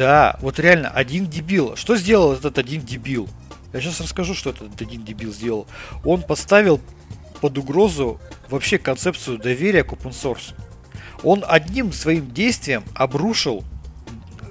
Да, 0.00 0.38
вот 0.40 0.58
реально, 0.58 0.88
один 0.88 1.26
дебил. 1.26 1.76
Что 1.76 1.94
сделал 1.94 2.32
этот 2.32 2.56
один 2.56 2.80
дебил? 2.80 3.28
Я 3.74 3.82
сейчас 3.82 4.00
расскажу, 4.00 4.32
что 4.32 4.48
этот 4.48 4.80
один 4.80 5.04
дебил 5.04 5.30
сделал. 5.30 5.66
Он 6.06 6.22
поставил 6.22 6.80
под 7.42 7.58
угрозу 7.58 8.18
вообще 8.48 8.78
концепцию 8.78 9.36
доверия 9.36 9.84
к 9.84 9.92
open 9.92 10.12
source. 10.12 10.54
Он 11.22 11.44
одним 11.46 11.92
своим 11.92 12.32
действием 12.32 12.82
обрушил 12.94 13.62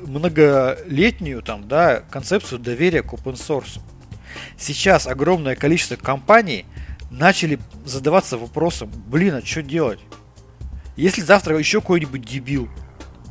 многолетнюю 0.06 1.41
там, 1.41 1.68
да, 1.68 2.02
концепцию 2.12 2.60
доверия 2.60 3.02
к 3.02 3.12
open 3.14 3.34
source. 3.34 3.80
Сейчас 4.56 5.08
огромное 5.08 5.56
количество 5.56 5.95
компаний 5.95 6.68
начали 7.10 7.58
задаваться 7.86 8.38
вопросом, 8.38 8.91
блин, 9.08 9.34
а 9.34 9.43
что 9.43 9.64
делать? 9.64 10.00
Если 10.95 11.22
завтра 11.22 11.58
еще 11.58 11.82
какой-нибудь 11.82 12.24
дебил 12.24 12.70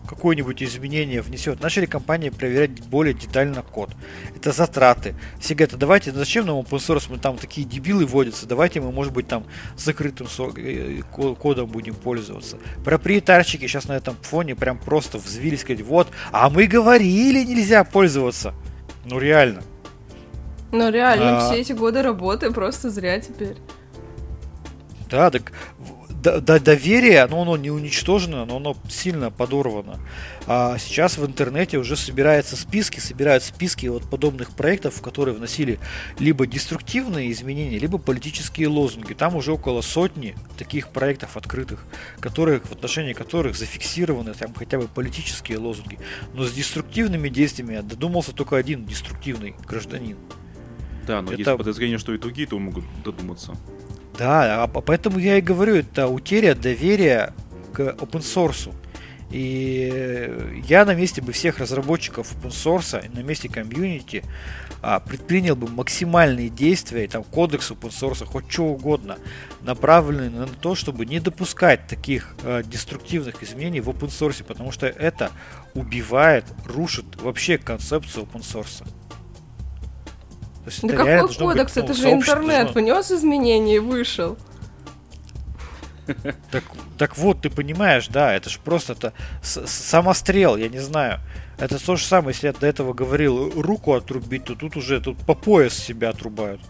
какое-нибудь 0.09 0.63
изменение 0.63 1.21
внесет, 1.21 1.61
начали 1.61 1.87
компании 1.87 2.31
проверять 2.31 2.83
более 2.87 3.15
детально 3.15 3.63
код. 3.63 3.91
Это 4.35 4.53
затраты. 4.53 5.15
Все 5.39 5.55
говорят, 5.55 5.75
а 5.75 5.77
давайте, 5.77 6.13
зачем 6.13 6.47
нам 6.47 6.57
open 6.57 6.79
source, 6.79 7.07
мы 7.11 7.19
там 7.19 7.37
такие 7.37 7.67
дебилы 7.67 8.07
вводятся, 8.07 8.47
давайте 8.47 8.81
мы, 8.81 8.91
может 8.91 9.13
быть, 9.13 9.29
там 9.29 9.45
закрытым 9.77 10.27
э, 10.57 11.03
кодом 11.13 11.67
будем 11.69 11.95
пользоваться. 11.95 12.59
Проприетарщики 12.85 13.67
сейчас 13.67 13.89
на 13.89 13.93
этом 13.93 14.17
фоне 14.23 14.57
прям 14.57 14.79
просто 14.79 15.19
взвились, 15.19 15.61
сказать, 15.61 15.83
вот, 15.83 16.09
а 16.33 16.49
мы 16.49 16.67
говорили, 16.67 17.45
нельзя 17.45 17.85
пользоваться. 17.85 18.55
Ну 19.05 19.19
реально. 19.19 19.63
Ну 20.73 20.91
реально, 20.91 21.39
а... 21.39 21.41
все 21.47 21.61
эти 21.61 21.73
годы 21.73 22.03
работы 22.03 22.51
просто 22.51 22.91
зря 22.91 23.21
теперь. 23.21 23.57
Да, 25.11 25.31
так 25.31 25.53
доверие, 26.23 27.27
но 27.27 27.43
оно 27.43 27.57
не 27.57 27.71
уничтожено, 27.71 28.45
но 28.45 28.57
оно 28.57 28.77
сильно 28.89 29.31
подорвано. 29.31 29.99
А 30.47 30.79
сейчас 30.79 31.19
в 31.19 31.25
интернете 31.25 31.79
уже 31.79 31.97
собираются 31.97 32.57
списки, 32.57 33.01
собирают 33.01 33.45
списки 33.45 33.87
вот 33.87 34.09
подобных 34.09 34.51
проектов, 34.51 34.97
в 34.97 35.03
которые 35.03 35.35
вносили 35.35 35.79
либо 36.19 36.47
деструктивные 36.47 37.31
изменения, 37.33 37.79
либо 37.79 37.99
политические 37.99 38.69
лозунги. 38.69 39.13
Там 39.13 39.37
уже 39.37 39.53
около 39.53 39.81
сотни 39.81 40.35
таких 40.57 40.89
проектов 40.89 41.37
открытых, 41.37 41.85
которых, 42.21 42.65
в 42.67 42.73
отношении 42.73 43.13
которых 43.13 43.57
зафиксированы 43.57 44.35
там 44.35 44.55
хотя 44.55 44.79
бы 44.79 44.89
политические 44.89 45.59
лозунги. 45.59 45.99
Но 46.35 46.45
с 46.45 46.53
деструктивными 46.53 47.29
действиями 47.29 47.81
додумался 47.81 48.33
только 48.33 48.57
один 48.57 48.85
деструктивный 48.85 49.55
гражданин. 49.67 50.17
Да, 51.07 51.23
но 51.23 51.33
Это... 51.33 51.41
есть 51.41 51.57
подозрение, 51.57 51.99
что 51.99 52.13
и 52.13 52.19
другие 52.19 52.47
то 52.47 52.59
могут 52.59 52.85
додуматься. 53.03 53.57
Да, 54.19 54.65
а 54.65 54.67
поэтому 54.67 55.21
я 55.21 55.39
и 55.39 55.41
говорю, 55.41 55.77
это 55.77 56.09
утеря 56.09 56.57
доверия 56.57 57.33
к 57.73 57.81
open 57.81 58.21
source. 58.21 58.75
И 59.31 60.63
я 60.67 60.85
на 60.85 60.95
месте 60.95 61.21
бы 61.21 61.33
всех 61.33 61.59
разработчиков 61.59 62.35
open 62.35 62.49
source, 62.49 63.15
на 63.15 63.21
месте 63.21 63.49
комьюнити, 63.49 64.25
а, 64.83 64.99
предпринял 64.99 65.55
бы 65.55 65.69
максимальные 65.69 66.49
действия, 66.49 67.07
там 67.07 67.23
кодекс 67.23 67.71
open 67.71 67.91
source, 67.91 68.25
хоть 68.25 68.51
что 68.51 68.65
угодно, 68.65 69.19
направленные 69.61 70.31
на 70.31 70.47
то, 70.47 70.75
чтобы 70.75 71.07
не 71.07 71.21
допускать 71.21 71.87
таких 71.87 72.35
а, 72.43 72.63
деструктивных 72.65 73.43
изменений 73.45 73.81
в 73.81 73.89
open 73.89 74.09
source, 74.09 74.43
потому 74.43 74.73
что 74.73 74.87
это 74.87 75.31
убивает, 75.75 76.45
рушит 76.65 77.21
вообще 77.21 77.59
концепцию 77.59 78.25
open 78.25 78.41
source. 78.41 78.83
То 80.69 80.73
есть 80.73 80.83
да 80.83 80.97
какой 80.97 81.35
кодекс? 81.35 81.75
Быть, 81.75 81.77
ну, 81.77 81.83
это 81.83 81.95
же 81.95 82.11
интернет. 82.11 82.65
Должно... 82.65 82.81
Внес 82.81 83.13
изменения 83.13 83.77
и 83.77 83.79
вышел. 83.79 84.37
Так, 86.51 86.65
так 86.97 87.19
вот, 87.19 87.43
ты 87.43 87.51
понимаешь, 87.51 88.09
да, 88.09 88.33
это 88.33 88.49
же 88.49 88.61
просто 88.65 88.95
это 88.95 89.13
самострел, 89.43 90.57
я 90.57 90.71
не 90.71 90.79
знаю. 90.79 91.21
Это 91.59 91.79
то 91.85 91.97
же 91.97 92.05
самое, 92.07 92.35
если 92.35 92.47
я 92.47 92.55
до 92.55 92.67
этого 92.67 92.95
говорил 92.95 93.51
руку 93.61 93.93
отрубить, 93.93 94.45
то 94.45 94.55
тут 94.55 94.77
уже 94.79 95.03
тут 95.03 95.19
по 95.19 95.35
пояс 95.35 95.75
себя 95.75 96.09
отрубают. 96.09 96.63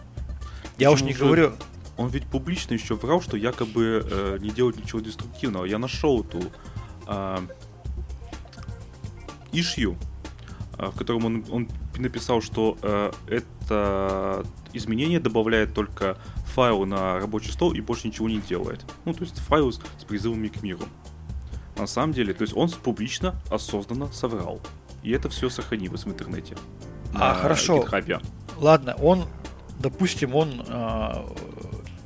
Я 0.76 0.90
уж 0.90 1.02
не 1.02 1.12
уже... 1.12 1.24
говорю. 1.24 1.52
Он 1.96 2.08
ведь 2.08 2.26
публично 2.26 2.74
еще 2.74 2.96
врал, 2.96 3.20
что 3.20 3.36
якобы 3.36 4.04
э, 4.10 4.38
не 4.40 4.50
делать 4.50 4.76
ничего 4.76 5.00
деструктивного. 5.00 5.66
Я 5.66 5.78
нашел 5.78 6.24
эту 6.24 6.42
э, 7.06 7.38
ишью, 9.52 9.96
э, 10.78 10.86
в 10.86 10.96
котором 10.98 11.24
он, 11.24 11.44
он 11.50 11.68
написал, 12.00 12.40
что 12.40 12.76
э, 12.82 13.12
это 13.26 14.44
изменение 14.72 15.20
добавляет 15.20 15.74
только 15.74 16.18
файл 16.46 16.84
на 16.86 17.18
рабочий 17.18 17.52
стол 17.52 17.72
и 17.72 17.80
больше 17.80 18.08
ничего 18.08 18.28
не 18.28 18.38
делает. 18.38 18.84
Ну, 19.04 19.14
то 19.14 19.24
есть 19.24 19.38
файл 19.38 19.72
с, 19.72 19.80
с 19.98 20.04
призывами 20.04 20.48
к 20.48 20.62
миру. 20.62 20.84
На 21.76 21.86
самом 21.86 22.12
деле, 22.12 22.34
то 22.34 22.42
есть 22.42 22.56
он 22.56 22.68
публично, 22.70 23.40
осознанно 23.50 24.10
соврал. 24.12 24.60
И 25.02 25.12
это 25.12 25.28
все 25.28 25.48
сохранилось 25.48 26.04
в 26.04 26.08
интернете. 26.08 26.56
А, 27.14 27.34
хорошо. 27.34 27.84
GitHub. 27.84 28.24
Ладно, 28.58 28.94
он, 29.00 29.24
допустим, 29.78 30.34
он 30.34 30.64
э, 30.66 31.26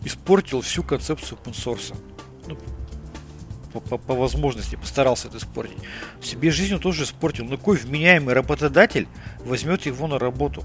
испортил 0.05 0.61
всю 0.61 0.83
концепцию 0.83 1.39
open 1.43 1.53
source. 1.53 1.95
Ну, 2.47 2.59
по, 3.73 3.81
по, 3.81 3.99
по 3.99 4.15
возможности 4.15 4.77
постарался 4.77 5.29
это 5.29 5.39
испортить. 5.39 5.79
Себе 6.21 6.51
жизнь 6.51 6.75
он 6.75 6.81
тоже 6.81 7.05
испортил. 7.05 7.45
Но 7.45 7.57
какой 7.57 7.77
вменяемый 7.77 8.35
работодатель 8.35 9.09
возьмет 9.45 9.87
его 9.87 10.07
на 10.07 10.19
работу? 10.19 10.65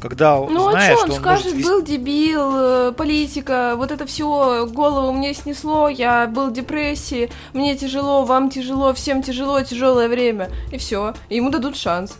Когда 0.00 0.36
ну, 0.36 0.70
знаешь, 0.70 0.94
а 0.94 0.96
что 0.96 1.04
он, 1.04 1.10
он 1.12 1.16
скажет, 1.20 1.52
может... 1.52 1.64
был 1.64 1.82
дебил, 1.82 2.50
э, 2.56 2.92
политика, 2.92 3.74
вот 3.76 3.92
это 3.92 4.04
все 4.04 4.66
голову 4.66 5.12
мне 5.12 5.32
снесло, 5.32 5.88
я 5.88 6.26
был 6.26 6.50
в 6.50 6.52
депрессии, 6.52 7.30
мне 7.52 7.76
тяжело, 7.76 8.24
вам 8.24 8.50
тяжело, 8.50 8.92
всем 8.94 9.22
тяжело, 9.22 9.62
тяжелое 9.62 10.08
время, 10.08 10.50
и 10.72 10.78
все, 10.78 11.14
ему 11.30 11.50
дадут 11.50 11.76
шанс. 11.76 12.18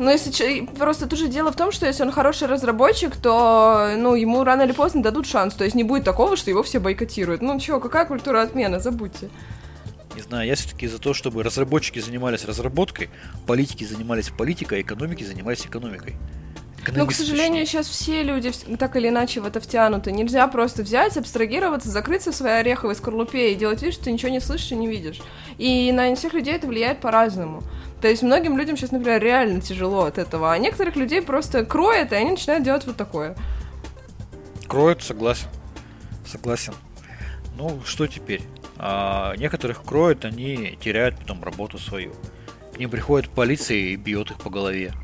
Но 0.00 0.10
если 0.10 0.64
просто 0.64 1.06
тут 1.06 1.18
же 1.18 1.28
дело 1.28 1.52
в 1.52 1.56
том, 1.56 1.72
что 1.72 1.84
если 1.84 2.02
он 2.02 2.10
хороший 2.10 2.48
разработчик, 2.48 3.14
то 3.16 3.92
ну 3.98 4.14
ему 4.14 4.42
рано 4.44 4.62
или 4.62 4.72
поздно 4.72 5.02
дадут 5.02 5.26
шанс. 5.26 5.52
То 5.52 5.64
есть 5.64 5.76
не 5.76 5.84
будет 5.84 6.04
такого, 6.04 6.36
что 6.36 6.48
его 6.48 6.62
все 6.62 6.80
бойкотируют. 6.80 7.42
Ну 7.42 7.60
чё, 7.60 7.80
какая 7.80 8.06
культура 8.06 8.40
отмены, 8.40 8.80
забудьте. 8.80 9.28
Не 10.16 10.22
знаю, 10.22 10.48
я 10.48 10.54
все-таки 10.56 10.86
за 10.86 10.98
то, 10.98 11.12
чтобы 11.12 11.42
разработчики 11.42 11.98
занимались 11.98 12.46
разработкой, 12.46 13.10
политики 13.46 13.84
занимались 13.84 14.30
политикой, 14.30 14.78
а 14.78 14.80
экономики 14.80 15.22
занимались 15.22 15.66
экономикой. 15.66 16.16
Но, 16.96 17.06
к 17.06 17.12
сожалению, 17.12 17.66
сейчас 17.66 17.86
все 17.86 18.22
люди 18.22 18.52
так 18.78 18.96
или 18.96 19.08
иначе 19.08 19.42
в 19.42 19.46
это 19.46 19.60
втянуты. 19.60 20.12
Нельзя 20.12 20.46
просто 20.48 20.82
взять, 20.82 21.16
абстрагироваться, 21.18 21.90
закрыться 21.90 22.32
в 22.32 22.34
своей 22.34 22.60
ореховой 22.60 22.94
скорлупе 22.94 23.52
и 23.52 23.54
делать 23.54 23.82
вид, 23.82 23.92
что 23.92 24.04
ты 24.04 24.12
ничего 24.12 24.30
не 24.30 24.40
слышишь 24.40 24.72
и 24.72 24.76
не 24.76 24.88
видишь. 24.88 25.20
И 25.58 25.92
на 25.92 26.14
всех 26.16 26.32
людей 26.32 26.54
это 26.54 26.66
влияет 26.66 27.00
по-разному. 27.00 27.62
То 28.00 28.08
есть 28.08 28.22
многим 28.22 28.56
людям 28.56 28.76
сейчас, 28.76 28.92
например, 28.92 29.22
реально 29.22 29.60
тяжело 29.60 30.04
от 30.04 30.16
этого, 30.16 30.52
а 30.52 30.58
некоторых 30.58 30.96
людей 30.96 31.20
просто 31.20 31.64
кроет, 31.64 32.12
и 32.12 32.14
они 32.14 32.30
начинают 32.30 32.64
делать 32.64 32.86
вот 32.86 32.96
такое. 32.96 33.36
Кроют, 34.66 35.02
согласен. 35.02 35.48
Согласен. 36.26 36.74
Ну, 37.56 37.82
что 37.84 38.06
теперь? 38.06 38.42
А, 38.78 39.34
некоторых 39.36 39.82
кроют, 39.84 40.24
они 40.24 40.78
теряют 40.80 41.18
потом 41.18 41.44
работу 41.44 41.78
свою. 41.78 42.14
К 42.74 42.78
ним 42.78 42.88
приходит 42.88 43.28
полиция 43.28 43.76
и 43.76 43.96
бьет 43.96 44.30
их 44.30 44.38
по 44.38 44.48
голове. 44.48 44.94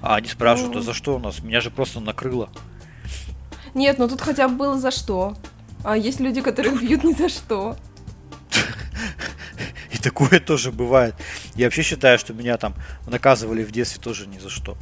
А 0.00 0.16
они 0.16 0.28
спрашивают, 0.28 0.74
ну... 0.74 0.80
а 0.80 0.82
за 0.82 0.94
что 0.94 1.16
у 1.16 1.18
нас? 1.18 1.42
Меня 1.42 1.60
же 1.60 1.70
просто 1.70 2.00
накрыло. 2.00 2.48
Нет, 3.74 3.98
ну 3.98 4.08
тут 4.08 4.22
хотя 4.22 4.48
бы 4.48 4.56
было 4.56 4.78
за 4.78 4.90
что. 4.90 5.36
А 5.84 5.96
есть 5.96 6.20
люди, 6.20 6.40
которые 6.40 6.78
бьют 6.78 7.04
ни 7.04 7.12
за 7.12 7.28
что 7.28 7.76
такое 10.02 10.40
тоже 10.40 10.70
бывает. 10.72 11.14
Я 11.54 11.66
вообще 11.66 11.82
считаю, 11.82 12.18
что 12.18 12.32
меня 12.32 12.56
там 12.56 12.74
наказывали 13.06 13.62
в 13.64 13.70
детстве 13.72 14.00
тоже 14.00 14.26
ни 14.26 14.38
за 14.38 14.48
что. 14.48 14.76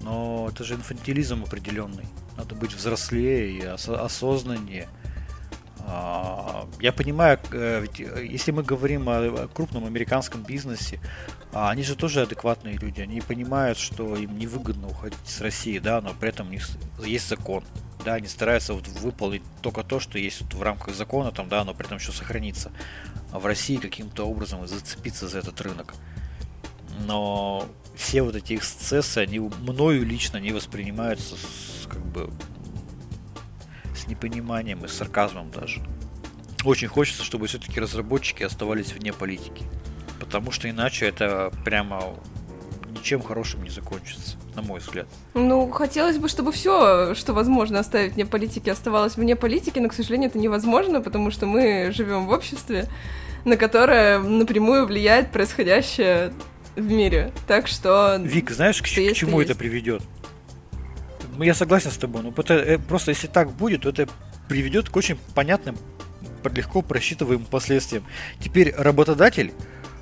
Но 0.00 0.48
это 0.52 0.64
же 0.64 0.74
инфантилизм 0.74 1.42
определенный. 1.44 2.06
Надо 2.36 2.54
быть 2.54 2.72
взрослее 2.72 3.50
и 3.50 3.66
ос- 3.66 3.88
осознаннее. 3.88 4.88
А, 5.86 6.66
я 6.80 6.92
понимаю, 6.92 7.38
э, 7.52 7.82
ведь 7.82 8.00
э, 8.00 8.26
если 8.26 8.52
мы 8.52 8.62
говорим 8.62 9.06
о 9.08 9.48
крупном 9.48 9.84
американском 9.84 10.42
бизнесе, 10.42 10.98
а, 11.52 11.70
они 11.70 11.82
же 11.82 11.94
тоже 11.94 12.22
адекватные 12.22 12.76
люди. 12.76 13.02
Они 13.02 13.20
понимают, 13.20 13.78
что 13.78 14.16
им 14.16 14.38
невыгодно 14.38 14.88
уходить 14.88 15.18
с 15.26 15.40
России, 15.40 15.78
да, 15.78 16.00
но 16.00 16.14
при 16.14 16.30
этом 16.30 16.48
у 16.48 16.50
них 16.50 16.68
есть 17.04 17.28
закон. 17.28 17.64
Да, 18.04 18.14
они 18.14 18.26
стараются 18.28 18.74
вот 18.74 18.88
выполнить 18.88 19.42
только 19.62 19.82
то, 19.82 20.00
что 20.00 20.18
есть 20.18 20.40
вот 20.42 20.54
в 20.54 20.62
рамках 20.62 20.94
закона, 20.94 21.32
там, 21.32 21.48
да, 21.48 21.64
но 21.64 21.74
при 21.74 21.86
этом 21.86 21.98
еще 21.98 22.12
сохранится 22.12 22.72
в 23.30 23.44
России 23.46 23.76
каким-то 23.76 24.24
образом 24.26 24.66
зацепиться 24.66 25.28
за 25.28 25.38
этот 25.38 25.60
рынок. 25.60 25.94
Но 27.06 27.66
все 27.94 28.22
вот 28.22 28.36
эти 28.36 28.54
эксцессы, 28.54 29.18
они 29.18 29.38
мною 29.38 30.04
лично 30.04 30.38
не 30.38 30.52
воспринимаются 30.52 31.36
с, 31.36 31.86
как 31.86 32.04
бы 32.04 32.30
с 33.94 34.06
непониманием 34.06 34.84
и 34.84 34.88
с 34.88 34.92
сарказмом 34.92 35.50
даже. 35.50 35.80
Очень 36.64 36.88
хочется, 36.88 37.24
чтобы 37.24 37.46
все-таки 37.46 37.78
разработчики 37.78 38.42
оставались 38.42 38.92
вне 38.92 39.12
политики. 39.12 39.64
Потому 40.18 40.50
что 40.50 40.68
иначе 40.70 41.06
это 41.06 41.52
прямо 41.64 42.14
ничем 42.90 43.22
хорошим 43.22 43.62
не 43.62 43.70
закончится, 43.70 44.36
на 44.54 44.62
мой 44.62 44.80
взгляд. 44.80 45.06
Ну, 45.34 45.70
хотелось 45.70 46.16
бы, 46.16 46.28
чтобы 46.28 46.52
все, 46.52 47.14
что 47.14 47.34
возможно 47.34 47.80
оставить 47.80 48.14
вне 48.14 48.24
политики, 48.24 48.70
оставалось 48.70 49.16
вне 49.16 49.36
политики, 49.36 49.78
но, 49.78 49.88
к 49.88 49.92
сожалению, 49.92 50.30
это 50.30 50.38
невозможно, 50.38 51.02
потому 51.02 51.30
что 51.30 51.44
мы 51.44 51.92
живем 51.94 52.26
в 52.26 52.30
обществе, 52.30 52.88
на 53.44 53.58
которое 53.58 54.20
напрямую 54.20 54.86
влияет 54.86 55.32
происходящее 55.32 56.32
в 56.76 56.90
мире. 56.90 57.32
Так 57.46 57.66
что... 57.66 58.16
Вик, 58.20 58.50
знаешь, 58.50 58.80
к, 58.80 58.84
к 58.84 59.14
чему 59.14 59.40
это 59.40 59.54
приведет? 59.54 60.02
Ну, 61.36 61.44
я 61.44 61.54
согласен 61.54 61.90
с 61.90 61.96
тобой, 61.96 62.22
но 62.22 62.32
это, 62.36 62.54
э, 62.54 62.78
просто 62.78 63.10
если 63.10 63.26
так 63.26 63.50
будет, 63.50 63.82
то 63.82 63.88
это 63.88 64.08
приведет 64.48 64.88
к 64.88 64.96
очень 64.96 65.16
понятным, 65.34 65.76
легко 66.54 66.82
просчитываемым 66.82 67.46
последствиям. 67.46 68.04
Теперь 68.40 68.74
работодатель, 68.76 69.52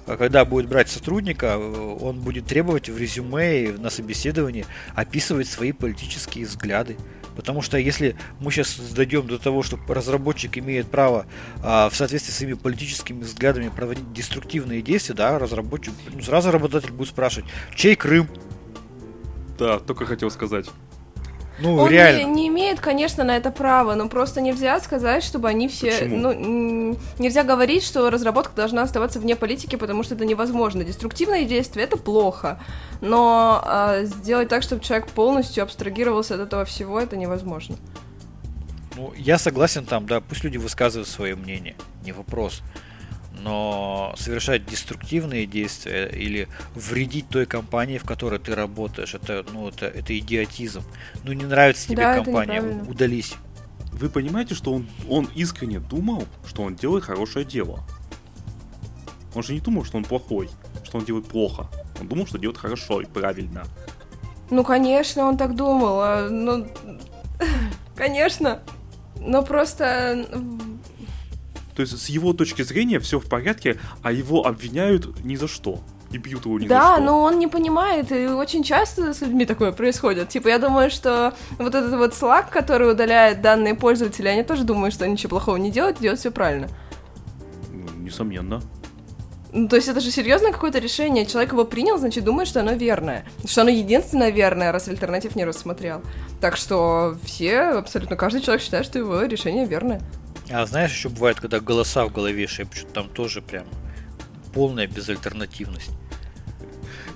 когда 0.07 0.45
будет 0.45 0.69
брать 0.69 0.89
сотрудника, 0.89 1.57
э, 1.59 1.97
он 2.01 2.21
будет 2.21 2.47
требовать 2.47 2.89
в 2.89 2.99
резюме 2.99 3.65
и 3.65 3.73
на 3.73 3.91
собеседовании 3.91 4.67
описывать 4.95 5.49
свои 5.49 5.73
политические 5.73 6.47
взгляды. 6.47 6.97
Потому 7.37 7.63
что 7.63 7.79
если 7.79 8.17
мы 8.41 8.51
сейчас 8.51 8.77
дойдем 8.77 9.27
до 9.27 9.39
того, 9.39 9.63
что 9.63 9.79
разработчик 9.89 10.59
имеет 10.59 10.91
право 10.91 11.27
а, 11.63 11.89
в 11.89 11.97
соответствии 11.97 12.31
с 12.31 12.37
своими 12.37 12.55
политическими 12.55 13.23
взглядами 13.23 13.71
проводить 13.75 14.13
деструктивные 14.13 14.83
действия, 14.83 15.15
да, 15.15 15.39
разработчик, 15.39 15.95
ну, 16.13 16.21
сразу 16.21 16.51
работодатель 16.51 16.93
будет 16.93 17.09
спрашивать, 17.09 17.49
чей 17.75 17.97
Крым? 17.97 18.29
Да, 19.59 19.79
только 19.79 20.05
хотел 20.05 20.31
сказать. 20.31 20.67
Ну, 21.59 21.77
Он 21.77 21.91
реально. 21.91 22.25
Не, 22.25 22.33
не 22.33 22.49
имеет, 22.49 22.81
конечно, 22.81 23.25
на 23.25 23.37
это 23.37 23.51
право, 23.51 23.95
но 23.95 24.09
просто 24.09 24.41
нельзя 24.41 24.81
сказать, 24.81 25.23
чтобы 25.23 25.49
они 25.49 25.69
все... 25.69 25.93
Почему? 25.93 26.17
Ну, 26.17 26.99
нельзя 27.19 27.45
говорить, 27.45 27.85
что 27.85 28.11
разработка 28.11 28.55
должна 28.55 28.83
оставаться 28.83 29.21
вне 29.21 29.37
политики, 29.37 29.77
потому 29.77 30.03
что 30.03 30.15
это 30.15 30.25
невозможно. 30.25 30.85
Деструктивные 30.85 31.45
действия— 31.45 31.83
это 31.85 31.97
плохо, 31.97 32.61
но 33.01 33.63
э, 33.65 34.05
сделать 34.07 34.49
так, 34.49 34.63
чтобы 34.63 34.83
человек 34.83 35.09
полностью 35.09 35.63
абстрагировался 35.63 36.35
от 36.35 36.41
этого 36.41 36.65
всего, 36.65 37.01
это 37.01 37.17
невозможно. 37.17 37.77
Ну, 38.97 39.13
я 39.17 39.39
согласен 39.39 39.87
там, 39.87 40.07
да, 40.07 40.21
пусть 40.21 40.45
люди 40.45 40.59
высказывают 40.59 41.09
свое 41.09 41.35
мнение, 41.35 41.77
не 42.05 42.13
вопрос 42.13 42.63
но 43.43 44.15
совершать 44.17 44.67
деструктивные 44.67 45.47
действия 45.47 46.07
или 46.07 46.49
вредить 46.75 47.29
той 47.29 47.47
компании, 47.47 47.99
в 47.99 48.05
которой 48.05 48.39
ты 48.39 48.55
работаешь, 48.55 49.15
это, 49.15 49.45
ну, 49.53 49.69
это, 49.69 49.87
это 49.87 50.17
идиотизм. 50.17 50.83
Ну, 51.25 51.33
не 51.33 51.45
нравится 51.45 51.89
тебе 51.89 52.03
да, 52.03 52.15
компания, 52.17 52.63
удались. 52.89 53.35
Вы 53.93 54.09
понимаете, 54.09 54.55
что 54.55 54.73
он, 54.73 54.89
он 55.09 55.29
искренне 55.35 55.81
думал, 55.81 56.27
что 56.47 56.63
он 56.63 56.77
делает 56.77 57.05
хорошее 57.05 57.45
дело? 57.45 57.81
Он 59.35 59.43
же 59.43 59.55
не 59.55 59.61
думал, 59.61 59.85
что 59.85 59.97
он 59.97 60.05
плохой, 60.05 60.49
что 60.85 60.99
он 60.99 61.05
делает 61.05 61.27
плохо. 61.27 61.69
Он 62.01 62.09
думал, 62.09 62.27
что 62.27 62.39
делает 62.39 62.59
хорошо 62.59 63.01
и 63.01 63.07
правильно. 63.07 63.65
Ну, 64.51 64.65
конечно, 64.65 65.25
он 65.25 65.37
так 65.37 65.57
думал. 65.57 66.01
А, 66.01 66.29
ну, 66.29 66.67
конечно. 67.97 68.61
Но 69.19 69.43
просто 69.43 70.27
то 71.75 71.83
есть 71.83 71.99
с 71.99 72.09
его 72.09 72.33
точки 72.33 72.63
зрения 72.63 73.01
все 73.01 73.19
в 73.19 73.29
порядке, 73.29 73.79
а 74.03 74.13
его 74.13 74.47
обвиняют 74.47 75.25
ни 75.25 75.37
за 75.37 75.49
что. 75.49 75.81
И 76.11 76.19
бьют 76.19 76.45
его 76.45 76.59
ни 76.59 76.67
да, 76.67 76.81
за 76.81 76.87
что. 76.87 76.97
Да, 76.99 77.05
но 77.05 77.23
он 77.23 77.39
не 77.39 77.47
понимает, 77.47 78.13
и 78.13 78.27
очень 78.27 78.63
часто 78.63 79.15
с 79.15 79.23
людьми 79.23 79.47
такое 79.47 79.73
происходит. 79.73 80.29
Типа, 80.29 80.49
я 80.49 80.59
думаю, 80.59 80.91
что 80.91 81.35
вот 81.59 81.75
этот 81.75 81.95
вот 81.95 82.13
Slack, 82.13 82.51
который 82.51 82.91
удаляет 82.91 83.41
данные 83.41 83.75
пользователя, 83.75 84.31
они 84.31 84.43
тоже 84.43 84.65
думают, 84.65 84.95
что 84.95 85.09
ничего 85.09 85.31
плохого 85.31 85.57
не 85.57 85.71
делают, 85.71 86.01
делают 86.01 86.21
все 86.21 86.31
правильно. 86.31 86.69
Ну, 87.73 88.03
несомненно. 88.03 88.61
Ну, 89.55 89.69
то 89.69 89.77
есть 89.77 89.89
это 89.89 90.01
же 90.01 90.11
серьезное 90.11 90.51
какое-то 90.51 90.79
решение. 90.79 91.27
Человек 91.27 91.53
его 91.53 91.65
принял, 91.67 91.99
значит, 91.99 92.25
думает, 92.25 92.49
что 92.49 92.61
оно 92.61 92.73
верное. 92.73 93.27
Что 93.45 93.63
оно 93.63 93.71
единственное 93.71 94.31
верное, 94.31 94.73
раз 94.73 94.89
альтернатив 94.89 95.37
не 95.37 95.45
рассмотрел. 95.45 96.01
Так 96.41 96.57
что 96.57 97.17
все, 97.25 97.61
абсолютно 97.61 98.17
каждый 98.17 98.41
человек 98.41 98.63
считает, 98.63 98.87
что 98.87 98.99
его 98.99 99.23
решение 99.23 99.67
верное. 99.67 100.01
А 100.53 100.67
знаешь, 100.67 100.93
еще 100.93 101.09
бывает, 101.09 101.41
когда 101.41 101.61
голоса 101.61 102.05
в 102.05 102.13
голове 102.13 102.47
шепчут, 102.47 102.93
там 102.93 103.09
тоже 103.09 103.41
прям 103.41 103.67
полная 104.53 104.87
безальтернативность. 104.87 105.91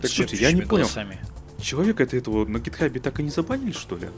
Так, 0.01 0.11
слушайте, 0.11 0.37
я 0.37 0.53
не 0.53 0.62
понял. 0.62 0.84
Голосами. 0.84 1.18
Человека 1.61 2.03
это 2.03 2.16
этого 2.16 2.47
на 2.47 2.59
гитхабе 2.59 3.01
так 3.01 3.20
и 3.20 3.22
не 3.22 3.30
забанили, 3.30 3.72
что 3.72 3.97
ли? 3.97 4.09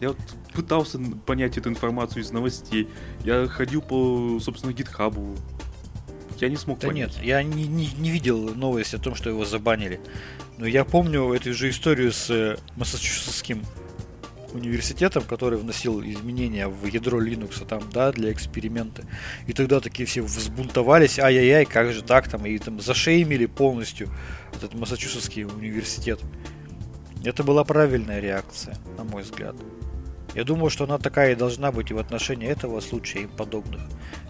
Я 0.00 0.08
вот 0.08 0.18
пытался 0.54 0.98
понять 1.26 1.58
эту 1.58 1.68
информацию 1.68 2.22
из 2.22 2.30
новостей. 2.30 2.88
Я 3.24 3.46
ходил 3.48 3.82
по, 3.82 4.38
собственно, 4.40 4.72
гитхабу. 4.72 5.36
Я 6.38 6.48
не 6.48 6.56
смог 6.56 6.78
да 6.78 6.88
понять. 6.88 7.16
нет, 7.16 7.24
я 7.24 7.42
не, 7.42 7.66
не, 7.66 7.88
не 7.98 8.10
видел 8.10 8.54
новости 8.54 8.94
о 8.94 8.98
том, 8.98 9.14
что 9.14 9.28
его 9.28 9.44
забанили. 9.44 10.00
Но 10.56 10.66
я 10.66 10.84
помню 10.84 11.32
эту 11.32 11.52
же 11.52 11.68
историю 11.68 12.12
с 12.12 12.30
э, 12.30 12.58
массачусетским 12.76 13.64
университетом, 14.52 15.22
который 15.24 15.58
вносил 15.58 16.00
изменения 16.02 16.68
в 16.68 16.86
ядро 16.86 17.22
Linux 17.22 17.66
там, 17.66 17.82
да, 17.92 18.12
для 18.12 18.32
эксперимента. 18.32 19.04
И 19.46 19.52
тогда 19.52 19.80
такие 19.80 20.06
все 20.06 20.22
взбунтовались, 20.22 21.18
ай-яй-яй, 21.18 21.64
как 21.64 21.92
же 21.92 22.02
так 22.02 22.28
там, 22.28 22.46
и 22.46 22.58
там 22.58 22.80
зашеймили 22.80 23.46
полностью 23.46 24.08
этот 24.54 24.74
Массачусетский 24.74 25.44
университет. 25.44 26.20
Это 27.24 27.42
была 27.42 27.64
правильная 27.64 28.20
реакция, 28.20 28.76
на 28.96 29.04
мой 29.04 29.22
взгляд. 29.22 29.56
Я 30.34 30.44
думаю, 30.44 30.70
что 30.70 30.84
она 30.84 30.98
такая 30.98 31.32
и 31.32 31.36
должна 31.36 31.72
быть 31.72 31.90
и 31.90 31.94
в 31.94 31.98
отношении 31.98 32.48
этого 32.48 32.80
случая 32.80 33.20
и 33.20 33.26
подобных. 33.26 33.82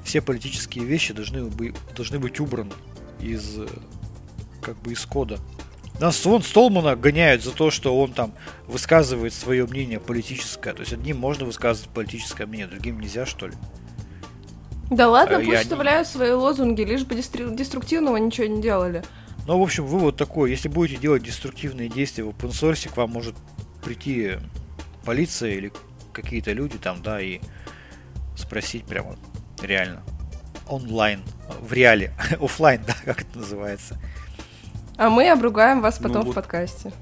Все 0.05 0.23
политические 0.23 0.85
вещи 0.85 1.13
должны, 1.13 1.51
должны 1.95 2.19
быть 2.19 2.41
убраны 2.41 2.73
из 3.21 3.59
как 4.63 4.81
бы 4.83 4.93
из 4.93 5.05
кода. 5.05 5.39
Нас 6.01 6.25
вон 6.25 6.43
Столмана 6.43 6.95
гоняют 6.95 7.43
за 7.43 7.53
то, 7.53 7.71
что 7.71 7.99
он 7.99 8.13
там 8.13 8.33
высказывает 8.67 9.35
свое 9.35 9.67
мнение 9.67 9.99
политическое. 9.99 10.73
То 10.73 10.81
есть 10.81 10.93
одним 10.93 11.19
можно 11.19 11.45
высказывать 11.45 11.91
политическое 11.91 12.47
мнение, 12.47 12.69
другим 12.69 13.01
нельзя, 13.01 13.27
что 13.27 13.49
ли? 13.49 13.55
Да 14.91 15.09
ладно, 15.09 15.39
а 15.39 15.41
пусть 15.41 15.63
вставляют 15.63 16.07
не... 16.09 16.13
свои 16.13 16.31
лозунги, 16.31 16.83
лишь 16.83 17.05
бы 17.05 17.15
деструктивного 17.15 18.17
ничего 18.17 18.47
не 18.47 18.63
делали. 18.63 19.03
Ну, 19.47 19.59
в 19.59 19.63
общем, 19.63 19.87
вывод 19.87 20.17
такой. 20.17 20.51
Если 20.51 20.69
будете 20.69 21.01
делать 21.01 21.23
деструктивные 21.23 21.89
действия 21.89 22.25
в 22.25 22.29
open 22.29 22.51
source, 22.51 22.89
к 22.89 22.97
вам 22.97 23.11
может 23.11 23.35
прийти 23.83 24.35
полиция 25.05 25.53
или 25.53 25.73
какие-то 26.13 26.53
люди 26.53 26.79
там, 26.79 27.03
да, 27.03 27.21
и 27.21 27.41
спросить 28.37 28.85
прямо 28.85 29.17
реально 29.61 30.03
онлайн, 30.69 31.23
в 31.61 31.73
реале, 31.73 32.13
офлайн, 32.41 32.83
да, 32.87 32.95
как 33.05 33.23
это 33.23 33.39
называется. 33.39 33.99
А 34.99 35.11
мы 35.11 35.31
обругаем 35.31 35.81
вас 35.81 35.99
потом 35.99 36.13
ну, 36.13 36.23
вот. 36.25 36.33
в 36.33 36.35
подкасте. 36.35 36.93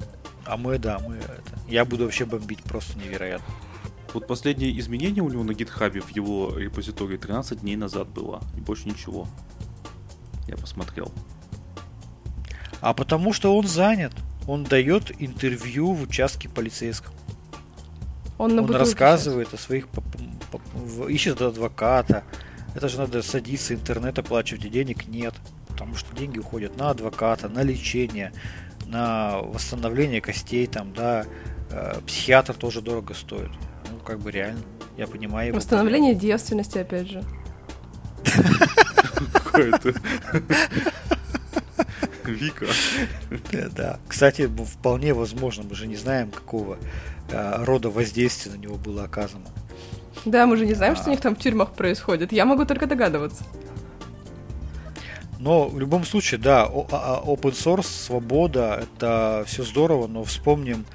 А 0.44 0.58
мы, 0.58 0.78
да, 0.78 0.98
мы 0.98 1.16
это. 1.16 1.58
Я 1.66 1.86
буду 1.86 2.04
вообще 2.04 2.26
бомбить 2.26 2.62
просто 2.62 2.96
невероятно. 2.98 3.46
Вот 4.12 4.26
последнее 4.26 4.78
изменение 4.78 5.22
у 5.22 5.30
него 5.30 5.42
на 5.42 5.54
гитхабе 5.54 6.02
в 6.02 6.10
его 6.10 6.56
репозитории 6.56 7.16
13 7.16 7.60
дней 7.60 7.74
назад 7.76 8.08
было. 8.08 8.42
И 8.54 8.60
больше 8.60 8.86
ничего. 8.86 9.26
Я 10.46 10.58
посмотрел. 10.58 11.10
А 12.82 12.92
потому 12.92 13.32
что 13.32 13.56
он 13.56 13.66
занят. 13.66 14.12
Он 14.46 14.64
дает 14.64 15.10
интервью 15.18 15.92
в 15.94 16.02
участке 16.02 16.50
полицейском. 16.50 17.14
Он, 18.36 18.58
он 18.58 18.70
рассказывает 18.70 19.48
сейчас. 19.48 19.60
о 19.60 19.64
своих... 19.64 19.88
Ищет 21.08 21.40
адвоката. 21.40 22.24
Это 22.74 22.90
же 22.90 22.98
надо 22.98 23.22
садиться, 23.22 23.72
интернет 23.72 24.18
оплачивать, 24.18 24.66
и 24.66 24.68
денег 24.68 25.08
нет 25.08 25.34
потому 25.76 25.94
что 25.94 26.16
деньги 26.16 26.38
уходят 26.38 26.78
на 26.78 26.88
адвоката, 26.88 27.50
на 27.50 27.62
лечение, 27.62 28.32
на 28.86 29.42
восстановление 29.42 30.22
костей, 30.22 30.66
там, 30.66 30.94
да, 30.94 31.26
э, 31.70 32.00
психиатр 32.06 32.54
тоже 32.54 32.80
дорого 32.80 33.12
стоит. 33.12 33.50
Ну, 33.90 33.98
как 33.98 34.20
бы 34.20 34.30
реально, 34.30 34.62
я 34.96 35.06
понимаю. 35.06 35.54
Восстановление 35.54 36.12
его. 36.12 36.20
девственности, 36.20 36.78
опять 36.78 37.10
же. 37.10 37.22
Какое-то. 39.34 39.92
Вика. 42.24 42.66
Да. 43.76 43.98
Кстати, 44.08 44.48
вполне 44.48 45.12
возможно, 45.12 45.62
мы 45.68 45.76
же 45.76 45.86
не 45.86 45.96
знаем, 45.96 46.30
какого 46.30 46.78
э, 47.28 47.64
рода 47.64 47.90
воздействия 47.90 48.52
на 48.52 48.56
него 48.56 48.76
было 48.76 49.04
оказано. 49.04 49.44
Да, 50.24 50.46
мы 50.46 50.56
же 50.56 50.64
не 50.64 50.72
знаем, 50.72 50.94
а... 50.94 50.96
что 50.96 51.08
у 51.08 51.10
них 51.10 51.20
там 51.20 51.36
в 51.36 51.38
тюрьмах 51.38 51.74
происходит. 51.74 52.32
Я 52.32 52.46
могу 52.46 52.64
только 52.64 52.86
догадываться. 52.86 53.44
Но 55.38 55.68
в 55.68 55.78
любом 55.78 56.04
случае, 56.04 56.40
да, 56.40 56.64
а, 56.64 56.86
а, 56.90 57.22
open 57.24 57.52
source, 57.52 57.86
свобода, 57.86 58.82
это 58.82 59.44
все 59.46 59.64
здорово, 59.64 60.06
но 60.06 60.24
вспомним 60.24 60.86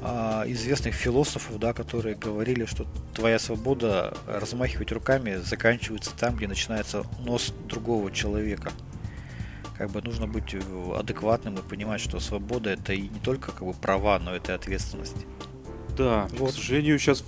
а, 0.00 0.44
известных 0.46 0.94
философов, 0.94 1.58
да, 1.58 1.72
которые 1.72 2.14
говорили, 2.14 2.64
что 2.64 2.86
твоя 3.14 3.38
свобода 3.38 4.16
размахивать 4.26 4.92
руками 4.92 5.36
заканчивается 5.36 6.12
там, 6.16 6.36
где 6.36 6.46
начинается 6.46 7.04
нос 7.18 7.52
другого 7.68 8.12
человека. 8.12 8.70
Как 9.76 9.90
бы 9.90 10.02
нужно 10.02 10.26
быть 10.26 10.56
адекватным 10.96 11.56
и 11.56 11.62
понимать, 11.62 12.00
что 12.00 12.20
свобода 12.20 12.70
это 12.70 12.92
и 12.92 13.08
не 13.08 13.20
только 13.20 13.52
как 13.52 13.64
бы 13.64 13.72
права, 13.72 14.18
но 14.18 14.34
это 14.34 14.52
и 14.52 14.54
ответственность. 14.54 15.26
Да, 15.96 16.28
вот. 16.38 16.52
к 16.52 16.54
сожалению, 16.54 16.98
сейчас 16.98 17.24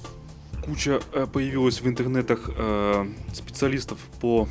куча 0.64 1.00
э, 1.12 1.26
появилась 1.26 1.80
в 1.80 1.88
интернетах 1.88 2.50
э, 2.56 3.06
специалистов 3.32 3.98
по 4.20 4.48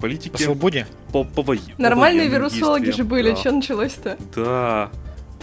политике. 0.00 0.30
По 0.30 0.38
свободе? 0.38 0.86
По, 1.12 1.24
по, 1.24 1.42
по 1.42 1.56
Нормальные 1.78 2.28
по 2.28 2.34
вирусологи 2.34 2.90
же 2.90 3.04
были, 3.04 3.30
да. 3.30 3.36
что 3.36 3.52
началось-то? 3.52 4.18
Да, 4.34 4.90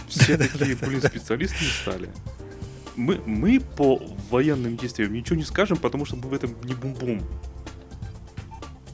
все 0.08 0.36
такие, 0.58 0.76
блин, 0.76 1.00
специалисты 1.02 1.56
не 1.64 1.70
стали. 1.70 2.08
Мы, 2.96 3.20
мы 3.26 3.60
по 3.60 4.02
военным 4.30 4.76
действиям 4.76 5.12
ничего 5.12 5.36
не 5.36 5.44
скажем, 5.44 5.76
потому 5.76 6.04
что 6.04 6.16
мы 6.16 6.28
в 6.28 6.34
этом 6.34 6.56
не 6.64 6.74
бум-бум. 6.74 7.22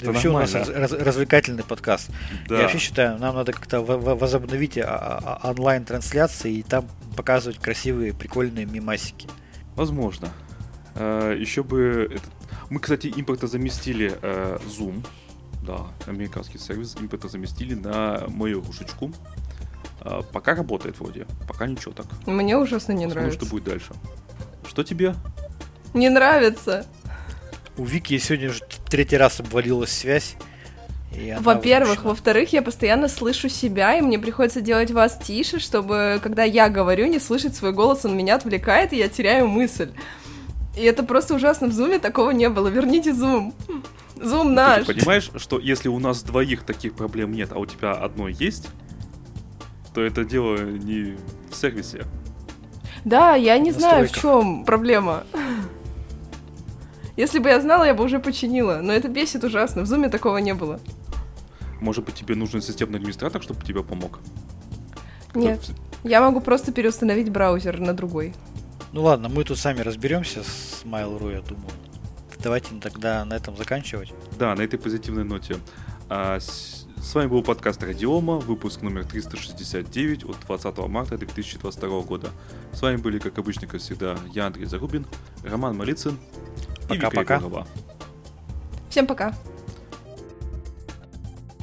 Это 0.01 0.13
вообще 0.13 0.29
нормально. 0.31 0.51
у 0.53 0.59
нас 0.59 0.69
раз, 0.69 0.93
развлекательный 0.93 1.65
подкаст. 1.65 2.11
Да. 2.49 2.57
Я 2.57 2.63
вообще 2.63 2.79
считаю, 2.79 3.19
нам 3.19 3.35
надо 3.37 3.53
как-то 3.53 3.81
возобновить 3.81 4.77
а, 4.77 4.85
а, 4.85 5.41
а, 5.43 5.51
онлайн-трансляции 5.53 6.57
и 6.57 6.63
там 6.63 6.87
показывать 7.17 7.59
красивые, 7.59 8.13
прикольные 8.13 8.67
мимасики. 8.67 9.29
Возможно. 9.77 10.29
Еще 10.97 11.65
бы... 11.65 12.19
Мы, 12.71 12.81
кстати, 12.81 13.09
импорта 13.09 13.47
заместили 13.47 14.13
Zoom. 14.69 15.05
Да, 15.67 15.87
американский 16.07 16.59
сервис 16.59 16.95
импорта 17.01 17.29
заместили 17.29 17.75
на 17.75 18.25
мою 18.29 18.63
рушечку. 18.63 19.11
Пока 20.33 20.55
работает 20.55 20.99
вроде. 21.01 21.27
Пока 21.49 21.67
ничего 21.67 21.93
так. 21.93 22.07
Мне 22.27 22.59
ужасно 22.59 22.93
не 22.93 23.07
Посмотрим, 23.07 23.23
нравится. 23.23 23.41
что 23.41 23.51
будет 23.51 23.65
дальше. 23.65 23.93
Что 24.69 24.85
тебе? 24.85 25.15
Не 25.95 26.11
нравится. 26.11 26.87
У 27.79 27.85
Вики 27.85 28.19
сегодня 28.19 28.51
уже 28.51 28.61
третий 28.91 29.17
раз 29.17 29.41
обвалилась 29.41 29.91
связь. 29.91 30.37
Во-первых, 31.41 32.05
во-вторых, 32.05 32.53
я 32.53 32.61
постоянно 32.61 33.09
слышу 33.09 33.49
себя, 33.49 33.97
и 33.97 34.03
мне 34.03 34.19
приходится 34.19 34.61
делать 34.61 34.91
вас 34.91 35.17
тише, 35.17 35.61
чтобы, 35.61 36.21
когда 36.23 36.43
я 36.43 36.69
говорю, 36.69 37.07
не 37.07 37.21
слышать 37.21 37.55
свой 37.57 37.73
голос, 37.73 38.05
он 38.05 38.17
меня 38.17 38.35
отвлекает, 38.35 38.93
и 38.93 38.99
я 38.99 39.09
теряю 39.09 39.49
мысль. 39.49 39.93
И 40.77 40.83
это 40.83 41.05
просто 41.05 41.35
ужасно. 41.37 41.69
В 41.69 41.73
зуме 41.73 42.01
такого 42.01 42.33
не 42.33 42.49
было. 42.49 42.69
Верните 42.69 43.15
зум. 43.15 43.55
Зум 44.21 44.55
наш. 44.55 44.87
Ты 44.87 44.95
понимаешь, 44.95 45.31
что 45.37 45.59
если 45.59 45.89
у 45.89 45.99
нас 45.99 46.23
двоих 46.23 46.63
таких 46.63 46.95
проблем 46.95 47.33
нет, 47.33 47.51
а 47.53 47.59
у 47.59 47.67
тебя 47.67 47.93
одной 47.93 48.33
есть, 48.33 48.69
то 49.93 50.01
это 50.01 50.25
дело 50.25 50.57
не 50.59 51.17
в 51.51 51.55
сервисе. 51.55 52.05
Да, 53.05 53.35
я 53.35 53.59
не 53.59 53.71
знаю, 53.71 54.09
в 54.09 54.13
чем 54.13 54.65
проблема. 54.65 55.25
Если 57.17 57.39
бы 57.39 57.49
я 57.49 57.61
знала, 57.61 57.85
я 57.85 57.95
бы 57.95 58.03
уже 58.03 58.19
починила. 58.19 58.81
Но 58.83 58.93
это 58.93 59.09
бесит 59.09 59.45
ужасно. 59.45 59.83
В 59.83 59.87
зуме 59.87 60.09
такого 60.09 60.39
не 60.39 60.55
было. 60.55 60.81
Может 61.81 62.05
быть, 62.05 62.15
тебе 62.15 62.35
нужен 62.35 62.63
системный 62.63 62.99
администратор, 62.99 63.43
чтобы 63.43 63.63
тебе 63.63 63.85
помог? 63.85 64.21
Нет. 65.35 65.61
Я 66.03 66.21
могу 66.21 66.41
просто 66.41 66.73
переустановить 66.73 67.31
браузер 67.31 67.79
на 67.79 67.93
другой. 67.93 68.35
Ну 68.93 69.03
ладно, 69.03 69.29
мы 69.29 69.45
тут 69.45 69.59
сами 69.59 69.81
разберемся 69.81 70.43
с 70.43 70.83
Mail.ru, 70.85 71.33
я 71.33 71.41
думаю. 71.41 71.71
Давайте 72.45 72.75
тогда 72.79 73.25
на 73.25 73.33
этом 73.33 73.57
заканчивать. 73.57 74.13
Да, 74.39 74.55
на 74.55 74.61
этой 74.61 74.79
позитивной 74.79 75.25
ноте. 75.25 75.57
А, 76.11 76.39
с, 76.39 76.87
с 76.99 77.15
вами 77.15 77.29
был 77.29 77.43
подкаст 77.43 77.83
Радиома, 77.83 78.35
выпуск 78.35 78.83
номер 78.83 79.07
369 79.07 80.25
от 80.27 80.37
20 80.41 80.79
марта 80.89 81.17
2022 81.17 82.01
года. 82.03 82.29
С 82.75 82.83
вами 82.83 82.97
были, 82.97 83.19
как 83.19 83.39
обычно, 83.39 83.67
как 83.67 83.81
всегда, 83.81 84.19
я, 84.35 84.45
Андрей 84.47 84.67
Зарубин, 84.67 85.07
Роман 85.43 85.75
Малицын 85.75 86.19
Пока-пока. 86.87 87.41
Всем 88.91 89.07
пока. 89.07 89.35